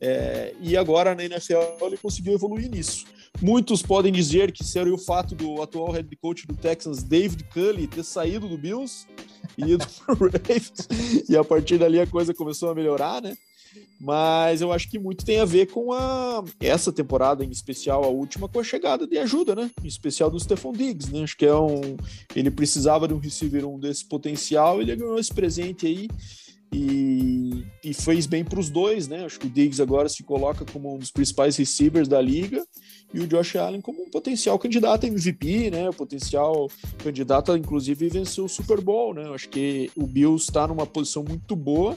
[0.00, 3.04] É, e agora na NFL ele conseguiu evoluir nisso.
[3.40, 7.86] Muitos podem dizer que seria o fato do atual head coach do Texans, David Culley,
[7.86, 9.06] ter saído do Bills
[9.56, 10.88] e ido pro Ravens,
[11.28, 13.36] e a partir dali a coisa começou a melhorar, né?
[14.00, 18.08] Mas eu acho que muito tem a ver com a essa temporada em especial, a
[18.08, 19.70] última, com a chegada de ajuda, né?
[19.82, 21.24] Em especial do Stephon Diggs, né?
[21.24, 21.96] Acho que é um.
[22.34, 26.08] Ele precisava de um receiver um desse potencial, ele ganhou esse presente aí
[26.72, 29.24] e, e fez bem para os dois, né?
[29.24, 32.64] Acho que o Diggs agora se coloca como um dos principais receivers da liga
[33.12, 35.88] e o Josh Allen como um potencial candidato a MVP, né?
[35.88, 36.70] O potencial
[37.02, 39.28] candidato a inclusive vencer o Super Bowl, né?
[39.34, 41.96] Acho que o Bills está numa posição muito boa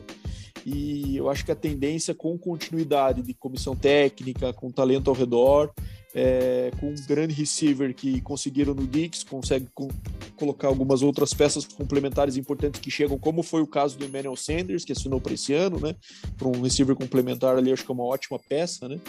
[0.65, 5.71] e eu acho que a tendência com continuidade de comissão técnica, com talento ao redor,
[6.13, 9.87] é, com um grande receiver que conseguiram no Dix, consegue com,
[10.35, 14.83] colocar algumas outras peças complementares importantes que chegam, como foi o caso do Emmanuel Sanders,
[14.83, 15.95] que assinou para esse ano, né?
[16.37, 18.99] Para um receiver complementar ali, acho que é uma ótima peça, né?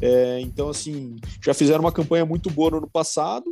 [0.00, 3.46] É, então, assim, já fizeram uma campanha muito boa no ano passado,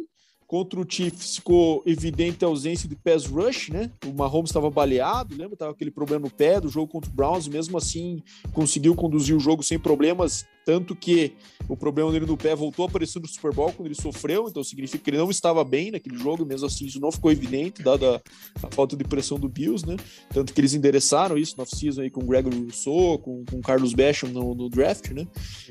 [0.53, 3.91] Contra o Chiefs ficou evidente a ausência de pass rush, né?
[4.07, 5.57] O Mahomes estava baleado, lembra?
[5.57, 8.23] Tava aquele problema no pé do jogo contra o Browns, mesmo assim
[8.53, 11.33] conseguiu conduzir o jogo sem problemas, tanto que
[11.67, 14.63] o problema dele no pé voltou a aparecer no Super Bowl quando ele sofreu, então
[14.63, 18.23] significa que ele não estava bem naquele jogo, mesmo assim isso não ficou evidente, dada
[18.63, 19.97] a, falta de pressão do Bills, né?
[20.29, 23.95] Tanto que eles endereçaram isso no off-season aí com o Gregory Rousseau, com o Carlos
[23.95, 25.27] Basham no, no, draft, né?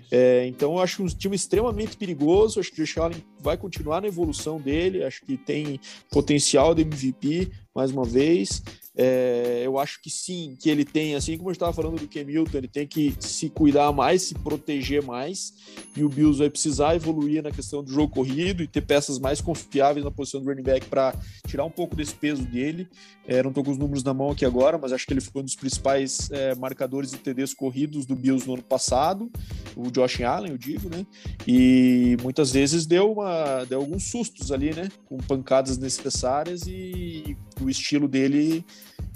[0.09, 4.01] É, então eu acho um time extremamente perigoso, acho que o Josh Allen vai continuar
[4.01, 5.79] na evolução dele, acho que tem
[6.09, 8.61] potencial de MVP, mais uma vez.
[8.93, 12.57] É, eu acho que sim, que ele tem, assim como eu estava falando do Kemilton,
[12.57, 15.53] ele tem que se cuidar mais, se proteger mais,
[15.95, 19.39] e o Bills vai precisar evoluir na questão do jogo corrido e ter peças mais
[19.39, 21.15] confiáveis na posição do running back para
[21.47, 22.87] tirar um pouco desse peso dele.
[23.25, 25.41] É, não estou com os números na mão aqui agora, mas acho que ele foi
[25.41, 29.31] um dos principais é, marcadores de TDs corridos do Bills no ano passado,
[29.75, 31.05] o Josh Allen, eu digo, né?
[31.47, 34.89] E muitas vezes deu, uma, deu alguns sustos ali, né?
[35.05, 38.65] Com pancadas necessárias e o estilo dele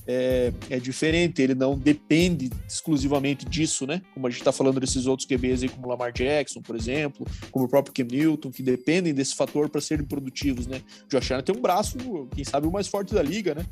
[0.08, 4.02] é, é, diferente, ele não depende exclusivamente disso, né?
[4.14, 7.66] Como a gente está falando desses outros QBs aí, como Lamar Jackson, por exemplo, como
[7.66, 10.82] o próprio Cam Newton, que dependem desse fator para serem produtivos, né?
[11.10, 11.98] Josh Allen tem um braço,
[12.36, 13.66] quem sabe, o mais forte da liga, né?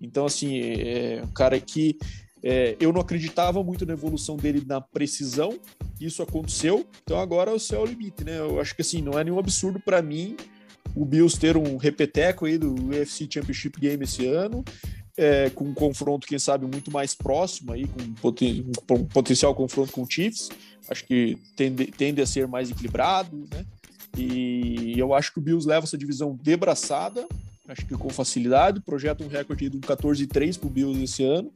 [0.00, 1.96] Então, assim, é um cara que
[2.42, 5.58] é, eu não acreditava muito na evolução dele na precisão,
[6.00, 8.38] isso aconteceu, então agora o céu é o limite, né?
[8.38, 10.36] Eu acho que, assim, não é nenhum absurdo para mim
[10.94, 14.64] o Bills ter um repeteco aí do UFC Championship Game esse ano,
[15.16, 19.92] é, com um confronto, quem sabe, muito mais próximo aí, com poten um potencial confronto
[19.92, 20.48] com o Chiefs.
[20.88, 23.64] Acho que tende, tende a ser mais equilibrado, né?
[24.16, 27.26] E eu acho que o Bills leva essa divisão debraçada,
[27.68, 31.52] acho que com facilidade, projeta um recorde de um 14-3 para o Bills esse ano.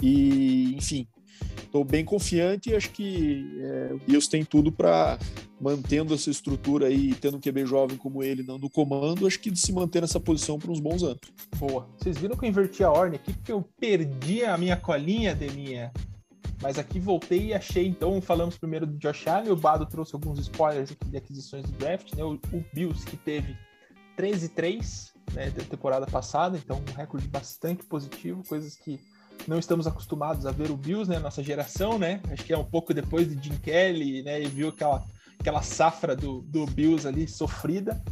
[0.00, 1.08] E, enfim,
[1.66, 5.18] estou bem confiante e acho que é, Bills tem tudo para
[5.60, 9.50] mantendo essa estrutura aí, tendo um QB jovem como ele não no comando, acho que
[9.50, 11.20] de se manter nessa posição por uns bons anos.
[11.56, 11.88] Boa.
[11.98, 15.92] Vocês viram que eu inverti a ordem aqui porque eu perdi a minha colinha, Deminha.
[16.62, 17.86] Mas aqui voltei e achei.
[17.86, 19.50] Então, falamos primeiro do Josh Allen.
[19.50, 22.14] O Bado trouxe alguns spoilers aqui de aquisições do draft.
[22.14, 22.24] Né?
[22.24, 23.56] O, o Bills, que teve
[24.16, 26.56] 13-3 né, da temporada passada.
[26.56, 28.42] Então, um recorde bastante positivo.
[28.48, 28.98] Coisas que
[29.46, 31.18] não estamos acostumados a ver o Bills, né?
[31.18, 32.20] Nossa geração, né?
[32.30, 34.42] Acho que é um pouco depois de Jim Kelly, né?
[34.42, 35.04] E viu aquela
[35.38, 38.02] aquela safra do, do Bills ali sofrida.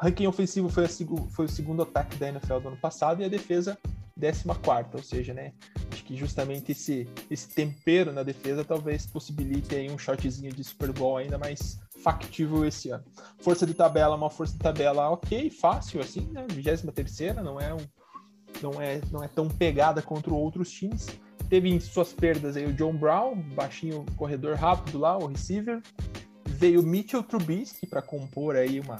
[0.00, 0.88] O ranking ofensivo foi, a,
[1.30, 3.78] foi o segundo ataque da NFL do ano passado e a defesa
[4.20, 5.52] 14, ou seja, né?
[5.90, 10.92] Acho que justamente esse, esse tempero na defesa talvez possibilite aí um shotzinho de Super
[10.92, 13.04] Bowl ainda mais factível esse ano.
[13.38, 16.46] Força de tabela, uma força de tabela ok, fácil assim, né?
[16.48, 17.78] 23 não é um,
[18.62, 21.08] não é não é tão pegada contra outros times.
[21.48, 25.82] Teve em suas perdas aí o John Brown, baixinho corredor rápido lá, o receiver
[26.46, 28.98] veio Mitchell Trubisky para compor aí uma,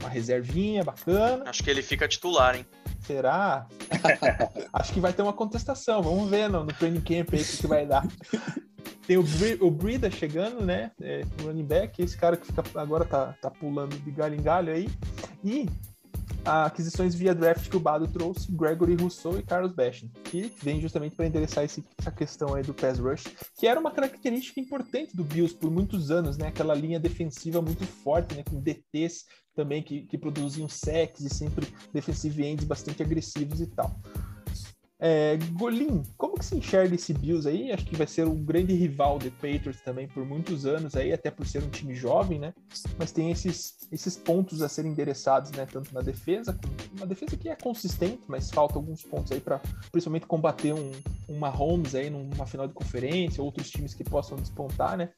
[0.00, 1.50] uma reservinha bacana.
[1.50, 2.64] Acho que ele fica titular, hein?
[3.00, 3.66] Será?
[4.72, 6.00] Acho que vai ter uma contestação.
[6.00, 8.06] Vamos ver no, no training camp aí o que, que vai dar.
[9.06, 9.24] Tem o,
[9.60, 10.92] o Brida chegando, né?
[11.02, 14.42] É, o running back, esse cara que fica, agora tá, tá pulando de galho em
[14.42, 14.88] galho aí.
[15.42, 15.68] E
[16.44, 21.16] aquisições via draft que o Bado trouxe, Gregory Rousseau e Carlos Basham, que vem justamente
[21.16, 23.24] para endereçar esse, essa questão aí do pass rush,
[23.58, 26.48] que era uma característica importante do Bills por muitos anos, né?
[26.48, 28.42] Aquela linha defensiva muito forte, né?
[28.48, 29.24] Com DTs
[29.54, 33.94] também que, que produziam sacks e sempre defensive ends bastante agressivos e tal.
[35.02, 37.72] É, Golim, como que se enxerga esse Bills aí?
[37.72, 41.30] Acho que vai ser um grande rival do Patriots também por muitos anos aí, até
[41.30, 42.52] por ser um time jovem, né?
[42.98, 45.64] Mas tem esses, esses pontos a serem endereçados, né?
[45.64, 46.58] Tanto na defesa,
[46.94, 49.58] uma defesa que é consistente, mas falta alguns pontos aí para
[49.90, 50.92] principalmente combater um,
[51.30, 55.08] um Mahomes aí numa final de conferência, outros times que possam despontar, né?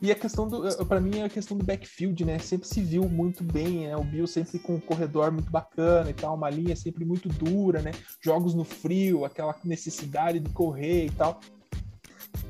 [0.00, 2.38] E a questão do, eh, para mim, é a questão do backfield, né?
[2.38, 3.96] Sempre se viu muito bem, né?
[3.96, 7.80] O Bill sempre com um corredor muito bacana e tal, uma linha sempre muito dura,
[7.80, 7.92] né?
[8.20, 11.40] Jogos no frio, aquela necessidade de correr e tal.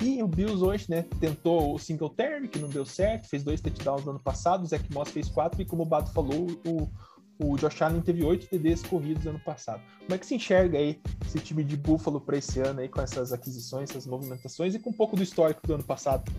[0.01, 3.61] E o Bills hoje, né, tentou o single term, que não deu certo, fez dois
[3.61, 6.89] touchdowns no ano passado, o Zach Moss fez quatro, e como o Bato falou, o,
[7.39, 9.81] o Josh Allen teve oito TDs corridos ano passado.
[10.01, 13.01] Como é que se enxerga aí esse time de Buffalo para esse ano aí, com
[13.01, 16.31] essas aquisições, essas movimentações e com um pouco do histórico do ano passado?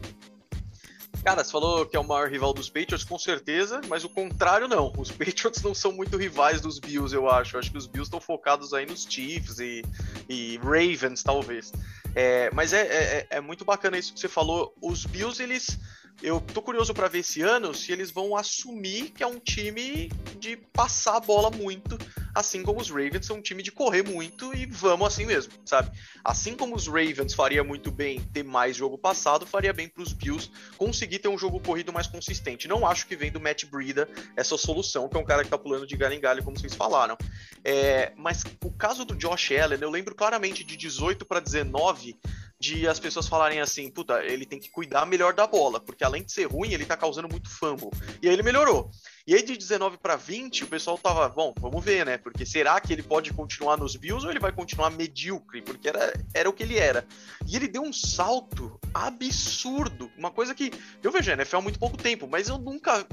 [1.24, 4.68] Cara, você falou que é o maior rival dos Patriots, com certeza, mas o contrário
[4.68, 4.92] não.
[4.98, 7.56] Os Patriots não são muito rivais dos Bills, eu acho.
[7.56, 9.86] Eu acho que os Bills estão focados aí nos Chiefs e,
[10.28, 11.72] e Ravens, talvez.
[12.14, 14.76] É, mas é, é, é, muito bacana isso que você falou.
[14.82, 15.80] Os Bills, eles
[16.22, 20.10] eu tô curioso para ver esse ano se eles vão assumir que é um time
[20.40, 21.98] de passar a bola muito,
[22.34, 25.92] assim como os Ravens são um time de correr muito e vamos assim mesmo, sabe?
[26.24, 30.14] Assim como os Ravens faria muito bem ter mais jogo passado, faria bem para os
[30.14, 32.68] Bills conseguir ter um jogo corrido mais consistente.
[32.68, 35.58] Não acho que vem do Matt Breida essa solução, que é um cara que tá
[35.58, 37.18] pulando de galho em galho, como vocês falaram.
[37.64, 42.18] É, mas o caso do Josh Allen, eu lembro claramente de 18 para 19
[42.64, 46.24] de as pessoas falarem assim, puta, ele tem que cuidar melhor da bola, porque além
[46.24, 47.90] de ser ruim, ele tá causando muito fumble.
[48.22, 48.90] E aí ele melhorou.
[49.28, 52.18] E aí de 19 para 20, o pessoal tava, bom, vamos ver, né?
[52.18, 55.62] Porque será que ele pode continuar nos Bills ou ele vai continuar medíocre?
[55.62, 57.06] Porque era, era o que ele era.
[57.46, 60.72] E ele deu um salto absurdo, uma coisa que
[61.04, 63.06] eu vejo a NFL há muito pouco tempo, mas eu nunca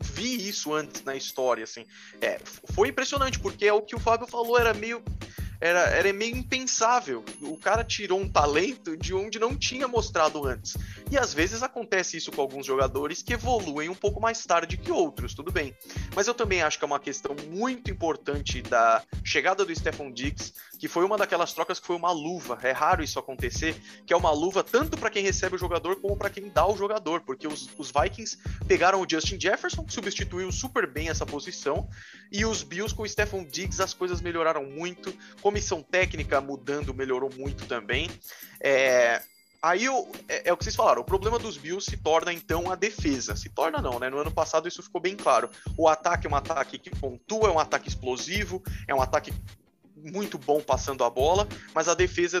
[0.00, 1.86] vi isso antes na história, assim.
[2.20, 2.40] É,
[2.74, 5.00] foi impressionante, porque é o que o Fábio falou, era meio
[5.60, 7.24] era, era meio impensável.
[7.42, 10.76] O cara tirou um talento de onde não tinha mostrado antes.
[11.10, 14.90] E às vezes acontece isso com alguns jogadores que evoluem um pouco mais tarde que
[14.90, 15.74] outros, tudo bem.
[16.14, 20.52] Mas eu também acho que é uma questão muito importante da chegada do Stephon Diggs,
[20.78, 22.58] que foi uma daquelas trocas que foi uma luva.
[22.62, 23.76] É raro isso acontecer,
[24.06, 26.76] que é uma luva tanto para quem recebe o jogador como para quem dá o
[26.76, 31.88] jogador, porque os, os Vikings pegaram o Justin Jefferson, que substituiu super bem essa posição,
[32.30, 35.16] e os Bills com o Stephon Diggs as coisas melhoraram muito
[35.46, 38.10] Comissão técnica mudando melhorou muito também.
[38.60, 39.22] É,
[39.62, 39.86] Aí
[40.28, 43.36] é, é, o que vocês falaram, o problema dos Bills se torna então a defesa.
[43.36, 44.10] Se torna não, né?
[44.10, 45.48] No ano passado isso ficou bem claro.
[45.76, 49.32] O ataque é um ataque que pontua, é um ataque explosivo, é um ataque
[49.96, 52.40] muito bom passando a bola, mas a defesa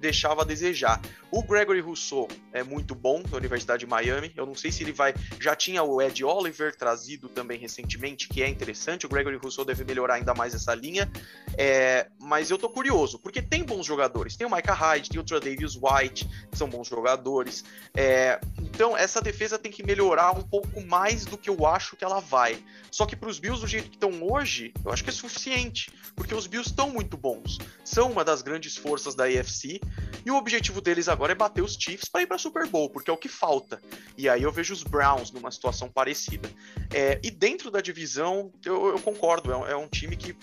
[0.00, 1.00] deixava a desejar.
[1.30, 4.32] O Gregory Rousseau é muito bom da Universidade de Miami.
[4.36, 5.14] Eu não sei se ele vai.
[5.40, 9.06] Já tinha o Ed Oliver trazido também recentemente, que é interessante.
[9.06, 11.10] O Gregory Rousseau deve melhorar ainda mais essa linha.
[11.58, 14.36] É, mas eu tô curioso, porque tem bons jogadores.
[14.36, 17.64] Tem o Micah Hyde, tem o Davis White, que são bons jogadores.
[17.94, 22.04] É, então, essa defesa tem que melhorar um pouco mais do que eu acho que
[22.04, 22.58] ela vai.
[22.90, 25.90] Só que para os Bills, do jeito que estão hoje, eu acho que é suficiente,
[26.14, 27.58] porque os Bills estão muito bons.
[27.84, 29.80] São uma das grandes forças da AFC
[30.24, 33.10] e o objetivo deles agora é bater os Chiefs para ir para Super Bowl, porque
[33.10, 33.80] é o que falta.
[34.16, 36.50] E aí eu vejo os Browns numa situação parecida.
[36.92, 40.36] É, e dentro da divisão, eu, eu concordo, é, é um time que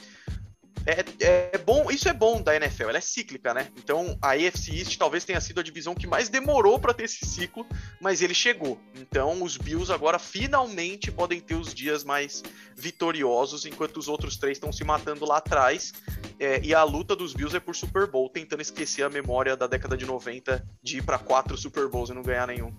[0.85, 3.69] é, é, bom, isso é bom da NFL, ela é cíclica, né?
[3.77, 7.25] Então a AFC East talvez tenha sido a divisão que mais demorou para ter esse
[7.25, 7.65] ciclo,
[8.01, 8.79] mas ele chegou.
[8.95, 12.43] Então os Bills agora finalmente podem ter os dias mais
[12.75, 15.93] vitoriosos, enquanto os outros três estão se matando lá atrás.
[16.39, 19.67] É, e a luta dos Bills é por Super Bowl, tentando esquecer a memória da
[19.67, 22.73] década de 90 de ir para quatro Super Bowls e não ganhar nenhum.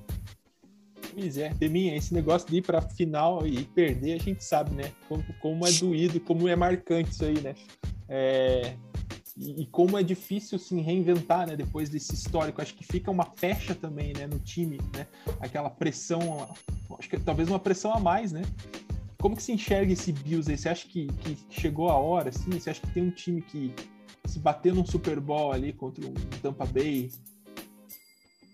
[1.15, 4.93] Pois é, Deminha, esse negócio de ir pra final e perder, a gente sabe, né?
[5.09, 7.55] Como, como é doído, como é marcante isso aí, né?
[8.09, 8.75] É,
[9.37, 11.57] e, e, como é difícil se reinventar, né?
[11.57, 14.27] Depois desse histórico, acho que fica uma pecha também, né?
[14.27, 15.07] No time, né?
[15.39, 16.49] Aquela pressão,
[16.99, 18.43] acho que talvez uma pressão a mais, né?
[19.21, 20.59] Como que se enxerga esse Bills aí?
[20.59, 22.51] Você acha que, que chegou a hora, assim?
[22.51, 23.73] Você acha que tem um time que
[24.27, 27.11] se bater num Super Bowl ali contra um Tampa Bay,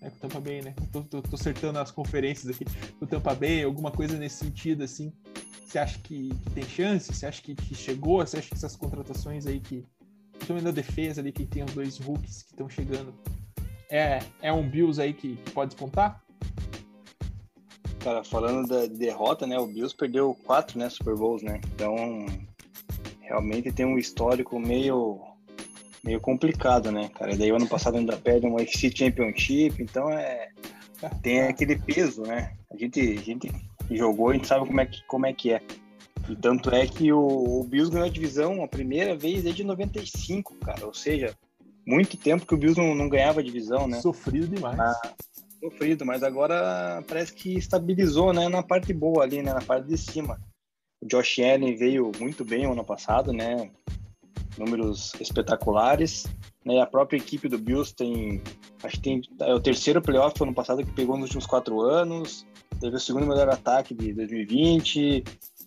[0.02, 0.74] é, com o Tampa Bay, né?
[0.92, 2.64] Tô, tô, tô, acertando as conferências aqui
[2.98, 5.12] do Tampa Bay, alguma coisa nesse sentido, assim.
[5.64, 7.12] Você acha que, que tem chance?
[7.12, 8.18] Você acha que, que, chegou?
[8.18, 9.86] Você acha que essas contratações aí que.
[10.32, 13.14] Principalmente na defesa ali, que tem os dois rookies que estão chegando.
[13.90, 16.24] É, é um Bills aí que, que pode despontar?
[17.98, 19.58] Cara, falando da derrota, né?
[19.58, 20.88] O Bills perdeu quatro, né?
[20.88, 21.60] Super Bowls, né?
[21.74, 21.96] Então.
[23.20, 25.29] realmente tem um histórico meio
[26.04, 27.32] meio complicado, né, cara?
[27.32, 30.48] E daí o ano passado ainda perde um UFC Championship, então é
[31.22, 32.52] tem aquele peso, né?
[32.70, 33.50] A gente, a gente
[33.90, 35.62] jogou, a gente sabe como é que, como é, que é.
[36.28, 40.54] E tanto é que o, o Bills ganhou a divisão a primeira vez desde 95,
[40.56, 40.86] cara.
[40.86, 41.34] Ou seja,
[41.86, 44.00] muito tempo que o Bills não, não ganhava a divisão, né?
[44.00, 44.78] Sofrido demais.
[44.78, 45.14] Ah,
[45.58, 48.48] sofrido, mas agora parece que estabilizou, né?
[48.48, 49.52] Na parte boa ali, né?
[49.52, 50.38] Na parte de cima.
[51.00, 53.70] O Josh Allen veio muito bem o ano passado, né?
[54.58, 56.26] Números espetaculares.
[56.64, 56.80] Né?
[56.80, 58.42] A própria equipe do Bills tem,
[58.82, 62.46] acho que tem é o terceiro playoff ano passado que pegou nos últimos quatro anos.
[62.80, 65.24] Teve o segundo melhor ataque de 2020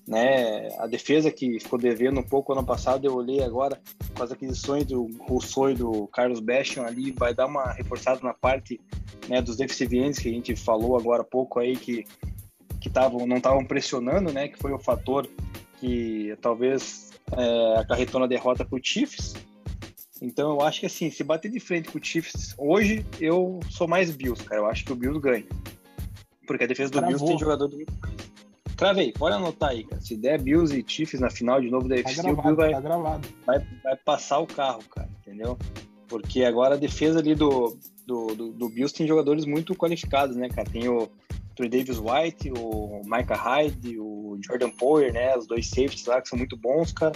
[0.07, 0.67] né?
[0.79, 3.79] A defesa que ficou devendo um pouco ano passado, eu olhei agora
[4.15, 8.33] com as aquisições do Rousseau e do Carlos Bastion ali, vai dar uma reforçada na
[8.33, 8.79] parte
[9.29, 12.05] né, dos deficientes que a gente falou agora há pouco aí que
[12.81, 14.49] que tavam, não estavam pressionando, né?
[14.49, 15.25] Que foi o fator
[15.79, 19.33] que talvez é, acarretou na derrota para o Chiefs.
[20.21, 23.87] Então eu acho que assim, se bater de frente com o Chiefs hoje, eu sou
[23.87, 24.61] mais Bills, cara.
[24.61, 25.45] Eu acho que o Bills ganha.
[26.47, 27.77] Porque a defesa do Bills tem jogador do
[28.75, 30.01] Cravei, pode anotar aí, cara.
[30.01, 32.55] Se der Bills e Chiefs na final de novo da UFC, tá gravado, o Bills
[32.55, 35.57] vai, tá vai, vai, passar o carro, cara, entendeu?
[36.07, 40.49] Porque agora a defesa ali do, do, do, do Bills tem jogadores muito qualificados, né,
[40.49, 40.69] cara?
[40.69, 41.09] Tem o
[41.55, 45.37] Troy Davis White, o Micah Hyde, o Jordan Power, né?
[45.37, 47.15] Os dois safeties lá que são muito bons, cara.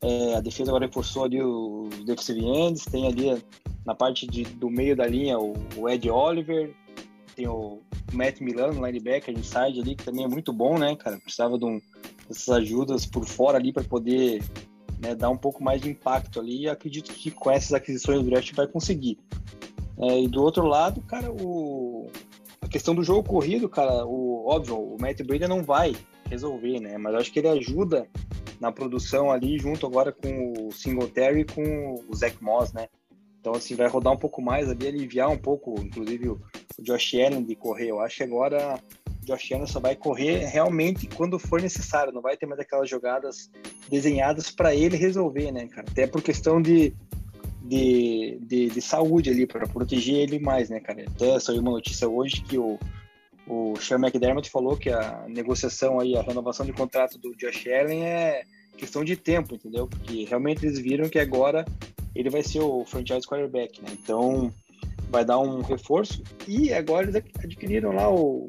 [0.00, 3.42] É, a defesa agora reforçou ali os defensive ends, tem ali
[3.84, 6.72] na parte de, do meio da linha o, o Ed Oliver,
[7.34, 7.80] tem o
[8.12, 11.18] Matt Milano, linebacker inside ali, que também é muito bom, né, cara?
[11.18, 11.80] Precisava de um,
[12.28, 14.42] dessas ajudas por fora ali para poder
[15.00, 16.62] né, dar um pouco mais de impacto ali.
[16.62, 19.18] E acredito que com essas aquisições do draft vai conseguir.
[20.00, 22.10] É, e do outro lado, cara, o,
[22.60, 25.96] a questão do jogo corrido, cara, o óbvio, o Matt Breda não vai
[26.28, 26.96] resolver, né?
[26.98, 28.06] Mas acho que ele ajuda
[28.60, 32.88] na produção ali, junto agora com o Singletary e com o Zach Moss, né?
[33.40, 36.40] Então, assim, vai rodar um pouco mais ali, aliviar um pouco, inclusive, o,
[36.80, 37.90] Josh Allen de correr.
[37.90, 38.78] Eu acho que agora
[39.22, 42.88] o Josh Allen só vai correr realmente quando for necessário, não vai ter mais aquelas
[42.88, 43.50] jogadas
[43.88, 45.86] desenhadas para ele resolver, né, cara?
[45.90, 46.94] Até por questão de,
[47.68, 51.04] de, de, de saúde ali, para proteger ele mais, né, cara?
[51.06, 52.78] Até saiu uma notícia hoje que o,
[53.46, 58.04] o Sean McDermott falou que a negociação aí, a renovação de contrato do Josh Allen
[58.04, 58.42] é
[58.76, 59.86] questão de tempo, entendeu?
[59.86, 61.64] Porque realmente eles viram que agora
[62.14, 63.88] ele vai ser o franchise quarterback, né?
[63.92, 64.52] Então
[65.10, 66.22] vai dar um reforço.
[66.46, 68.48] E agora eles adquiriram lá o,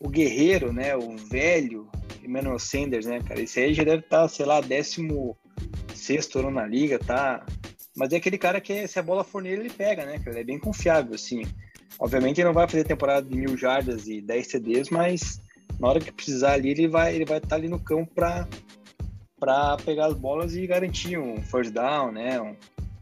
[0.00, 0.96] o guerreiro, né?
[0.96, 1.88] O velho
[2.24, 3.40] Emmanuel Sanders, né, cara?
[3.40, 5.36] Esse aí já deve estar, tá, sei lá, 16
[6.36, 7.44] ano na liga, tá?
[7.96, 10.20] Mas é aquele cara que se a bola for nele, ele pega, né?
[10.26, 11.42] Ele é bem confiável, assim.
[11.98, 15.40] Obviamente ele não vai fazer temporada de mil jardas e 10 CDs, mas
[15.78, 18.48] na hora que precisar ali, ele vai ele vai estar tá ali no campo para
[19.38, 22.40] para pegar as bolas e garantir um first down, né?
[22.40, 22.54] Um,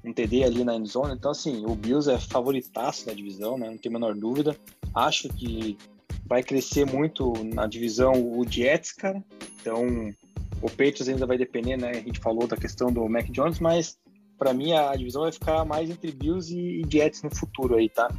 [0.03, 1.12] um TD ali na endzone.
[1.12, 3.68] Então, assim, o Bills é favoritaço da divisão, né?
[3.68, 4.57] Não tem a menor dúvida.
[4.95, 5.76] Acho que
[6.24, 9.22] vai crescer muito na divisão o Jets, cara.
[9.61, 10.14] Então,
[10.62, 11.91] o Patriots ainda vai depender, né?
[11.91, 13.99] A gente falou da questão do Mac Jones, mas
[14.41, 18.11] para mim a divisão vai ficar mais entre Bills e Jets no futuro aí, tá?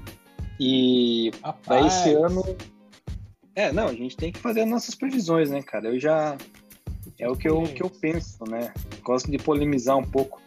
[0.59, 1.31] E
[1.65, 2.43] para esse ano.
[3.55, 5.87] É, não, a gente tem que fazer as nossas previsões, né, cara?
[5.87, 6.37] Eu já.
[7.17, 8.71] É o que eu, que eu penso, né?
[9.03, 10.39] Gosto de polemizar um pouco.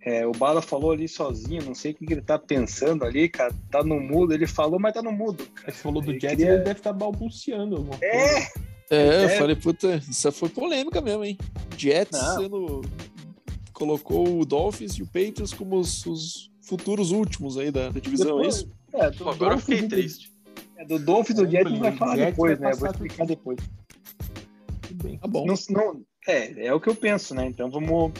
[0.00, 3.52] É, o Bala falou ali sozinho, não sei o que ele tá pensando ali, cara.
[3.68, 5.44] Tá no mudo, ele falou, mas tá no mudo.
[5.46, 5.70] Cara.
[5.70, 6.54] Ele falou do ele Jets, queria...
[6.54, 8.10] ele deve estar tá balbuciando alguma é.
[8.10, 8.70] coisa.
[8.90, 11.38] É, eu falei, puta, isso foi polêmica mesmo, hein?
[11.76, 12.36] Jets não.
[12.36, 12.80] sendo.
[13.80, 18.36] Colocou o Dolphins e o Patriots como os, os futuros últimos aí da, da divisão,
[18.36, 18.72] depois, é isso?
[18.92, 20.30] É, Pô, agora eu fiquei triste.
[20.76, 22.76] É, do Dolphins do Jets a gente vai falar depois, vai né?
[22.76, 23.58] Vou explicar depois.
[25.02, 25.46] Bem, tá bom.
[25.46, 27.46] Não, não, é, é o que eu penso, né?
[27.46, 28.12] Então vamos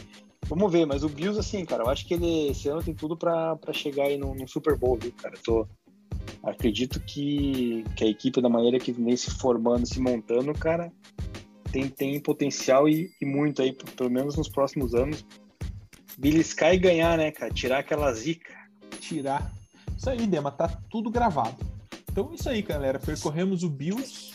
[0.49, 3.17] Vamos ver, mas o Bills, assim, cara, eu acho que ele esse ano tem tudo
[3.17, 5.37] para chegar aí no, no, Super Bowl, viu, cara?
[5.37, 5.69] Eu tô,
[6.43, 10.93] acredito que, que a equipe, da maneira que vem se formando, se montando, cara,
[11.71, 15.25] tem, tem potencial e, e muito aí, pelo menos nos próximos anos.
[16.21, 17.53] Beliscar e ganhar, né, cara?
[17.53, 18.55] Tirar aquela zica.
[19.01, 19.51] Tirar.
[19.97, 21.57] Isso aí, Dema, tá tudo gravado.
[22.11, 22.99] Então, isso aí, galera.
[22.99, 24.31] Percorremos o Bills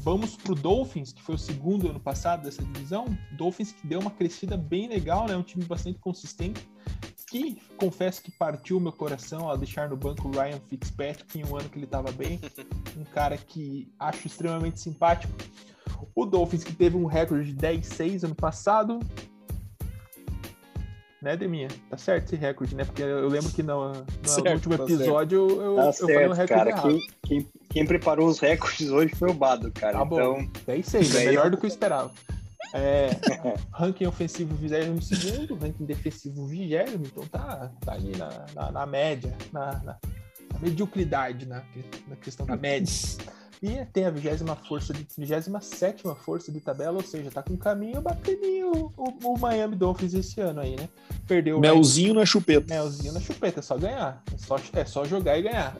[0.00, 3.06] Vamos para o Dolphins, que foi o segundo ano passado dessa divisão.
[3.32, 5.36] Dolphins que deu uma crescida bem legal, né?
[5.36, 6.66] Um time bastante consistente.
[7.28, 11.56] Que confesso que partiu meu coração ao deixar no banco o Ryan Fitzpatrick em um
[11.56, 12.40] ano que ele estava bem.
[12.96, 15.32] Um cara que acho extremamente simpático.
[16.16, 18.98] O Dolphins que teve um recorde de 10-6 ano passado,
[21.22, 21.68] né, Deminha?
[21.90, 22.84] Tá certo esse recorde, né?
[22.84, 26.28] Porque eu lembro que no, no certo, último tá episódio eu, tá eu certo, falei
[26.28, 26.70] um recorde cara.
[26.70, 26.88] errado.
[26.88, 29.98] Quem, quem, quem, preparou os recordes hoje foi o Bado, cara.
[29.98, 30.50] Tá então, bom.
[30.66, 32.12] 10 6, é melhor do que eu esperava.
[32.74, 33.08] É,
[33.72, 35.10] ranking ofensivo 22,
[35.60, 39.98] ranking defensivo 20, então tá, tá ali na, na, na média, na, na,
[40.52, 41.62] na, mediocridade na,
[42.06, 42.92] na questão da média.
[43.62, 45.50] E tem a 20 força de 27
[46.24, 50.40] força de tabela, ou seja, tá com um caminho bacaninho o, o, Miami Dolphins esse
[50.40, 50.88] ano aí, né?
[51.26, 52.72] Perdeu Melzinho na chupeta.
[52.72, 54.22] Melzinho na chupeta, é só ganhar.
[54.32, 55.76] É só, é só jogar e ganhar.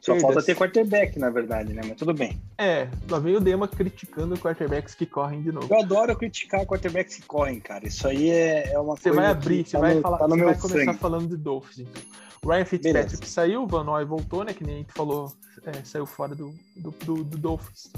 [0.00, 1.80] Só falta ter quarterback, na verdade, né?
[1.82, 2.38] Mas tudo bem.
[2.58, 5.72] É, lá vem o Dema criticando quarterbacks que correm de novo.
[5.72, 7.86] Eu adoro criticar quarterbacks que correm, cara.
[7.86, 9.22] Isso aí é, é uma você coisa.
[9.22, 10.98] Vai abrir, você tá vai falar, tá você vai começar sangue.
[10.98, 11.78] falando de Dolphins.
[11.78, 12.02] Então.
[12.44, 13.26] Ryan Fitzpatrick Beleza.
[13.26, 14.52] saiu, o Van Noy voltou, né?
[14.52, 15.32] Que nem a gente falou,
[15.64, 17.90] é, saiu fora do, do, do, do Dolphins.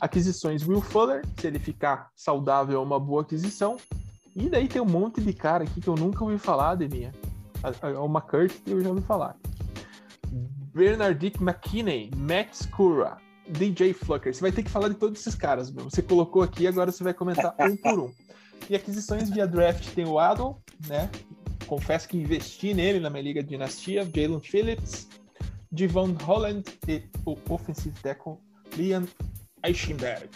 [0.00, 3.76] Aquisições Will Fuller, se ele ficar saudável, é uma boa aquisição.
[4.34, 7.12] E daí tem um monte de cara aqui que eu nunca ouvi falar, Deminha.
[8.00, 9.36] O McCurt eu já ouvi falar.
[10.74, 13.18] Bernardic McKinney, Matt Scura,
[13.48, 14.34] DJ Flucker.
[14.34, 15.84] Você vai ter que falar de todos esses caras, meu.
[15.84, 18.10] Você colocou aqui, agora você vai comentar um por um.
[18.70, 21.10] E aquisições via draft tem o Adol, né?
[21.66, 24.04] Confesso que investi nele na minha liga de dinastia.
[24.04, 25.08] Jalen Phillips,
[25.70, 28.36] Devon Holland e o offensive tackle
[28.76, 29.06] Liam
[29.64, 30.28] Eichenberg.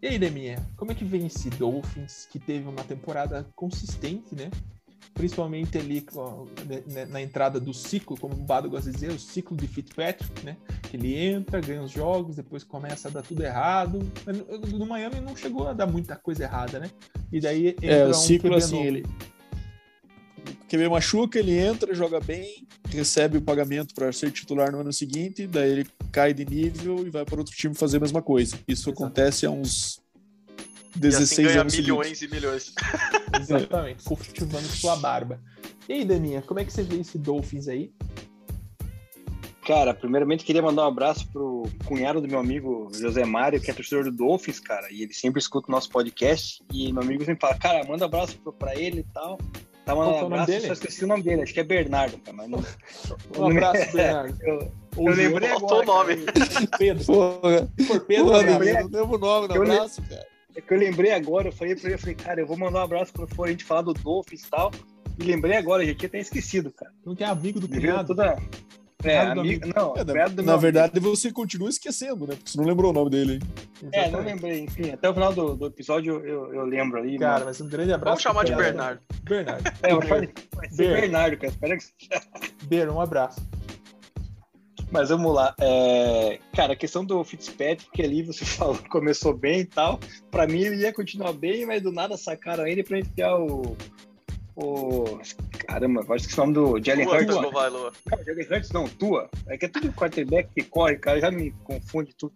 [0.00, 4.50] E aí, Deminha, como é que vem esse Dolphins que teve uma temporada consistente, né?
[5.14, 6.04] principalmente ali
[6.66, 9.66] né, né, na entrada do ciclo, como o Bado gosta de dizer, o ciclo de
[9.66, 10.56] Fitzpatrick, né?
[10.90, 14.00] Que ele entra, ganha os jogos, depois começa a dar tudo errado.
[14.72, 16.90] No Miami não chegou a dar muita coisa errada, né?
[17.30, 18.86] E daí entra é, o ciclo um assim, novo.
[18.86, 19.06] ele
[20.72, 25.46] QB machuca, ele entra, joga bem, recebe o pagamento para ser titular no ano seguinte,
[25.46, 28.58] daí ele cai de nível e vai para outro time fazer a mesma coisa.
[28.66, 29.04] Isso Exato.
[29.04, 30.00] acontece há uns
[30.96, 32.22] 16 e assim ganha anos milhões seguidos.
[32.22, 32.74] e milhões.
[33.38, 35.38] Exatamente, cultivando sua barba.
[35.86, 37.92] E aí, Daninha, como é que você vê esse Dolphins aí?
[39.66, 43.74] Cara, primeiramente queria mandar um abraço pro cunhado do meu amigo José Mário, que é
[43.74, 46.64] torcedor do Dolphins, cara, e ele sempre escuta o nosso podcast.
[46.72, 49.38] E meu amigo sempre fala, cara, manda um abraço pra ele e tal.
[49.84, 50.66] Tá mandando um abraço, dele?
[50.66, 52.64] só esqueci o nome dele, acho que é Bernardo, cara, mas não.
[53.38, 54.38] Um abraço, Bernardo.
[54.42, 55.74] eu, eu lembrei agora.
[55.74, 56.16] o nome.
[56.78, 57.04] Pedro.
[57.04, 57.68] Porra.
[57.86, 58.74] Por Pedro, Porra, eu lembrei.
[58.74, 60.26] o nome no abraço, cara.
[60.54, 62.80] É que eu lembrei agora, eu falei pra ele, eu falei, cara, eu vou mandar
[62.80, 64.70] um abraço quando for a gente falar do Dolphins e tal.
[65.18, 66.92] E lembrei agora, já tinha até esquecido, cara.
[67.04, 68.08] Não tem amigo do cunhado?
[68.08, 68.36] Toda...
[69.04, 71.16] É, amigo, não, é, na, na verdade amigo.
[71.16, 72.34] você continua esquecendo, né?
[72.36, 73.40] Porque você não lembrou o nome dele.
[73.82, 73.90] Hein?
[73.92, 77.18] É, não lembrei, enfim, até o final do, do episódio eu, eu lembro aí.
[77.18, 78.22] Cara, mas um grande abraço.
[78.22, 79.00] Vamos chamar de Bernardo.
[79.24, 79.72] Bernardo.
[79.82, 81.52] É, eu falei, vai ser Bernardo, cara.
[81.52, 83.40] Espera que Ber, um abraço.
[84.92, 85.54] Mas vamos lá.
[85.58, 86.38] É...
[86.54, 89.98] Cara, a questão do Fitzpatrick ali, você falou, começou bem e tal.
[90.30, 93.76] Pra mim ele ia continuar bem, mas do nada sacaram ele pra enfiar o.
[94.54, 95.18] O.
[95.66, 97.36] Caramba, acho que é o nome do Jalen Hurts.
[97.36, 97.52] Não,
[98.24, 99.30] Jalen Hurts não, tua.
[99.46, 102.34] É que é tudo quarterback que corre, cara, já me confunde tudo.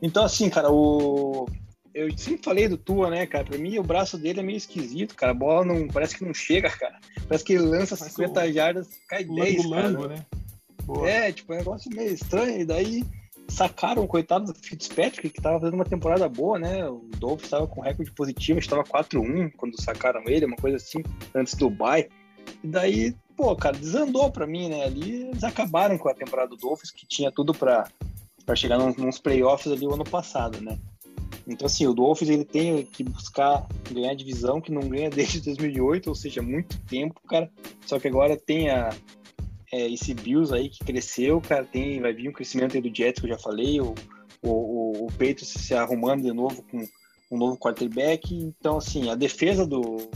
[0.00, 1.46] Então, assim, cara, o.
[1.92, 3.44] Eu sempre falei do Tua, né, cara?
[3.44, 5.32] Pra mim, o braço dele é meio esquisito, cara.
[5.32, 5.88] A bola não.
[5.88, 6.98] Parece que não chega, cara.
[7.26, 8.52] Parece que ele lança 50 o...
[8.52, 9.64] jardas, cai 10.
[9.66, 10.14] Lango, cara.
[10.14, 10.26] né?
[10.84, 11.10] Boa.
[11.10, 12.60] É, tipo, é um negócio meio estranho.
[12.60, 13.04] E daí
[13.50, 16.88] sacaram o coitado do Fitzpatrick, que tava fazendo uma temporada boa, né?
[16.88, 21.02] O Dolphins estava com recorde positivo, estava 4-1 quando sacaram ele, uma coisa assim,
[21.34, 22.08] antes do bye.
[22.62, 24.84] E daí, pô, cara, desandou pra mim, né?
[24.84, 27.86] Ali eles acabaram com a temporada do Dolphins, que tinha tudo pra
[28.54, 30.78] chegar nos, nos playoffs ali o ano passado, né?
[31.46, 36.08] Então, assim, o Dolphins ele tem que buscar ganhar divisão, que não ganha desde 2008,
[36.08, 37.50] ou seja, muito tempo, cara.
[37.86, 38.90] Só que agora tem a,
[39.72, 43.20] é, esse Bills aí que cresceu, cara, tem, vai vir um crescimento aí do Jets
[43.20, 43.94] que eu já falei, o,
[44.42, 46.84] o, o Peito se arrumando de novo com
[47.30, 48.34] um novo quarterback.
[48.34, 50.08] Então, assim, a defesa do,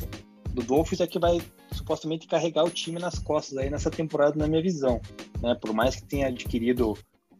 [0.51, 1.41] do Dolphins é que vai
[1.73, 5.01] supostamente carregar o time nas costas aí nessa temporada, na minha visão.
[5.41, 5.55] Né?
[5.55, 6.97] Por mais que tenha adquirido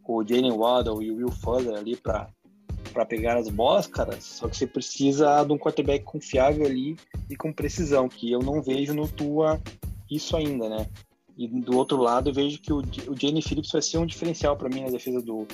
[0.07, 2.29] o Jalen Waddle e o Will Fuller ali para
[2.93, 6.95] para pegar as bolas, cara, só que você precisa de um quarterback confiável ali
[7.29, 9.61] e com precisão, que eu não vejo no Tua
[10.09, 10.87] isso ainda, né?
[11.37, 14.55] E do outro lado, eu vejo que o, o Jenny Phillips vai ser um diferencial
[14.55, 15.45] para mim na defesa do,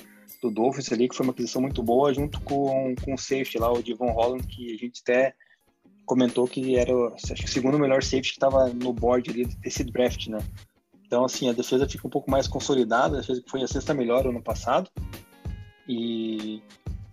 [0.41, 3.71] do Dolphins ali, que foi uma aquisição muito boa, junto com, com o safety lá,
[3.71, 5.33] o Devon Holland, que a gente até
[6.05, 9.83] comentou que era acho que o segundo melhor safety que estava no board ali desse
[9.83, 10.39] draft, né?
[11.05, 13.93] Então, assim, a defesa fica um pouco mais consolidada, a defesa que foi a sexta
[13.93, 14.89] melhor ano passado.
[15.87, 16.61] E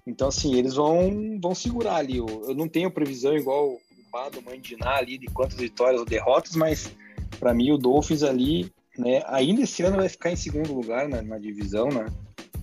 [0.06, 2.16] então, assim, eles vão, vão segurar ali.
[2.16, 6.90] Eu, não tenho previsão igual o Bado Mandinar ali de quantas vitórias ou derrotas, mas
[7.38, 11.22] para mim, o Dolphins ali, né, ainda esse ano vai ficar em segundo lugar na,
[11.22, 12.06] na divisão, né?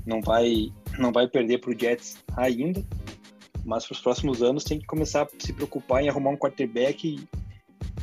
[0.06, 2.86] Não vai, não vai perder para o Jets ainda,
[3.64, 7.28] mas para os próximos anos tem que começar a se preocupar em arrumar um quarterback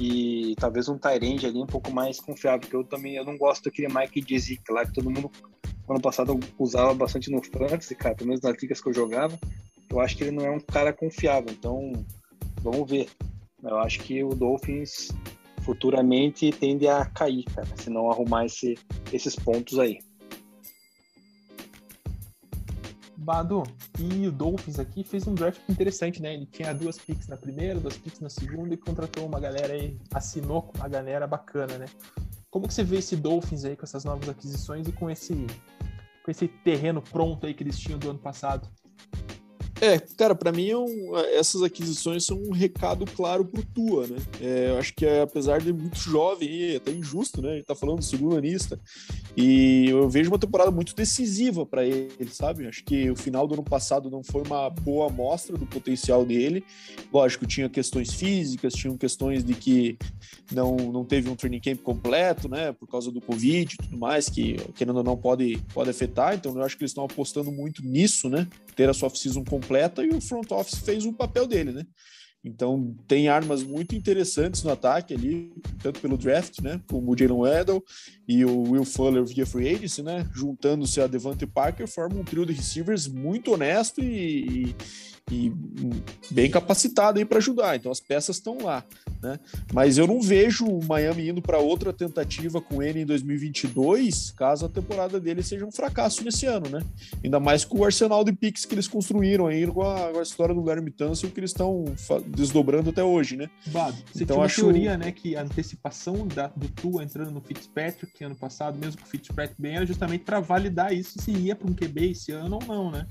[0.00, 3.36] e, e talvez um Tyrande ali um pouco mais confiável, porque eu também eu não
[3.36, 5.30] gosto daquele Mike Jessica lá que todo mundo
[5.88, 9.38] ano passado usava bastante no fantasy, cara, pelo menos nas ligas que eu jogava.
[9.90, 11.92] Eu acho que ele não é um cara confiável, então
[12.62, 13.08] vamos ver.
[13.62, 15.10] Eu acho que o Dolphins
[15.64, 18.78] futuramente tende a cair, cara, se não arrumar esse,
[19.12, 19.98] esses pontos aí.
[23.16, 23.62] Bado,
[24.00, 26.34] e o Dolphins aqui fez um draft interessante, né?
[26.34, 29.96] Ele tinha duas picks na primeira, duas picks na segunda e contratou uma galera aí,
[30.12, 31.86] assinou uma galera bacana, né?
[32.50, 35.46] Como que você vê esse Dolphins aí com essas novas aquisições e com esse,
[36.24, 38.68] com esse terreno pronto aí que eles tinham do ano passado?
[39.82, 44.16] É, cara, para mim é um, essas aquisições são um recado claro pro Tua, né?
[44.40, 47.54] É, eu acho que é, apesar de muito jovem e até injusto, né?
[47.54, 48.78] Ele tá falando do segundo anista.
[49.36, 52.68] E eu vejo uma temporada muito decisiva para ele, sabe?
[52.68, 56.64] Acho que o final do ano passado não foi uma boa amostra do potencial dele.
[57.12, 59.98] Lógico, tinha questões físicas, tinham questões de que
[60.52, 62.70] não, não teve um training camp completo, né?
[62.70, 66.36] Por causa do Covid e tudo mais, que querendo ou não pode, pode afetar.
[66.36, 68.46] Então eu acho que eles estão apostando muito nisso, né?
[68.76, 71.86] Ter a sua off-season completa completa e o front office fez o papel dele, né?
[72.44, 77.38] Então tem armas muito interessantes no ataque ali, tanto pelo draft, né, como o Jalen
[77.38, 77.82] Weddle
[78.26, 82.46] e o Will Fuller via free agency, né, juntando-se a Devante Parker, formam um trio
[82.46, 84.76] de receivers muito honesto e, e
[85.30, 85.52] e
[86.30, 87.76] bem capacitado aí para ajudar.
[87.76, 88.84] Então as peças estão lá,
[89.22, 89.38] né?
[89.72, 94.66] Mas eu não vejo o Miami indo para outra tentativa com ele em 2022, caso
[94.66, 96.82] a temporada dele seja um fracasso nesse ano, né?
[97.22, 100.22] Ainda mais com o arsenal de picks que eles construíram aí com a, com a
[100.22, 101.84] história do Larry Tunsil que eles estão
[102.26, 103.48] desdobrando até hoje, né?
[103.68, 104.60] Bado, você então, tinha uma acho...
[104.60, 109.06] teoria, né, que a antecipação da, do Tua entrando no Fitzpatrick ano passado, mesmo com
[109.06, 112.58] o Fitzpatrick bem, era justamente para validar isso se ia para um QB esse ano
[112.60, 113.06] ou não, né?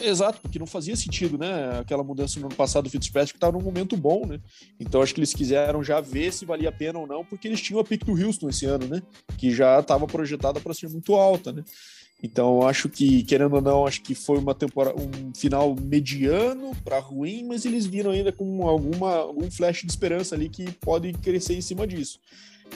[0.00, 1.78] Exato, porque não fazia sentido, né?
[1.78, 4.40] Aquela mudança no ano passado do Fitzpatrick estava num momento bom, né?
[4.80, 7.60] Então acho que eles quiseram já ver se valia a pena ou não, porque eles
[7.60, 9.02] tinham a pick do Houston esse ano, né?
[9.36, 11.62] Que já estava projetada para ser muito alta, né?
[12.22, 17.00] Então acho que, querendo ou não, acho que foi uma temporada, um final mediano para
[17.00, 21.54] ruim, mas eles viram ainda com alguma, algum flash de esperança ali que pode crescer
[21.54, 22.20] em cima disso.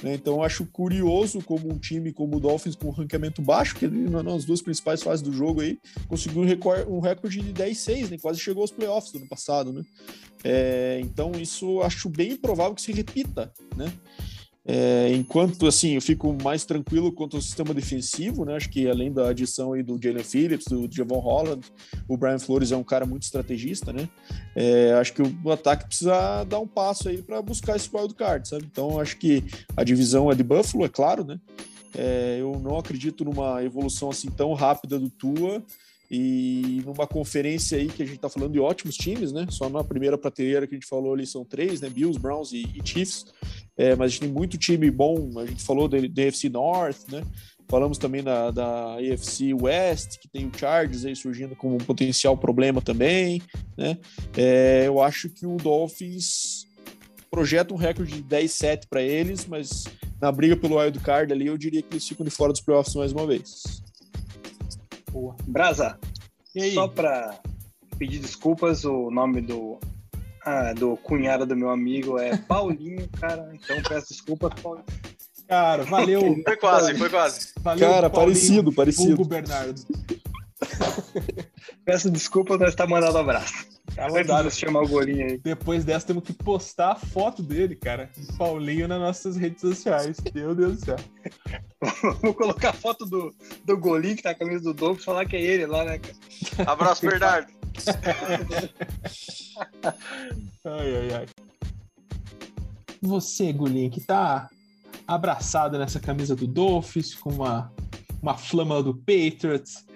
[0.03, 0.15] Né?
[0.15, 4.45] Então, acho curioso como um time como o Dolphins, com um ranqueamento baixo, que nas
[4.45, 5.79] duas principais fases do jogo aí,
[6.09, 8.19] conseguiu um recorde de 10-6, né?
[8.21, 9.73] quase chegou aos playoffs do ano passado.
[9.73, 9.83] Né?
[10.45, 13.53] É, então, isso acho bem improvável que se repita.
[13.77, 13.93] Né?
[14.69, 18.57] É, enquanto assim, eu fico mais tranquilo quanto ao sistema defensivo, né?
[18.57, 21.65] Acho que além da adição aí do Jalen Phillips, do Javon Holland,
[22.09, 24.09] o Brian Flores é um cara muito estrategista, né?
[24.57, 28.49] É, acho que o ataque precisa dar um passo aí para buscar esse wild card,
[28.49, 28.67] sabe?
[28.71, 29.45] Então acho que
[29.77, 31.39] a divisão é de Buffalo, é claro, né?
[31.97, 35.63] É, eu não acredito numa evolução assim tão rápida do Tua
[36.11, 39.47] e numa conferência aí que a gente tá falando de ótimos times, né?
[39.49, 41.89] Só na primeira prateleira que a gente falou ali são três, né?
[41.89, 43.27] Bills, Browns e, e Chiefs.
[43.77, 45.39] É, mas a gente tem muito time bom.
[45.39, 47.23] A gente falou da AFC North, né?
[47.69, 52.37] Falamos também da, da AFC West, que tem o Chargers aí surgindo como um potencial
[52.37, 53.43] problema também,
[53.77, 53.99] né?
[54.37, 56.65] É, eu acho que o Dolphins
[57.29, 59.85] projeta um recorde de 10-7 para eles, mas
[60.21, 62.95] na briga pelo wild card ali, eu diria que eles ficam de fora dos playoffs
[62.95, 63.83] mais uma vez.
[65.11, 65.37] Boa.
[65.47, 65.99] Brasa,
[66.73, 67.39] só para
[67.99, 69.79] pedir desculpas, o nome do,
[70.47, 73.51] ah, do cunhado do meu amigo é Paulinho, cara.
[73.53, 74.87] Então peço desculpas, Paulinho.
[75.49, 76.21] Cara, valeu.
[76.47, 77.53] Foi quase, foi quase.
[77.61, 79.15] Valeu, cara, Paulinho, parecido, parecido.
[79.15, 79.81] Hugo Bernardo.
[81.85, 83.67] Peço desculpa, nós tá mandando abraço.
[83.95, 85.39] Tá mandado chamar o golinho aí.
[85.39, 88.11] Depois dessa, temos que postar a foto dele, cara.
[88.37, 90.17] Paulinho nas nossas redes sociais.
[90.35, 90.97] Meu Deus do céu.
[92.21, 93.35] Vamos colocar a foto do,
[93.65, 95.99] do golinho que tá com a camisa do Douglas falar que é ele lá, né,
[95.99, 96.71] cara?
[96.71, 97.56] Abraço, Bernardo.
[100.65, 101.27] Ai, ai, ai.
[103.03, 104.49] Você, Golinho, que tá
[105.07, 107.73] abraçado nessa camisa do Dolphins, com uma,
[108.21, 109.87] uma flama do Patriots,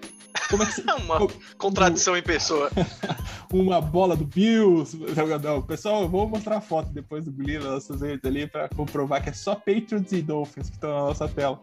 [0.50, 0.82] como é que você...
[1.04, 2.70] Uma contradição em pessoa.
[3.52, 4.98] uma bola do Bills.
[5.42, 8.68] Não, pessoal, eu vou mostrar a foto depois do Glee nas nossas redes ali para
[8.68, 11.60] comprovar que é só Patriots e Dolphins que estão na nossa tela.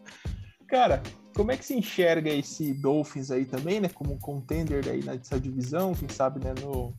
[0.67, 1.03] Cara,
[1.37, 3.87] como é que se enxerga esse Dolphins aí também, né?
[3.89, 6.55] Como contender aí nessa divisão, quem sabe, né?
[6.59, 6.91] No,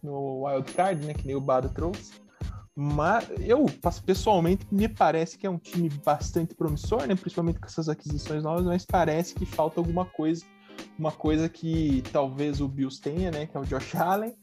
[0.00, 1.12] no Wild Card, né?
[1.12, 2.12] Que nem o Bado trouxe.
[2.74, 3.66] Mas eu,
[4.06, 7.16] pessoalmente, me parece que é um time bastante promissor, né?
[7.16, 10.44] Principalmente com essas aquisições novas, mas parece que falta alguma coisa
[10.98, 13.46] uma coisa que talvez o Bills tenha, né?
[13.46, 14.34] Que é o Josh Allen.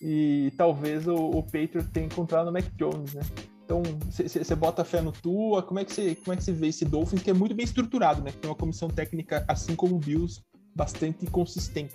[0.00, 3.22] E talvez o, o Patriot tenha encontrado no Mac Jones, né?
[3.64, 6.84] Então, você bota fé no Tua, como é que você como é que vê esse
[6.84, 8.32] Dolphins que é muito bem estruturado, né?
[8.32, 10.42] Tem uma comissão técnica, assim como o Bills,
[10.74, 11.94] bastante consistente.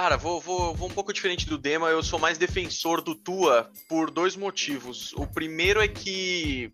[0.00, 1.88] Cara, vou, vou, vou um pouco diferente do Dema.
[1.88, 5.12] Eu sou mais defensor do Tua por dois motivos.
[5.14, 6.72] O primeiro é que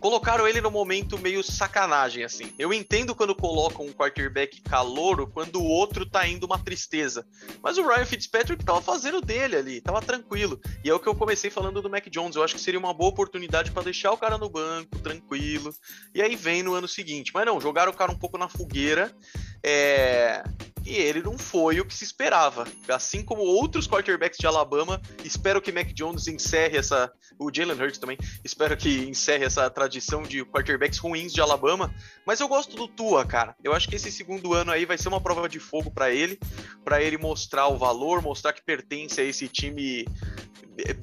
[0.00, 2.52] colocaram ele no momento meio sacanagem, assim.
[2.58, 7.24] Eu entendo quando colocam um quarterback calouro quando o outro tá indo uma tristeza.
[7.62, 10.60] Mas o Ryan Fitzpatrick tava fazendo dele ali, tava tranquilo.
[10.82, 12.34] E é o que eu comecei falando do Mac Jones.
[12.34, 15.72] Eu acho que seria uma boa oportunidade para deixar o cara no banco, tranquilo.
[16.12, 17.30] E aí vem no ano seguinte.
[17.32, 19.14] Mas não, jogaram o cara um pouco na fogueira.
[19.62, 20.42] É
[20.86, 22.66] e ele não foi o que se esperava.
[22.88, 27.12] Assim como outros quarterbacks de Alabama, espero que Mac Jones encerre essa.
[27.38, 31.92] O Jalen Hurts também, espero que encerre essa tradição de quarterbacks ruins de Alabama.
[32.24, 33.56] Mas eu gosto do Tua, cara.
[33.62, 36.38] Eu acho que esse segundo ano aí vai ser uma prova de fogo para ele,
[36.84, 40.06] para ele mostrar o valor, mostrar que pertence a esse time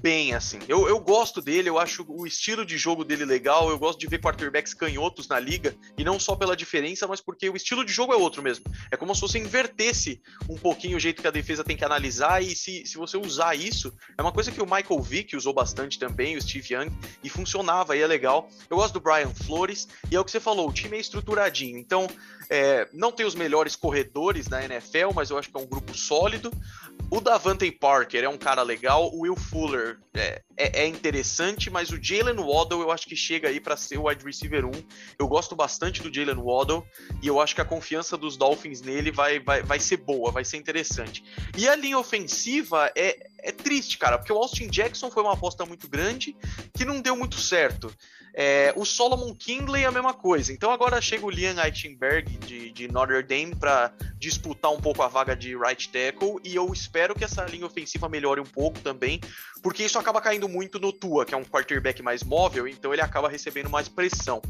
[0.01, 0.59] bem, assim.
[0.67, 4.07] Eu, eu gosto dele, eu acho o estilo de jogo dele legal, eu gosto de
[4.07, 7.91] ver quarterbacks canhotos na liga, e não só pela diferença, mas porque o estilo de
[7.91, 8.65] jogo é outro mesmo.
[8.91, 9.39] É como se você
[9.74, 13.17] invertesse um pouquinho o jeito que a defesa tem que analisar, e se, se você
[13.17, 16.91] usar isso, é uma coisa que o Michael Vick usou bastante também, o Steve Young,
[17.24, 18.49] e funcionava, e é legal.
[18.69, 21.78] Eu gosto do Brian Flores, e é o que você falou, o time é estruturadinho,
[21.78, 22.07] então
[22.49, 25.97] é, não tem os melhores corredores na NFL, mas eu acho que é um grupo
[25.97, 26.51] sólido.
[27.14, 31.91] O Davante Parker é um cara legal, o Will Fuller é, é, é interessante, mas
[31.91, 34.72] o Jalen Waddle eu acho que chega aí para ser o wide receiver 1.
[35.20, 36.84] Eu gosto bastante do Jalen Waddle
[37.22, 40.44] e eu acho que a confiança dos Dolphins nele vai, vai, vai ser boa, vai
[40.44, 41.24] ser interessante.
[41.56, 45.68] E a linha ofensiva é, é triste, cara, porque o Austin Jackson foi uma aposta
[45.68, 46.36] muito grande
[46.74, 47.94] que não deu muito certo.
[48.34, 50.51] É, o Solomon Kingley é a mesma coisa.
[50.51, 55.07] Então agora chega o Liam Eichenberg de, de Notre Dame para disputar um pouco a
[55.07, 59.21] vaga de right tackle e eu espero que essa linha ofensiva melhore um pouco também,
[59.61, 63.01] porque isso acaba caindo muito no Tua, que é um quarterback mais móvel, então ele
[63.01, 64.41] acaba recebendo mais pressão.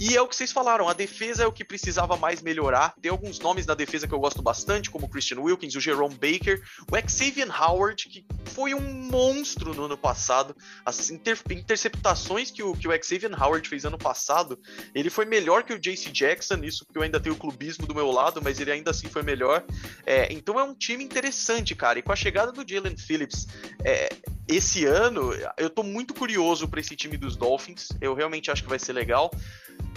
[0.00, 2.94] E é o que vocês falaram, a defesa é o que precisava mais melhorar.
[3.02, 6.14] Tem alguns nomes na defesa que eu gosto bastante, como o Christian Wilkins, o Jerome
[6.14, 10.56] Baker, o Xavier Howard, que foi um monstro no ano passado.
[10.84, 14.58] As inter interceptações que o, que o Xavier Howard fez ano passado,
[14.94, 17.94] ele foi melhor que o JC Jackson, isso porque eu ainda tenho o clubismo do
[17.94, 19.64] meu lado, mas ele ainda assim foi melhor.
[20.06, 21.98] É, então é um time interessante, cara.
[21.98, 23.48] E com a chegada do Jalen Phillips,
[23.84, 24.08] é,
[24.48, 27.88] esse ano, eu tô muito curioso para esse time dos Dolphins.
[28.00, 29.30] Eu realmente acho que vai ser legal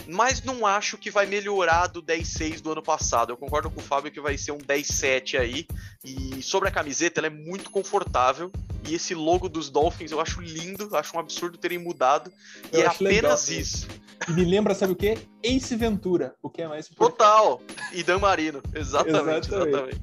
[0.08, 3.32] mas não acho que vai melhorar do 10-6 do ano passado.
[3.32, 5.68] Eu concordo com o Fábio que vai ser um 10-7 aí.
[6.04, 8.52] E sobre a camiseta, ela é muito confortável.
[8.88, 12.32] E esse logo dos Dolphins eu acho lindo, acho um absurdo terem mudado.
[12.72, 13.88] Eu e é apenas legal, isso.
[14.28, 15.18] E me lembra, sabe o quê?
[15.44, 17.18] Ace Ventura, o que é mais importante.
[17.18, 17.62] Total!
[17.94, 19.48] E Dan Marino, exatamente, exatamente.
[19.48, 20.02] exatamente.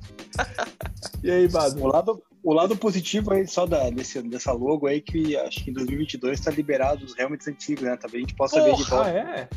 [1.23, 1.83] e aí, Bado?
[1.83, 5.71] O lado, o lado positivo aí só da, desse, dessa logo aí que acho que
[5.71, 7.95] em 2022 está liberado os helmets antigos, né?
[7.95, 9.11] Talvez a gente possa Porra, ver de volta.
[9.11, 9.49] Ah, é?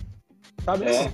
[0.65, 1.13] Tá É.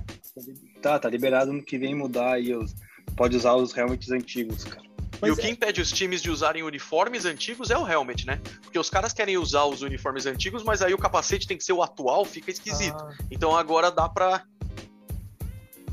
[0.82, 2.52] Tá, tá liberado no que vem mudar aí.
[2.52, 2.74] Os,
[3.16, 4.88] pode usar os helmets antigos, cara.
[5.20, 5.50] Mas e o que é...
[5.50, 8.40] impede os times de usarem uniformes antigos é o helmet, né?
[8.60, 11.74] Porque os caras querem usar os uniformes antigos, mas aí o capacete tem que ser
[11.74, 12.98] o atual, fica esquisito.
[13.00, 13.16] Ah.
[13.30, 14.42] Então agora dá pra.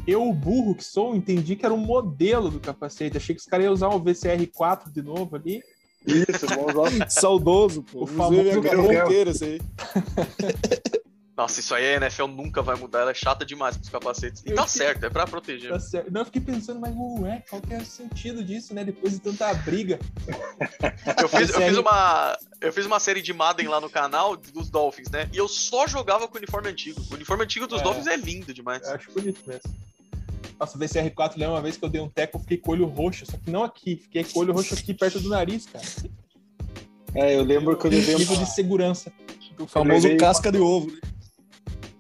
[0.08, 3.18] Eu, burro que sou, entendi que era um modelo do capacete.
[3.18, 5.62] Achei que os caras iam usar o VCR4 de novo ali.
[6.08, 7.10] Isso, usar.
[7.10, 8.04] Saudoso, pô.
[8.04, 9.60] O famoso inteiro, isso aí.
[11.38, 14.42] Nossa, isso aí a NFL nunca vai mudar, ela é chata demais com os capacetes.
[14.46, 14.88] E eu tá fiquei...
[14.88, 15.70] certo, é pra proteger.
[15.70, 16.10] Tá certo.
[16.10, 18.86] Não, eu fiquei pensando, mas ué, qual que é o sentido disso, né?
[18.86, 20.00] Depois de tanta briga.
[21.22, 24.70] eu, fiz, eu, fiz uma, eu fiz uma série de Madden lá no canal dos
[24.70, 25.30] Dolphins, né?
[25.34, 27.02] E eu só jogava com o uniforme antigo.
[27.12, 28.88] O uniforme antigo dos é, Dolphins é lindo demais.
[28.88, 29.76] Eu acho bonito mesmo.
[30.60, 32.74] Nossa, o VCR4 lembra uma vez que eu dei um teco, eu fiquei com o
[32.74, 35.66] olho roxo, só que não aqui, fiquei com o olho roxo aqui perto do nariz,
[35.66, 35.86] cara.
[37.14, 38.46] É, eu lembro que eu levei nível uma...
[38.46, 39.12] de segurança.
[39.60, 41.00] O famoso casca de ovo, né?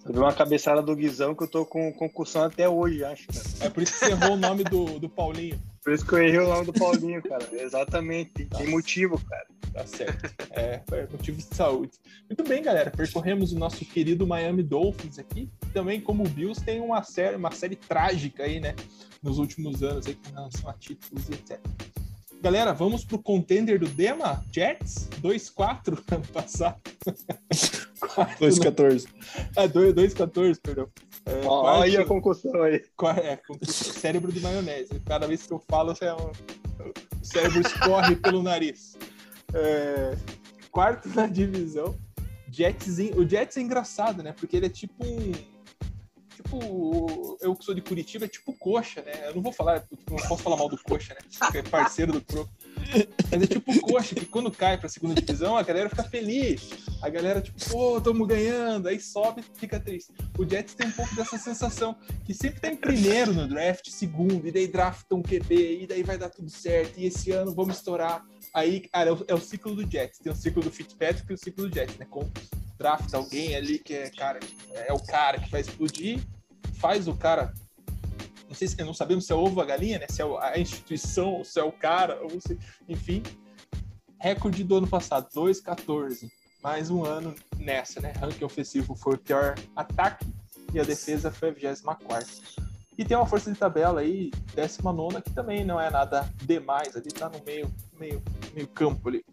[0.06, 3.27] Eu vi uma cabeçada do Guizão que eu tô com concussão até hoje, acho.
[3.27, 3.45] Cara.
[3.61, 5.60] É por isso que você errou o nome do, do Paulinho.
[5.86, 7.48] Por isso que eu errei o nome do Paulinho, cara.
[7.52, 8.32] Exatamente.
[8.32, 9.45] Tem, tem motivo, cara.
[9.72, 10.34] Tá certo.
[10.49, 11.91] É, é motivo de saúde.
[12.28, 12.90] Muito bem, galera.
[12.90, 15.48] Percorremos o nosso querido Miami Dolphins aqui.
[15.74, 18.74] Também, como o Bills, tem uma série, uma série trágica aí, né?
[19.22, 21.60] Nos últimos anos aí, com relação a títulos e etc.
[22.41, 24.44] Galera, vamos pro contender do Dema?
[24.52, 26.82] Jets 2-4 ano passado.
[28.40, 29.07] 2-14.
[29.56, 30.90] É, 2-14, perdão.
[31.26, 32.84] É, Olha a concussão aí.
[33.18, 34.99] É, cérebro de maionese.
[35.06, 36.31] Cada vez que eu falo, é um...
[37.22, 38.97] o cérebro escorre pelo nariz.
[39.53, 40.15] É,
[40.72, 41.95] quarto na divisão.
[42.52, 44.34] Jets, o Jets é engraçado, né?
[44.34, 45.31] Porque ele é tipo um
[46.45, 49.27] tipo, eu que sou de Curitiba, é tipo coxa, né?
[49.27, 51.19] Eu não vou falar, não posso falar mal do coxa, né?
[51.39, 52.47] Porque é parceiro do Pro.
[53.31, 56.69] Mas é tipo Coxa, que quando cai pra segunda divisão, a galera fica feliz.
[57.02, 58.88] A galera, tipo, pô, tamo ganhando.
[58.88, 60.14] Aí sobe fica triste.
[60.38, 64.47] O Jets tem um pouco dessa sensação, que sempre tá em primeiro no draft, segundo,
[64.47, 66.97] e daí draftam um QB, e daí vai dar tudo certo.
[66.97, 68.23] E esse ano vamos estourar.
[68.53, 70.19] Aí, cara, é o, é o ciclo do Jets.
[70.19, 72.06] Tem o ciclo do Fitzpatrick e o ciclo do Jets, né?
[72.10, 72.30] Com
[72.77, 74.39] draft alguém ali que é cara,
[74.73, 76.19] é o cara que vai explodir,
[76.73, 77.53] faz o cara
[78.56, 80.06] não sei se não sabemos se é ovo a galinha, né?
[80.10, 82.57] Se é a instituição, se é o cara, ou se,
[82.88, 83.22] enfim.
[84.18, 86.30] Recorde do ano passado, 2-14.
[86.64, 88.14] Mais um ano nessa, né?
[88.14, 90.26] Ranking ofensivo foi o pior ataque
[90.73, 92.27] e a defesa foi a 24.
[92.98, 97.11] E tem uma força de tabela aí, 19, que também não é nada demais, ali
[97.11, 97.69] tá no meio,
[97.99, 98.23] meio,
[98.53, 99.23] meio campo ali.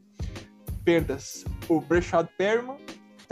[0.85, 2.77] Perdas: o Breshad Perman,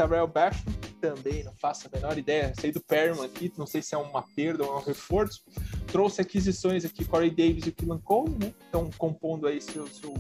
[0.01, 0.65] Tarell Basham,
[0.99, 2.55] também não faço a menor ideia.
[2.59, 5.43] Sei do Perman aqui, não sei se é uma perda ou é um reforço.
[5.89, 8.55] Trouxe aquisições aqui, Corey Davis e o Killan Cole, né?
[8.65, 10.15] Estão compondo aí seu, seu,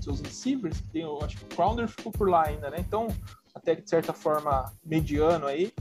[0.00, 0.80] seus receivers.
[0.92, 2.78] Tem, eu acho que o Crowder ficou por lá ainda, né?
[2.80, 3.06] Então,
[3.54, 5.72] até de certa forma, mediano aí.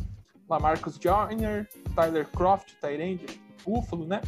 [0.48, 3.26] Lamarcus Joyner, Tyler Croft, Tyrande,
[3.66, 4.22] Buffalo, né?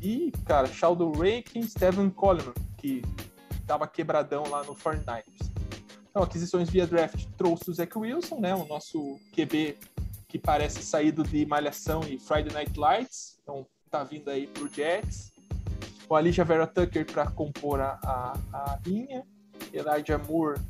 [0.00, 3.02] E, cara, Sheldon Rakin, Steven Coleman, que
[3.66, 5.51] tava quebradão lá no 49ers.
[6.12, 8.54] Então, aquisições via draft trouxe o Zach Wilson, né?
[8.54, 9.78] O nosso QB
[10.28, 13.38] que parece saído de Malhação e Friday Night Lights.
[13.42, 15.32] Então, tá vindo aí pro Jets.
[16.06, 19.26] O Alicia Vera Tucker para compor a, a, a, linha.
[19.72, 20.60] Elijah Moore,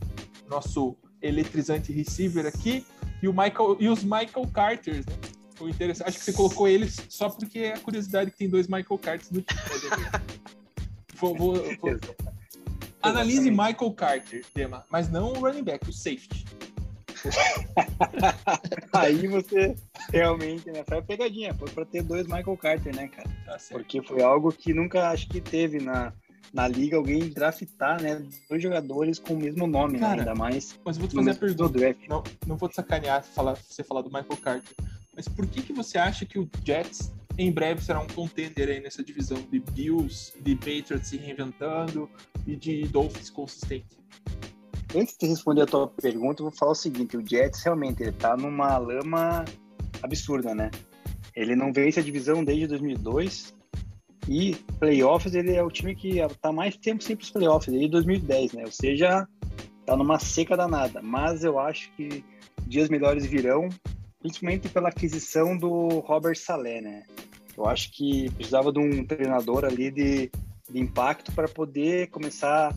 [0.48, 2.86] nosso eletrizante receiver aqui.
[3.20, 5.14] E, o Michael, e os Michael Carters, né?
[5.58, 8.68] O interessante, acho que você colocou eles só porque é a curiosidade que tem dois
[8.68, 9.60] Michael Carters no time.
[11.14, 11.98] vou, vou, vou,
[13.02, 16.44] Analise Michael Carter, tema, mas não o running back, o safety.
[18.92, 19.74] Aí você
[20.12, 20.82] realmente, né?
[20.86, 23.28] Foi a pegadinha, foi para ter dois Michael Carter, né, cara?
[23.46, 26.12] Tá Porque foi algo que nunca acho que teve na,
[26.52, 28.22] na liga alguém draftar, né?
[28.48, 30.18] Dois jogadores com o mesmo nome, né, cara, né?
[30.20, 30.78] Ainda mais.
[30.84, 31.78] Mas vou te fazer a pergunta.
[31.78, 32.08] Draft.
[32.08, 34.74] Não, não vou te sacanear falar, você falar do Michael Carter.
[35.14, 38.80] Mas por que, que você acha que o Jets em breve será um contender aí
[38.80, 42.08] nessa divisão de Bills, de Patriots se reinventando
[42.46, 43.98] e de Dolphins consistente.
[44.94, 48.12] Antes de responder a tua pergunta, eu vou falar o seguinte: o Jets realmente ele
[48.12, 49.44] tá numa lama
[50.02, 50.70] absurda, né?
[51.34, 53.54] Ele não vence a divisão desde 2002
[54.28, 58.52] e playoffs ele é o time que tá mais tempo sempre os playoffs, desde 2010,
[58.52, 58.64] né?
[58.64, 59.26] Ou seja,
[59.86, 61.00] tá numa seca danada.
[61.02, 62.22] Mas eu acho que
[62.66, 63.68] dias melhores virão
[64.22, 67.02] principalmente pela aquisição do Robert Salé, né?
[67.56, 70.30] Eu acho que precisava de um treinador ali de,
[70.70, 72.74] de impacto para poder começar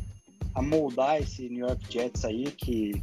[0.54, 3.02] a moldar esse New York Jets aí, que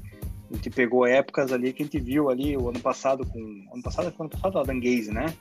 [0.51, 3.39] a gente pegou épocas ali que a gente viu ali o ano passado com.
[3.73, 5.33] Ano passado foi ano passado a Danguese, né?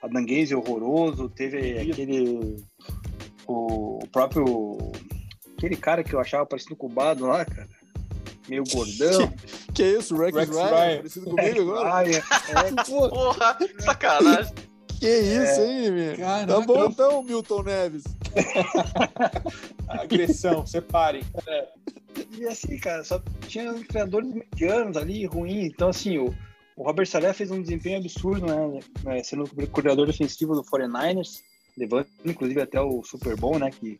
[0.00, 2.56] A Danguese horroroso, teve aquele.
[3.46, 4.92] O, o próprio.
[5.58, 7.68] Aquele cara que eu achava parecido com o Bado lá, cara
[8.48, 9.32] meio gordão.
[9.66, 10.68] Que, que é isso, Rex, Rex Ryan?
[10.68, 10.96] Ryan.
[10.96, 12.02] Parecido comigo agora?
[12.02, 12.18] Ryan.
[12.18, 14.54] É, Porra, sacanagem.
[15.00, 15.66] Que isso, é.
[15.66, 16.16] hein, meu?
[16.16, 16.46] Caraca.
[16.46, 18.04] Tá bom então, Milton Neves.
[19.88, 21.22] Agressão, separem.
[21.46, 21.68] É.
[22.38, 25.66] E assim, cara, só tinha criadores medianos ali, ruins.
[25.66, 26.34] Então, assim, o,
[26.76, 28.80] o Robert Saleh fez um desempenho absurdo, né?
[29.04, 31.40] né sendo o coordenador defensivo do 49ers,
[31.76, 33.70] levando inclusive até o Super Bowl, né?
[33.70, 33.98] Que,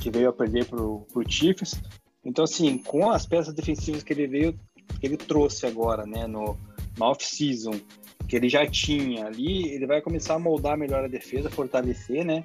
[0.00, 1.80] que veio a perder pro, pro Chiefs.
[2.28, 4.52] Então, assim, com as peças defensivas que ele veio,
[5.00, 6.58] que ele trouxe agora, né, no,
[6.98, 7.80] no off-season,
[8.28, 12.44] que ele já tinha ali, ele vai começar a moldar melhor a defesa, fortalecer, né?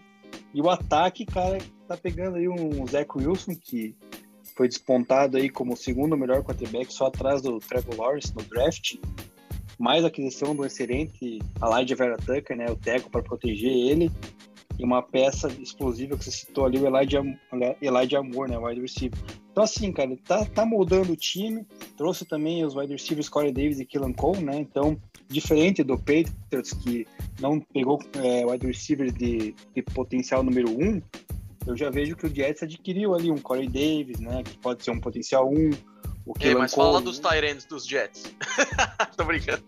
[0.54, 3.94] E o ataque, cara, tá pegando aí um Zach Wilson, que
[4.56, 8.96] foi despontado aí como o segundo melhor quarterback, só atrás do Trevor Lawrence no draft.
[9.78, 12.68] Mais aquisição do excelente Elijah Vera Tucker, né?
[12.70, 14.10] O Teco para proteger ele.
[14.78, 17.24] E uma peça explosiva que você citou ali, o Elijah,
[17.82, 18.58] Elijah Moore, né?
[18.58, 19.20] Wide receiver.
[19.52, 21.66] Então, assim, cara, tá, tá moldando o time.
[21.96, 24.58] Trouxe também os wide receivers Corey Davis e Killan Cole, né?
[24.58, 27.08] Então, diferente do Patriots, que
[27.40, 31.00] não pegou é, wide receivers de, de potencial número um,
[31.66, 34.44] eu já vejo que o Jets adquiriu ali um Corey Davis, né?
[34.44, 35.72] Que pode ser um potencial um.
[36.26, 37.30] O Ei, mas Cole, fala dos né?
[37.30, 38.34] Tyrants dos Jets.
[39.16, 39.64] Tô brincando.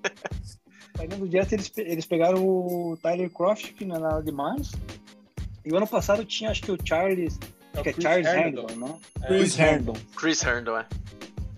[0.96, 4.72] Tyrants dos Jets, eles, eles pegaram o Tyler Croft, que não é nada demais.
[5.64, 7.40] E o ano passado tinha, acho que o Charles
[7.74, 8.96] é que é Charles Herndon, né?
[9.28, 9.94] Chris Herndon.
[10.16, 10.86] Chris Herndon, é.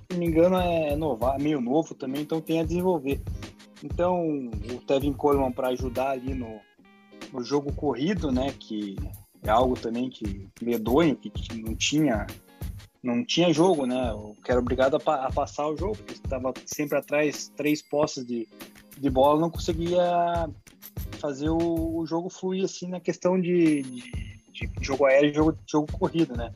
[0.09, 3.21] Se não me engano, é novo, meio novo também, então tem a desenvolver.
[3.83, 6.59] Então, o Tevin Coleman para ajudar ali no,
[7.31, 8.53] no jogo corrido, né?
[8.59, 8.95] Que
[9.43, 11.31] é algo também que medonho, que
[11.61, 12.25] não tinha
[13.03, 14.09] não tinha jogo, né?
[14.09, 18.47] Eu era obrigado a, a passar o jogo, porque estava sempre atrás, três posses de,
[18.97, 20.49] de bola, não conseguia
[21.19, 25.57] fazer o, o jogo fluir assim na questão de, de de jogo aéreo e jogo,
[25.67, 26.51] jogo corrido, né?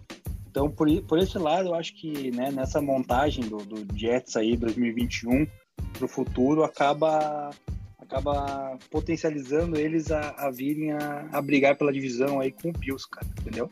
[0.49, 4.57] Então, por, por esse lado, eu acho que né, nessa montagem do, do Jets aí
[4.57, 5.47] 2021
[5.93, 7.51] para o futuro acaba
[7.99, 13.07] acaba potencializando eles a, a virem a, a, brigar pela divisão aí com o Bills,
[13.09, 13.69] cara, entendeu?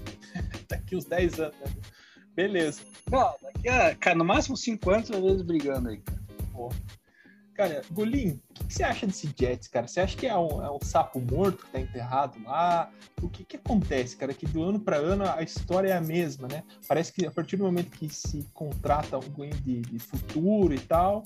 [0.68, 1.72] daqui uns 10 anos, né?
[2.34, 2.82] Beleza.
[3.08, 6.18] Não, daqui a, cara, no máximo 5 anos eles brigando aí, cara.
[6.52, 6.72] Pô.
[7.58, 9.88] Cara, Golim, o que, você acha desse Jets, cara?
[9.88, 12.88] Você acha que é um, é um sapo morto que tá enterrado lá?
[13.20, 14.32] O que que acontece, cara?
[14.32, 16.62] Que do ano para ano a história é a mesma, né?
[16.86, 21.24] Parece que a partir do momento que se contrata alguém de, de futuro e tal,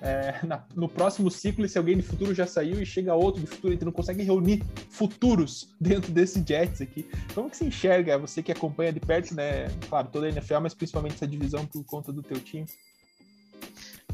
[0.00, 3.48] é, na, no próximo ciclo, esse alguém de futuro já saiu e chega outro de
[3.48, 7.04] futuro, então não consegue reunir futuros dentro desse Jets aqui.
[7.34, 9.66] Como que se enxerga, você que acompanha de perto, né?
[9.88, 12.64] Claro, toda a NFL, mas principalmente essa divisão por conta do teu time?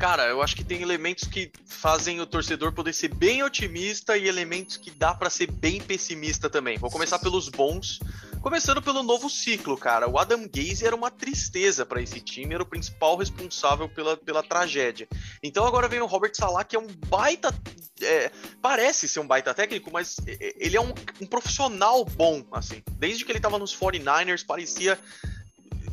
[0.01, 4.27] Cara, eu acho que tem elementos que fazem o torcedor poder ser bem otimista e
[4.27, 6.79] elementos que dá para ser bem pessimista também.
[6.79, 8.01] Vou começar pelos bons.
[8.41, 10.09] Começando pelo novo ciclo, cara.
[10.09, 14.43] O Adam Gaze era uma tristeza para esse time, era o principal responsável pela, pela
[14.43, 15.07] tragédia.
[15.43, 17.55] Então agora vem o Robert Salah, que é um baita.
[18.01, 18.31] É,
[18.63, 22.83] parece ser um baita técnico, mas ele é um, um profissional bom, assim.
[22.93, 24.99] Desde que ele tava nos 49ers, parecia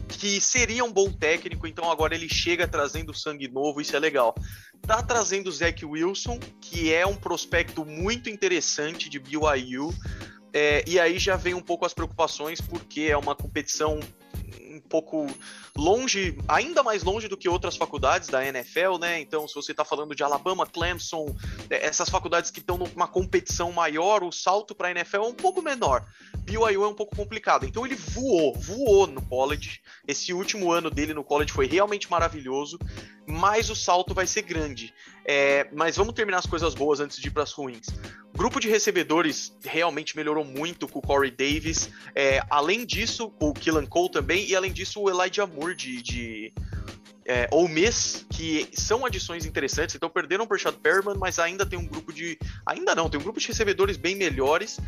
[0.08, 4.34] que seria um bom técnico, então agora ele chega trazendo sangue novo, isso é legal.
[4.82, 9.94] Tá trazendo o Zach Wilson, que é um prospecto muito interessante de BYU,
[10.54, 14.00] é, e aí já vem um pouco as preocupações, porque é uma competição
[14.88, 15.28] pouco
[15.76, 19.20] longe, ainda mais longe do que outras faculdades da NFL, né?
[19.20, 21.36] Então, se você está falando de Alabama, Clemson,
[21.70, 25.34] é, essas faculdades que estão numa competição maior, o salto para a NFL é um
[25.34, 26.06] pouco menor.
[26.38, 27.66] BYU é um pouco complicado.
[27.66, 29.82] Então ele voou, voou no college.
[30.08, 32.80] Esse último ano dele no college foi realmente maravilhoso,
[33.28, 34.94] mas o salto vai ser grande.
[35.26, 37.88] É, mas vamos terminar as coisas boas antes de ir para as ruins.
[38.34, 41.90] O grupo de recebedores realmente melhorou muito com o Corey Davis.
[42.16, 46.54] É, além disso, o Killan Cole também, e além disso, o Elijah Moore de, de
[47.26, 49.96] é, ou Miss, que são adições interessantes.
[49.96, 52.40] Então perderam por Chad Perman, mas ainda tem um grupo de.
[52.66, 54.80] Ainda não, tem um grupo de recebedores bem melhores.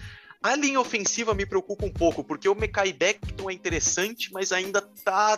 [0.41, 4.82] A linha ofensiva me preocupa um pouco, porque o Mekai Beckton é interessante, mas ainda
[5.03, 5.38] tá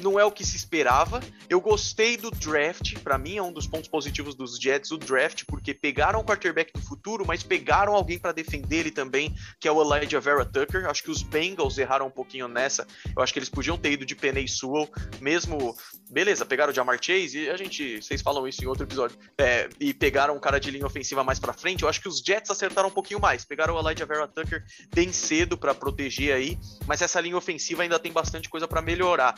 [0.00, 1.20] não é o que se esperava.
[1.48, 5.44] Eu gostei do draft, para mim é um dos pontos positivos dos Jets, o draft,
[5.46, 9.72] porque pegaram o quarterback do futuro, mas pegaram alguém para defender ele também, que é
[9.72, 10.88] o Elijah Vera Tucker.
[10.88, 12.86] Acho que os Bengals erraram um pouquinho nessa.
[13.16, 14.88] Eu acho que eles podiam ter ido de Penny Sewell,
[15.20, 15.76] mesmo.
[16.10, 19.68] Beleza, pegaram o Jamar Chase e a gente, vocês falam isso em outro episódio, é,
[19.80, 21.82] e pegaram um cara de linha ofensiva mais para frente.
[21.82, 23.44] Eu acho que os Jets acertaram um pouquinho mais.
[23.44, 24.64] Pegaram o Elijah Vera Tucker
[24.94, 29.34] bem cedo para proteger aí, mas essa linha ofensiva ainda tem bastante coisa para melhorar.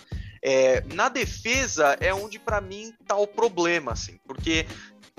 [0.48, 4.64] É, na defesa é onde para mim tá o problema, assim, porque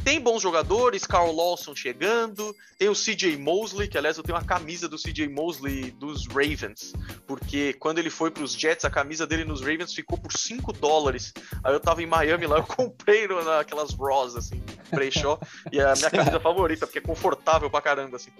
[0.03, 4.45] tem bons jogadores, Carl Lawson chegando, tem o CJ Mosley, que aliás eu tenho uma
[4.45, 6.94] camisa do CJ Mosley dos Ravens,
[7.26, 10.72] porque quando ele foi para os Jets, a camisa dele nos Ravens ficou por 5
[10.74, 11.34] dólares.
[11.64, 14.61] Aí eu tava em Miami lá, eu comprei naquelas Ross, assim,
[14.91, 15.40] brechó,
[15.72, 18.32] e é a minha camisa favorita, porque é confortável pra caramba, assim.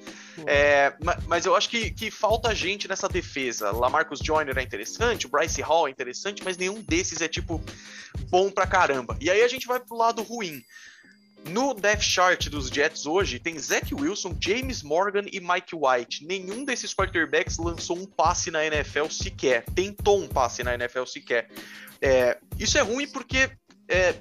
[0.46, 0.94] É,
[1.28, 3.72] mas eu acho que, que falta gente nessa defesa.
[3.72, 7.62] Lamarcus Joyner é interessante, o Bryce Hall é interessante, mas nenhum desses é, tipo,
[8.30, 9.18] bom pra caramba.
[9.20, 10.64] E aí a gente vai pro lado ruim.
[11.46, 16.26] No depth chart dos Jets hoje tem Zach Wilson, James Morgan e Mike White.
[16.26, 21.50] Nenhum desses quarterbacks lançou um passe na NFL sequer, tentou um passe na NFL sequer.
[22.02, 23.50] É, isso é ruim porque
[23.88, 24.16] é,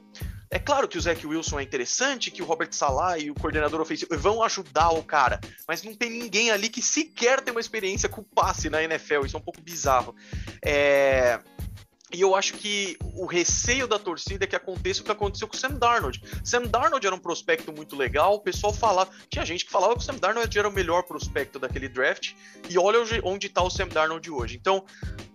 [0.51, 3.81] é claro que o Zach Wilson é interessante, que o Robert Salah e o coordenador
[3.81, 8.09] ofensivo vão ajudar o cara, mas não tem ninguém ali que sequer tem uma experiência
[8.09, 9.27] com passe na NFL.
[9.27, 10.15] Isso é um pouco bizarro.
[10.65, 11.41] É,
[12.13, 15.57] e eu acho que o receio da torcida é que aconteça o que aconteceu com
[15.57, 16.23] o Sam Darnold.
[16.45, 19.11] Sam Darnold era um prospecto muito legal, o pessoal falava.
[19.29, 22.33] Tinha gente que falava que o Sam Darnold era o melhor prospecto daquele draft.
[22.71, 24.57] E olha onde está o Sam Darnold hoje.
[24.57, 24.85] Então,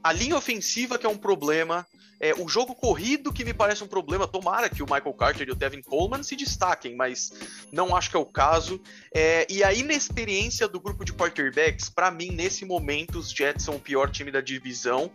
[0.01, 1.85] a linha ofensiva que é um problema,
[2.21, 5.51] é, o jogo corrido, que me parece um problema, tomara que o Michael Carter e
[5.51, 7.33] o Devin Coleman se destaquem, mas
[7.71, 8.79] não acho que é o caso.
[9.11, 13.75] É, e a inexperiência do grupo de quarterbacks, para mim, nesse momento, os Jets são
[13.75, 15.09] o pior time da divisão,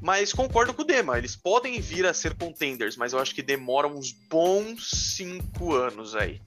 [0.00, 3.42] mas concordo com o Dema, eles podem vir a ser contenders, mas eu acho que
[3.42, 6.40] demora uns bons cinco anos aí.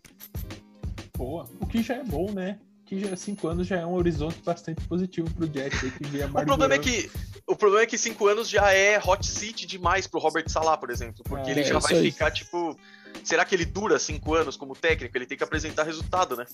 [1.18, 2.58] Boa, o que já é bom, né?
[2.86, 5.80] Que já cinco anos já é um horizonte bastante positivo pro Jets.
[5.80, 7.10] Que o problema é que
[7.48, 10.90] o problema é que cinco anos já é hot seat demais pro Robert Salah, por
[10.90, 12.12] exemplo, porque é, ele já vai aí.
[12.12, 12.78] ficar tipo,
[13.24, 15.18] será que ele dura cinco anos como técnico?
[15.18, 16.46] Ele tem que apresentar resultado, né?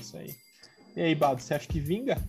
[0.00, 0.34] Isso aí.
[0.96, 2.20] E aí, Bado, você acha que vinga?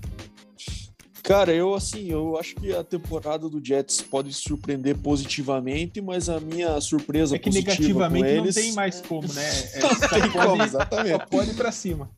[1.24, 6.40] Cara, eu assim, eu acho que a temporada do Jets pode surpreender positivamente, mas a
[6.40, 8.56] minha surpresa é que negativamente eles...
[8.56, 9.44] não tem mais como, né?
[9.74, 11.18] É, não tem pode, como, exatamente.
[11.18, 12.10] Só pode ir para cima.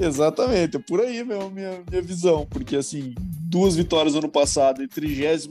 [0.00, 4.82] Exatamente, é por aí mesmo minha, minha visão, porque assim, duas vitórias no ano passado
[4.82, 5.48] e 32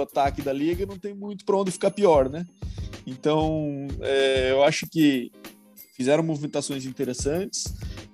[0.00, 2.46] ataque da liga, não tem muito para onde ficar pior, né?
[3.06, 5.32] Então, é, eu acho que
[5.96, 7.64] fizeram movimentações interessantes.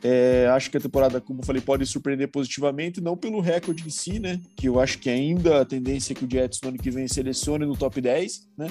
[0.03, 4.19] É, acho que a temporada, como falei, pode surpreender positivamente, não pelo recorde em si,
[4.19, 4.41] né?
[4.55, 7.09] Que eu acho que ainda a tendência é que o Jets no ano que vem
[7.09, 8.71] selecione no top 10, né?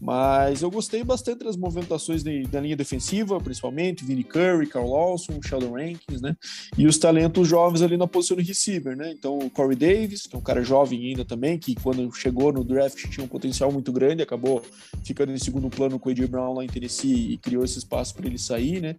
[0.00, 5.40] Mas eu gostei bastante das movimentações de, da linha defensiva, principalmente, Vinny Curry, Carl Lawson,
[5.42, 6.36] Sheldon Rankins, né?
[6.76, 9.12] E os talentos jovens ali na posição de receiver, né?
[9.12, 12.62] Então o Corey Davis, que é um cara jovem ainda também, que quando chegou no
[12.62, 14.62] draft tinha um potencial muito grande, acabou
[15.02, 18.14] ficando em segundo plano com o AJ Brown lá em Tennessee e criou esse espaço
[18.14, 18.96] para ele sair, né?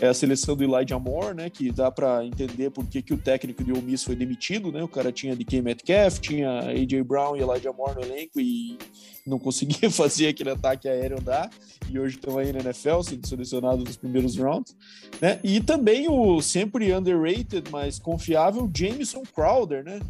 [0.00, 1.50] É a seleção do Elijah Moore, né?
[1.50, 4.82] Que dá para entender por que o técnico de Ole Miss foi demitido, né?
[4.82, 8.78] O cara tinha DK Metcalf, tinha AJ Brown e Elijah Moore no elenco e
[9.26, 11.50] não conseguia fazer aquele ataque aéreo andar,
[11.88, 14.76] e hoje estão aí na NFL, sendo selecionados nos primeiros rounds,
[15.20, 15.38] né?
[15.42, 20.00] E também o sempre underrated, mas confiável Jameson Crowder, né?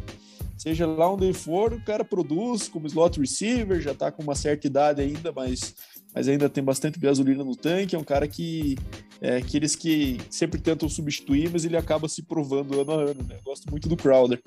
[0.57, 4.67] Seja lá onde for, o cara produz como slot receiver, já está com uma certa
[4.67, 5.73] idade ainda, mas
[6.13, 7.95] mas ainda tem bastante gasolina no tanque.
[7.95, 8.77] É um cara que
[9.21, 13.23] é aqueles que sempre tentam substituir, mas ele acaba se provando ano a ano.
[13.27, 13.37] Né?
[13.43, 14.41] Gosto muito do Crowder.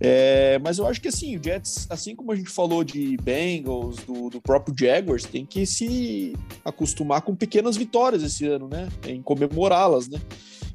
[0.00, 3.96] É, mas eu acho que assim, o Jets, assim como a gente falou de Bengals,
[4.04, 8.88] do, do próprio Jaguars, tem que se acostumar com pequenas vitórias esse ano, né?
[9.06, 10.20] Em comemorá-las, né?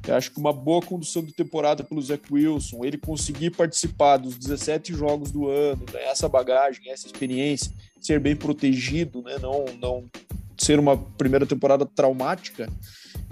[0.06, 4.36] Eu acho que uma boa condução de temporada pelo Zach Wilson, ele conseguir participar dos
[4.36, 9.36] 17 jogos do ano, ganhar essa bagagem, essa experiência, ser bem protegido, né?
[9.38, 10.04] não, não
[10.56, 12.68] ser uma primeira temporada traumática,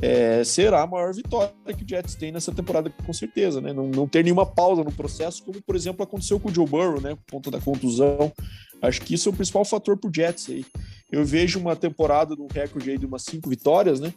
[0.01, 3.61] é, será a maior vitória que o Jets tem nessa temporada, com certeza.
[3.61, 3.73] Né?
[3.73, 7.01] Não, não ter nenhuma pausa no processo, como, por exemplo, aconteceu com o Joe Burrow,
[7.01, 7.16] né?
[7.27, 8.32] por conta da contusão.
[8.81, 10.65] Acho que isso é o principal fator para o Jets aí.
[11.11, 14.12] Eu vejo uma temporada no recorde aí de umas cinco vitórias, né?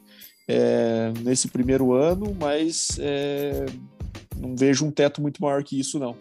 [0.54, 3.66] É, nesse primeiro ano, mas é,
[4.38, 6.16] não vejo um teto muito maior que isso, não.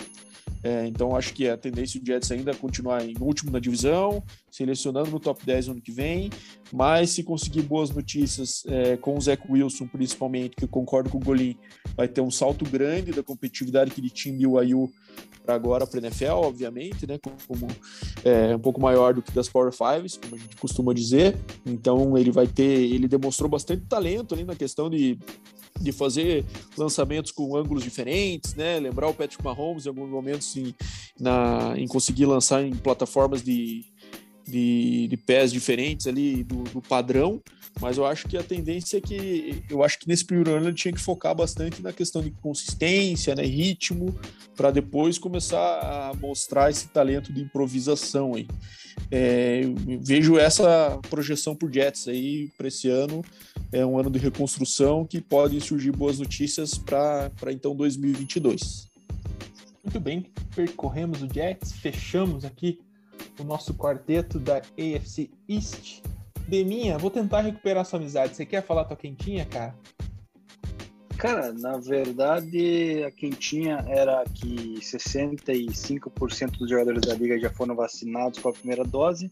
[0.63, 4.23] É, então acho que a tendência do Jets ainda é continuar em último na divisão,
[4.51, 6.31] selecionando no top 10 no ano que vem,
[6.73, 11.19] mas se conseguir boas notícias é, com o Zach Wilson, principalmente, que eu concordo com
[11.19, 11.57] o Golim,
[11.97, 14.91] vai ter um salto grande da competitividade que ele tinha em BYU
[15.45, 17.67] para agora para NFL, obviamente, né, como
[18.25, 21.37] é, um pouco maior do que das Power Fives, como a gente costuma dizer.
[21.65, 25.19] Então ele vai ter, ele demonstrou bastante talento ali na questão de
[25.81, 26.45] de fazer
[26.77, 28.79] lançamentos com ângulos diferentes, né?
[28.79, 30.75] Lembrar o Patrick Mahomes em alguns momentos em,
[31.19, 33.85] na, em conseguir lançar em plataformas de,
[34.47, 37.41] de, de pés diferentes ali do, do, padrão,
[37.81, 40.75] mas eu acho que a tendência é que eu acho que nesse primeiro ano ele
[40.75, 44.15] tinha que focar bastante na questão de consistência, né, ritmo,
[44.57, 48.47] para depois começar a mostrar esse talento de improvisação aí.
[49.11, 49.63] É,
[50.01, 53.25] vejo essa projeção por Jets aí para esse ano.
[53.73, 58.89] É um ano de reconstrução que pode surgir boas notícias para então 2022.
[59.83, 62.79] Muito bem, percorremos o Jets, fechamos aqui
[63.41, 66.03] o nosso quarteto da AFC East.
[66.47, 68.37] Deminha, vou tentar recuperar sua amizade.
[68.37, 69.75] Você quer falar tua quentinha, cara?
[71.17, 78.39] Cara, na verdade, a quentinha era que 65% dos jogadores da liga já foram vacinados
[78.39, 79.31] com a primeira dose.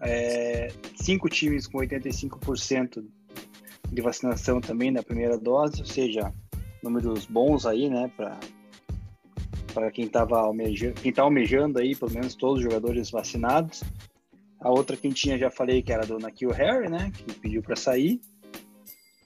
[0.00, 3.04] É, cinco times com 85%
[3.90, 6.32] de vacinação também na primeira dose, ou seja,
[6.82, 8.38] números bons aí, né, para
[9.74, 13.82] para quem estava almejando, quem tá almejando aí, pelo menos todos os jogadores vacinados.
[14.60, 17.76] A outra quentinha já falei que era a dona Kill Harry, né, que pediu para
[17.76, 18.20] sair.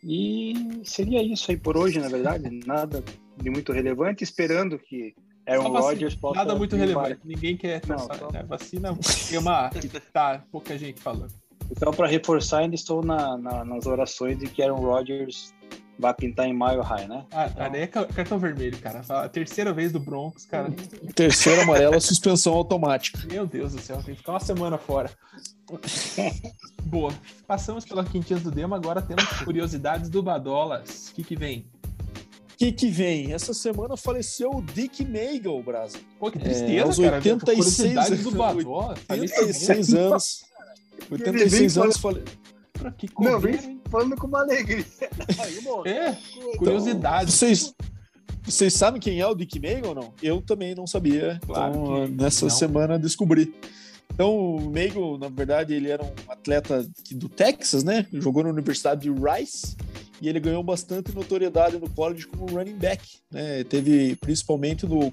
[0.02, 0.54] E
[0.84, 3.04] seria isso aí por hoje, na verdade, nada
[3.36, 5.14] de muito relevante, esperando que
[5.46, 8.30] Aaron Rodgers possa Nada muito relevante, ninguém quer não, só...
[8.32, 8.42] né?
[8.42, 8.96] vacina,
[9.32, 11.32] é uma que tá pouca gente falando.
[11.70, 15.52] Então, para reforçar, ainda estou na, na, nas orações de que Aaron Rodgers
[15.98, 17.24] vai pintar em Mile High, né?
[17.32, 17.74] Ah, então...
[17.74, 19.02] é cartão vermelho, cara.
[19.08, 20.70] A terceira vez do Broncos, cara.
[21.14, 23.18] Terceira amarela, suspensão automática.
[23.30, 25.10] Meu Deus do céu, tem que ficar uma semana fora.
[26.84, 27.12] Boa.
[27.46, 31.08] Passamos pela quintinha do Demo, agora temos curiosidades do Badolas.
[31.08, 31.66] O que, que vem?
[32.52, 33.32] O que, que vem?
[33.32, 36.00] Essa semana faleceu o Dick Nagel, Brasil.
[36.18, 38.06] Pô, que tristeza, é, aos 86 cara.
[38.06, 38.22] anos.
[38.22, 40.44] Do Badola, 86 anos.
[41.10, 42.24] 86 anos, falei.
[42.72, 44.84] Pra que comer, Não, vem falando com uma alegria.
[45.84, 46.16] é,
[46.56, 47.32] curiosidade.
[47.32, 47.74] Vocês,
[48.44, 50.12] vocês sabem quem é o Dick Nagel ou não?
[50.22, 51.40] Eu também não sabia.
[51.46, 52.50] Claro então, nessa não.
[52.50, 53.54] semana descobri.
[54.12, 58.06] Então, o Nagel, na verdade, ele era um atleta do Texas, né?
[58.12, 59.76] Jogou na Universidade de Rice
[60.20, 63.62] e ele ganhou bastante notoriedade no college como running back, né?
[63.64, 65.12] Teve principalmente no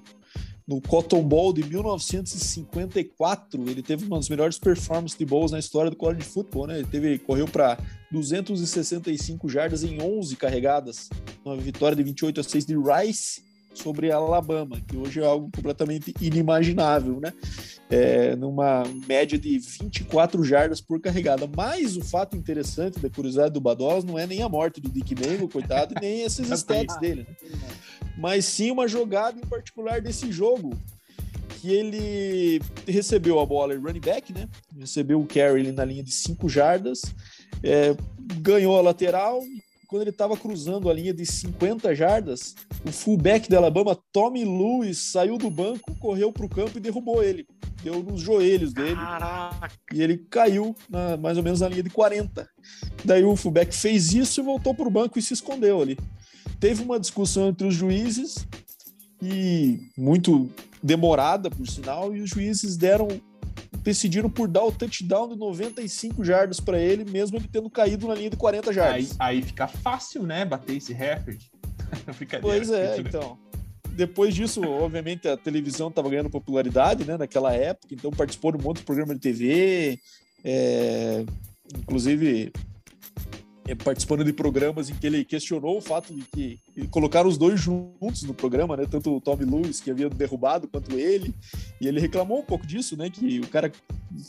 [0.67, 5.91] no Cotton Bowl de 1954, ele teve uma das melhores performances de bowls na história
[5.91, 6.79] do college de futebol, né?
[6.79, 7.77] Ele teve, correu para
[8.15, 11.09] 265 jardas em 11 carregadas,
[11.43, 13.43] uma vitória de 28 a 6 de Rice
[13.73, 17.33] sobre Alabama, que hoje é algo completamente inimaginável, né?
[17.89, 21.45] É, numa média de 24 jardas por carregada.
[21.55, 25.13] Mas o fato interessante da curiosidade do Bados não é nem a morte do Dick
[25.13, 27.59] Mango, coitado, e nem esses stats dele, né?
[28.17, 30.71] mas sim uma jogada em particular desse jogo,
[31.59, 34.47] que ele recebeu a bola running back, né?
[34.79, 37.01] Recebeu o carry na linha de 5 jardas,
[37.63, 37.95] é,
[38.41, 39.41] ganhou a lateral.
[39.87, 42.55] Quando ele estava cruzando a linha de 50 jardas,
[42.85, 47.23] o fullback da Alabama, Tommy Lewis, saiu do banco, correu para o campo e derrubou
[47.23, 47.47] ele.
[47.83, 48.95] Deu nos joelhos dele.
[48.95, 49.69] Caraca.
[49.93, 52.49] E ele caiu na, mais ou menos na linha de 40.
[53.03, 55.97] Daí o fullback fez isso e voltou para o banco e se escondeu ali.
[56.59, 58.47] Teve uma discussão entre os juízes
[59.21, 60.49] e muito
[60.81, 63.07] demorada, por sinal, e os juízes deram
[63.83, 68.15] decidiram por dar o touchdown de 95 jardas para ele, mesmo ele tendo caído na
[68.15, 69.15] linha de 40 Aí, jardas.
[69.19, 70.45] aí fica fácil, né?
[70.45, 71.51] Bater esse recorde.
[72.41, 73.37] Pois é, então.
[73.91, 78.61] Depois disso, obviamente, a televisão estava ganhando popularidade, né, naquela época, então participou de um
[78.61, 79.97] monte de programa de TV,
[80.43, 81.23] é,
[81.77, 82.51] inclusive
[83.73, 86.59] participando de programas em que ele questionou o fato de que
[86.89, 90.95] colocaram os dois juntos no programa, né, tanto o Tommy Lewis, que havia derrubado, quanto
[90.99, 91.33] ele,
[91.81, 93.71] e ele reclamou um pouco disso, né, que o cara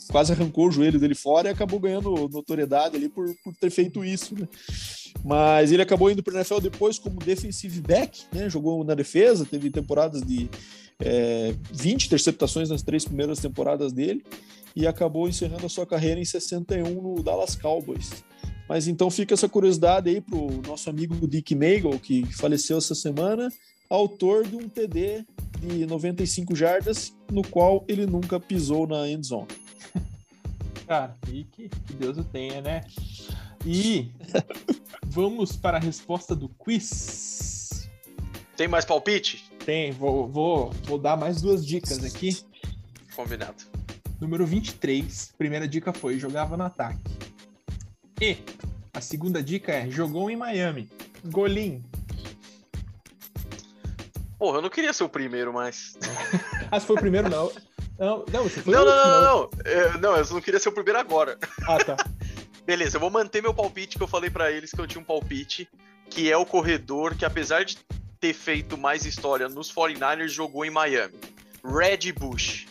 [0.09, 4.03] quase arrancou o joelho dele fora e acabou ganhando notoriedade ali por, por ter feito
[4.03, 4.47] isso, né.
[5.23, 8.49] Mas ele acabou indo para o NFL depois como defensive back, né?
[8.49, 10.49] Jogou na defesa, teve temporadas de
[10.99, 14.23] é, 20 interceptações nas três primeiras temporadas dele
[14.75, 18.23] e acabou encerrando a sua carreira em 61 no Dallas Cowboys.
[18.67, 23.49] Mas então fica essa curiosidade aí pro nosso amigo Dick Nagel, que faleceu essa semana,
[23.89, 25.25] autor de um TD
[25.59, 29.47] de 95 jardas, no qual ele nunca pisou na end zone.
[30.85, 32.81] Cara, e que, que Deus o tenha, né?
[33.65, 34.11] E
[35.05, 37.89] vamos para a resposta do quiz.
[38.55, 39.49] Tem mais palpite?
[39.65, 42.37] Tem, vou, vou, vou dar mais duas dicas aqui.
[43.15, 43.63] Combinado.
[44.19, 47.26] Número 23, primeira dica foi jogava no ataque.
[48.21, 48.37] E
[48.93, 50.89] a segunda dica é jogou em Miami.
[51.25, 51.83] Golim.
[54.39, 55.97] Porra, eu não queria ser o primeiro, mas.
[56.69, 57.49] Ah, se foi o primeiro, não.
[57.97, 59.49] Não, não, você foi Não, o não, último, não, não, não.
[59.65, 61.37] É, Não, eu só não queria ser o primeiro agora.
[61.67, 61.95] Ah, tá.
[62.65, 65.05] Beleza, eu vou manter meu palpite que eu falei pra eles que eu tinha um
[65.05, 65.67] palpite,
[66.09, 67.77] que é o corredor que, apesar de
[68.19, 71.15] ter feito mais história nos 49ers, jogou em Miami.
[71.63, 72.67] Red Bush.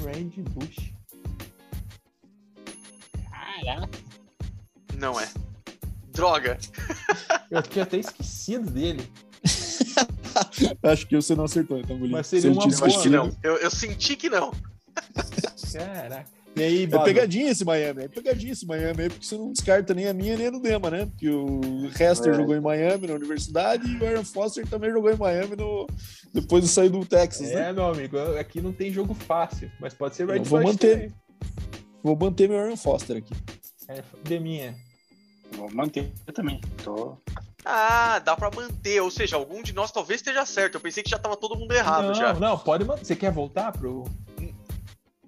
[0.00, 0.92] Randy Bush.
[3.30, 4.05] Caraca.
[4.96, 5.28] Não é.
[6.12, 6.58] Droga.
[7.50, 9.08] Eu tinha até esquecido dele.
[10.82, 12.16] Acho que você não acertou, então, Gulinho.
[12.16, 13.36] Mas seria Se uma acho que boa, esquecido- não.
[13.42, 14.52] Eu, eu senti que não.
[15.72, 16.24] Caraca.
[16.56, 19.92] E aí, É pegadinha esse Miami, é pegadinha esse Miami aí, porque você não descarta
[19.92, 21.04] nem a minha nem a do Dema, né?
[21.04, 22.36] Porque o Hester É.
[22.36, 25.86] jogou em Miami na universidade e o Aaron Foster também jogou em Miami no...
[26.32, 27.68] depois de sair do Texas, né?
[27.68, 30.94] É, meu amigo, aqui não tem jogo fácil, mas pode ser Red Eu vou manter.
[30.94, 31.14] também.
[32.02, 33.34] Vou manter meu Aaron Foster aqui.
[33.88, 34.74] É, de minha.
[35.52, 36.60] Vou manter também.
[36.82, 37.16] Tô...
[37.64, 39.00] Ah, dá pra manter.
[39.00, 40.76] Ou seja, algum de nós talvez esteja certo.
[40.76, 42.32] Eu pensei que já tava todo mundo errado não, já.
[42.34, 43.04] não, pode manter.
[43.04, 44.04] Você quer voltar pro.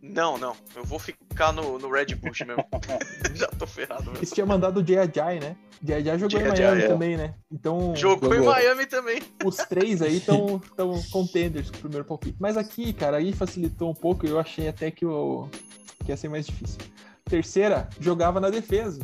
[0.01, 0.57] Não, não.
[0.75, 2.65] Eu vou ficar no, no Red Bush mesmo.
[3.35, 4.25] já tô ferrado mesmo.
[4.25, 5.57] Você tinha mandado o J.J., né?
[5.83, 6.19] J.J.
[6.19, 6.89] jogou em Miami é.
[6.89, 7.35] também, né?
[7.51, 8.53] Então, Jogou em Jogou.
[8.53, 9.23] Miami também.
[9.45, 12.37] os três aí estão tão contenders com o primeiro palpite.
[12.41, 14.27] Mas aqui, cara, aí facilitou um pouco.
[14.27, 15.49] Eu achei até que, o
[16.05, 16.79] que ia ser mais difícil.
[17.25, 19.01] Terceira, jogava na defesa.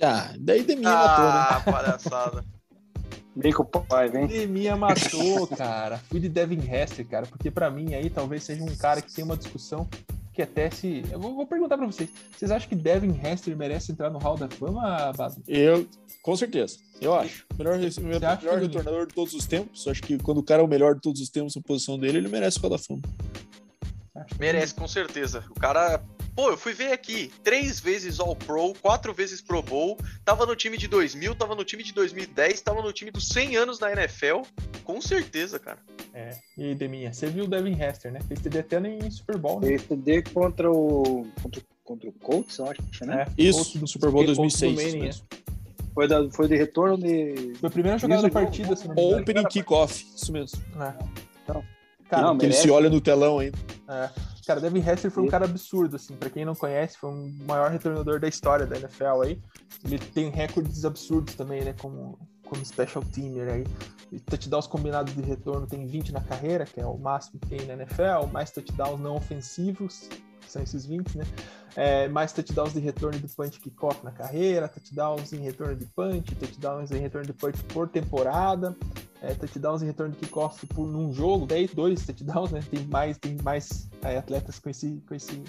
[0.00, 1.46] Ah, daí de minha matou, né?
[1.50, 2.44] Ah, palhaçada.
[3.38, 4.26] Bem com o pai, vem.
[4.26, 5.98] Demia matou, cara.
[6.10, 9.24] Fui de Devin Hester, cara, porque pra mim aí talvez seja um cara que tem
[9.24, 9.88] uma discussão
[10.32, 11.04] que até se.
[11.10, 12.10] Eu vou, vou perguntar pra vocês.
[12.36, 15.40] Vocês acham que Devin Hester merece entrar no Hall da Fama, Baso?
[15.46, 15.86] Eu,
[16.20, 17.46] com certeza, eu acho.
[17.56, 19.86] Melhor, melhor, melhor retornador de todos os tempos.
[19.86, 22.18] Acho que quando o cara é o melhor de todos os tempos na posição dele,
[22.18, 23.02] ele merece o Hall da Fama.
[24.38, 25.44] Merece, com certeza.
[25.50, 26.02] O cara.
[26.38, 27.32] Pô, eu fui ver aqui.
[27.42, 29.98] Três vezes All Pro, quatro vezes Pro Bowl.
[30.24, 33.56] Tava no time de 2000, tava no time de 2010, tava no time dos 100
[33.56, 34.42] anos na NFL.
[34.84, 35.80] Com certeza, cara.
[36.14, 36.38] É.
[36.56, 38.20] E aí, Deminha, você viu o Devin Hester, né?
[38.28, 39.78] Fez TD até em Super Bowl, né?
[39.78, 41.26] TD contra o.
[41.42, 43.26] Contra, contra o Colts, eu acho, né?
[43.36, 44.74] É, Isso, Colts no Super Bowl Colts do 2006.
[44.76, 45.00] Manning, isso é.
[45.00, 45.26] mesmo.
[45.92, 47.54] Foi, da, foi de retorno de.
[47.58, 49.22] Foi a primeira jogada da partida, se não me engano.
[49.22, 50.62] Opening kickoff, isso mesmo.
[50.80, 50.94] É.
[51.42, 51.64] Então.
[52.08, 52.62] Cara, Não, Que ele merece.
[52.62, 53.58] se olha no telão ainda.
[53.88, 54.08] É.
[54.48, 56.16] Cara, Devin Hester foi um cara absurdo, assim.
[56.16, 59.42] Pra quem não conhece, foi um maior retornador da história da NFL aí.
[59.84, 61.74] Ele tem recordes absurdos também, né?
[61.78, 63.64] Como, como special teamer aí.
[64.10, 67.66] E touchdowns combinados de retorno tem 20 na carreira, que é o máximo que tem
[67.66, 68.26] na NFL.
[68.32, 70.08] Mais touchdowns não ofensivos.
[70.48, 71.24] Que são esses 20, né?
[71.76, 76.34] É, mais touchdowns de retorno de punch kickoff na carreira, touchdowns em retorno de punch,
[76.34, 78.76] touchdowns em retorno de punch por temporada,
[79.22, 82.60] é, touchdowns em retorno de kickoff por num jogo, 10, dois touchdowns, né?
[82.68, 85.42] Tem mais, tem mais é, atletas com esse, com esse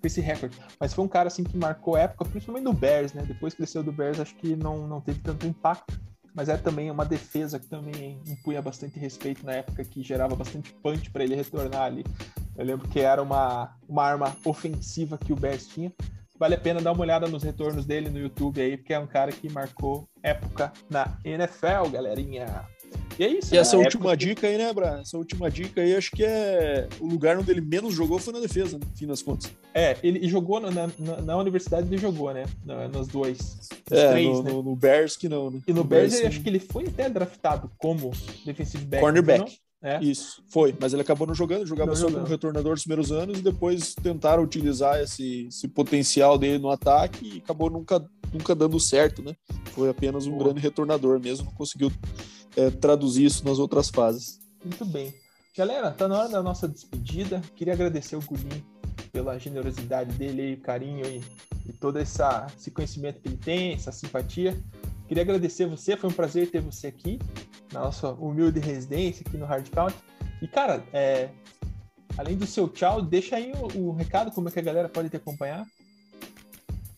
[0.00, 0.56] com esse recorde.
[0.78, 3.24] Mas foi um cara assim que marcou época, principalmente no Bears, né?
[3.26, 6.00] Depois que cresceu do Bears, acho que não, não teve tanto impacto.
[6.38, 10.72] Mas é também uma defesa que também impunha bastante respeito na época, que gerava bastante
[10.72, 12.04] punch para ele retornar ali.
[12.56, 15.92] Eu lembro que era uma, uma arma ofensiva que o Bears tinha.
[16.38, 19.06] Vale a pena dar uma olhada nos retornos dele no YouTube aí, porque é um
[19.08, 22.46] cara que marcou época na NFL, galerinha.
[23.18, 23.52] E é isso.
[23.52, 24.26] E essa última que...
[24.26, 25.00] dica aí, né, Bra?
[25.00, 28.38] Essa última dica aí, acho que é o lugar onde ele menos jogou foi na
[28.38, 29.50] defesa, no fim das contas.
[29.74, 32.44] É, ele jogou na, na, na universidade, ele jogou, né?
[32.92, 33.68] Nos dois.
[33.90, 34.50] é, três, no, né?
[34.52, 35.60] no, no, Bears que não, né?
[35.66, 38.12] E no, no Bears, Bears acho que ele foi até draftado como
[38.44, 39.02] defensive back.
[39.02, 39.58] Cornerback.
[39.80, 40.02] É.
[40.02, 40.76] Isso, foi.
[40.80, 42.16] Mas ele acabou não jogando, jogava não só jogando.
[42.16, 47.36] como retornador nos primeiros anos e depois tentaram utilizar esse, esse potencial dele no ataque
[47.36, 49.36] e acabou nunca, nunca dando certo, né?
[49.72, 50.44] Foi apenas um Boa.
[50.44, 51.92] grande retornador mesmo, não conseguiu
[52.56, 54.40] é, traduzir isso nas outras fases.
[54.64, 55.14] Muito bem.
[55.56, 57.40] Galera, tá na hora da nossa despedida.
[57.54, 58.64] Queria agradecer o Gulim
[59.12, 61.22] pela generosidade dele, o carinho e,
[61.66, 64.56] e todo essa, esse conhecimento que ele tem, essa simpatia.
[65.08, 67.18] Queria agradecer você, foi um prazer ter você aqui,
[67.72, 69.96] na nossa humilde residência aqui no Hard Count.
[70.42, 71.30] E, cara, é,
[72.16, 75.08] além do seu tchau, deixa aí o, o recado, como é que a galera pode
[75.08, 75.66] te acompanhar.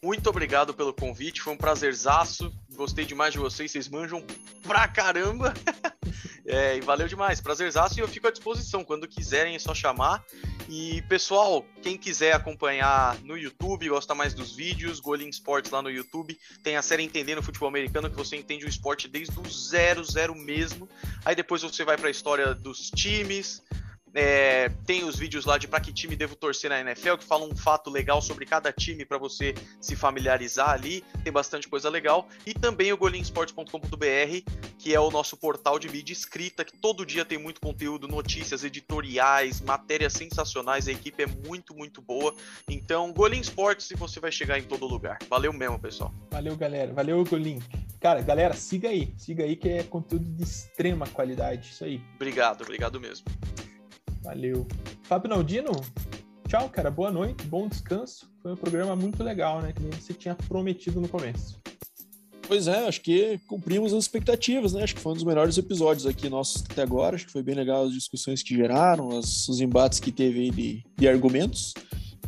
[0.02, 2.52] Muito obrigado pelo convite, foi um prazerzaço.
[2.74, 4.24] Gostei demais de vocês, vocês manjam
[4.62, 5.54] pra caramba.
[6.46, 7.98] é, e valeu demais, prazerzaço.
[7.98, 10.24] E eu fico à disposição, quando quiserem é só chamar.
[10.68, 15.90] E pessoal, quem quiser acompanhar no YouTube, gosta mais dos vídeos, Golim Sports lá no
[15.90, 20.04] YouTube, tem a série Entendendo Futebol Americano, que você entende o esporte desde o zero,
[20.04, 20.88] zero mesmo.
[21.24, 23.62] Aí depois você vai para a história dos times,
[24.14, 27.48] é, tem os vídeos lá de para que time devo torcer na NFL, que falam
[27.48, 31.04] um fato legal sobre cada time para você se familiarizar ali.
[31.22, 32.28] Tem bastante coisa legal.
[32.44, 37.24] E também o golinsport.com.br, que é o nosso portal de mídia escrita, que todo dia
[37.24, 40.88] tem muito conteúdo, notícias, editoriais, matérias sensacionais.
[40.88, 42.34] A equipe é muito, muito boa.
[42.68, 45.18] Então, Golim Sports e você vai chegar em todo lugar.
[45.28, 46.12] Valeu mesmo, pessoal.
[46.30, 46.92] Valeu, galera.
[46.92, 47.60] Valeu, Golim.
[48.00, 49.12] Cara, galera, siga aí.
[49.16, 51.70] Siga aí que é conteúdo de extrema qualidade.
[51.70, 52.02] Isso aí.
[52.16, 53.26] Obrigado, obrigado mesmo.
[54.22, 54.66] Valeu.
[55.02, 55.72] Fábio Naldino,
[56.48, 56.90] tchau, cara.
[56.90, 58.30] Boa noite, bom descanso.
[58.42, 59.72] Foi um programa muito legal, né?
[59.72, 61.58] Que você tinha prometido no começo.
[62.46, 64.82] Pois é, acho que cumprimos as expectativas, né?
[64.82, 67.14] Acho que foi um dos melhores episódios aqui nossos até agora.
[67.14, 70.50] Acho que foi bem legal as discussões que geraram, as, os embates que teve aí
[70.50, 71.72] de, de argumentos.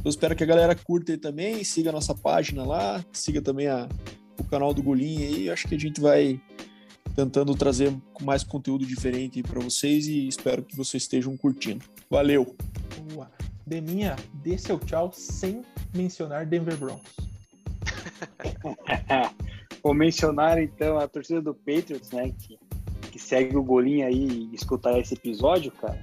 [0.04, 3.66] Eu espero que a galera curta aí também, siga a nossa página lá, siga também
[3.66, 3.88] a,
[4.38, 5.50] o canal do Golim aí.
[5.50, 6.40] Acho que a gente vai
[7.14, 11.84] tentando trazer mais conteúdo diferente para vocês e espero que vocês estejam curtindo.
[12.10, 12.56] Valeu!
[13.12, 13.30] Boa.
[13.66, 15.62] Deminha, dê seu tchau sem
[15.94, 17.12] mencionar Denver Broncos.
[19.82, 22.58] Vou mencionar então a torcida do Patriots, né, que,
[23.10, 26.00] que segue o golinho aí e escutar esse episódio, cara.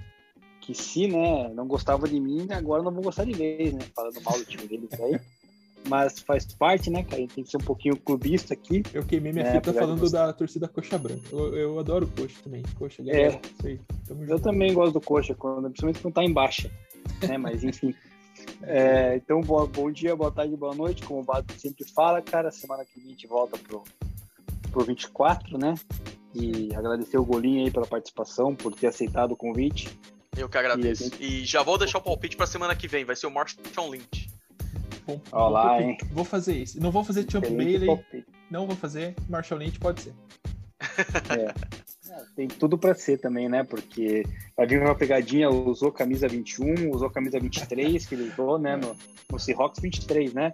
[0.61, 4.21] Que se, né, não gostava de mim, agora não vou gostar de vez, né, falando
[4.21, 5.19] mal do time deles aí
[5.87, 7.17] mas faz parte, né, cara?
[7.17, 8.83] A gente tem que ser um pouquinho clubista aqui.
[8.93, 11.23] Eu queimei minha é, fita falando da torcida Coxa Branca.
[11.31, 12.63] Eu, eu adoro Coxa também.
[12.77, 13.33] Coxa, galera.
[13.33, 13.41] É.
[13.61, 13.79] Sei,
[14.09, 14.39] eu junto.
[14.39, 16.69] também gosto do Coxa, quando, principalmente quando tá em baixa.
[17.27, 17.37] né?
[17.37, 17.93] Mas enfim.
[18.63, 21.03] É, então, bom, bom dia, boa tarde, boa noite.
[21.03, 23.83] Como o Bado sempre fala, cara, semana que vem a gente volta pro,
[24.71, 25.75] pro 24, né?
[26.33, 29.89] E agradecer o Golinho aí pela participação, por ter aceitado o convite.
[30.37, 31.03] Eu que agradeço.
[31.03, 31.23] E, gente...
[31.23, 34.28] e já vou deixar o palpite pra semana que vem, vai ser o Marshall Lynch.
[35.09, 35.97] Vou, Olá, vou, hein?
[36.11, 36.79] vou fazer isso.
[36.79, 37.87] Não vou fazer Champ Bailey.
[38.51, 39.15] Não vou fazer.
[39.27, 40.13] Marshall Lynch pode ser.
[41.29, 42.11] É.
[42.11, 42.23] é.
[42.35, 43.63] Tem tudo para ser também, né?
[43.63, 44.23] Porque
[44.55, 48.75] vai vir uma pegadinha, usou camisa 21, usou camisa 23, que ele usou, né?
[48.75, 48.95] No,
[49.31, 50.53] no Seahawks 23, né?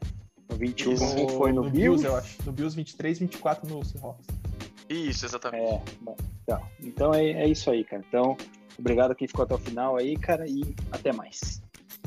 [0.49, 2.03] No 21 Isso, foi no, no Bills.
[2.03, 2.05] Bills.
[2.05, 2.37] eu acho.
[2.45, 4.27] No Bills 23, 24 no Seahawks.
[4.89, 5.63] Isso, exatamente.
[5.65, 5.81] É,
[6.43, 8.03] então, então é, é isso aí, cara.
[8.07, 8.37] Então,
[8.77, 11.64] obrigado a quem ficou até o final aí, cara, e até mais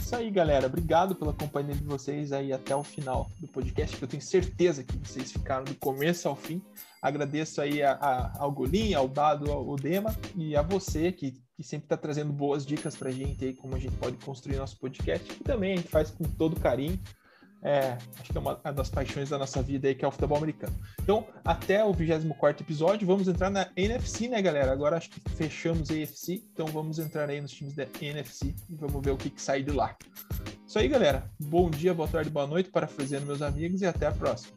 [0.09, 0.67] isso aí, galera.
[0.67, 4.83] Obrigado pela companhia de vocês aí até o final do podcast, que eu tenho certeza
[4.83, 6.63] que vocês ficaram do começo ao fim.
[7.03, 11.63] Agradeço aí a, a, ao Golim, ao Dado, ao Dema e a você que, que
[11.63, 14.79] sempre está trazendo boas dicas para a gente aí, como a gente pode construir nosso
[14.79, 16.99] podcast, que também a gente faz com todo carinho.
[17.63, 20.39] É, acho que é uma, das paixões da nossa vida aí, que é o futebol
[20.39, 20.75] americano.
[21.03, 24.73] Então, até o 24 episódio, vamos entrar na NFC, né, galera?
[24.73, 28.75] Agora acho que fechamos a AFC, então vamos entrar aí nos times da NFC e
[28.77, 29.97] vamos ver o que, que sai de lá.
[30.67, 31.29] Isso aí, galera.
[31.41, 34.57] Bom dia, boa tarde, boa noite, parafraseando meus amigos, e até a próxima.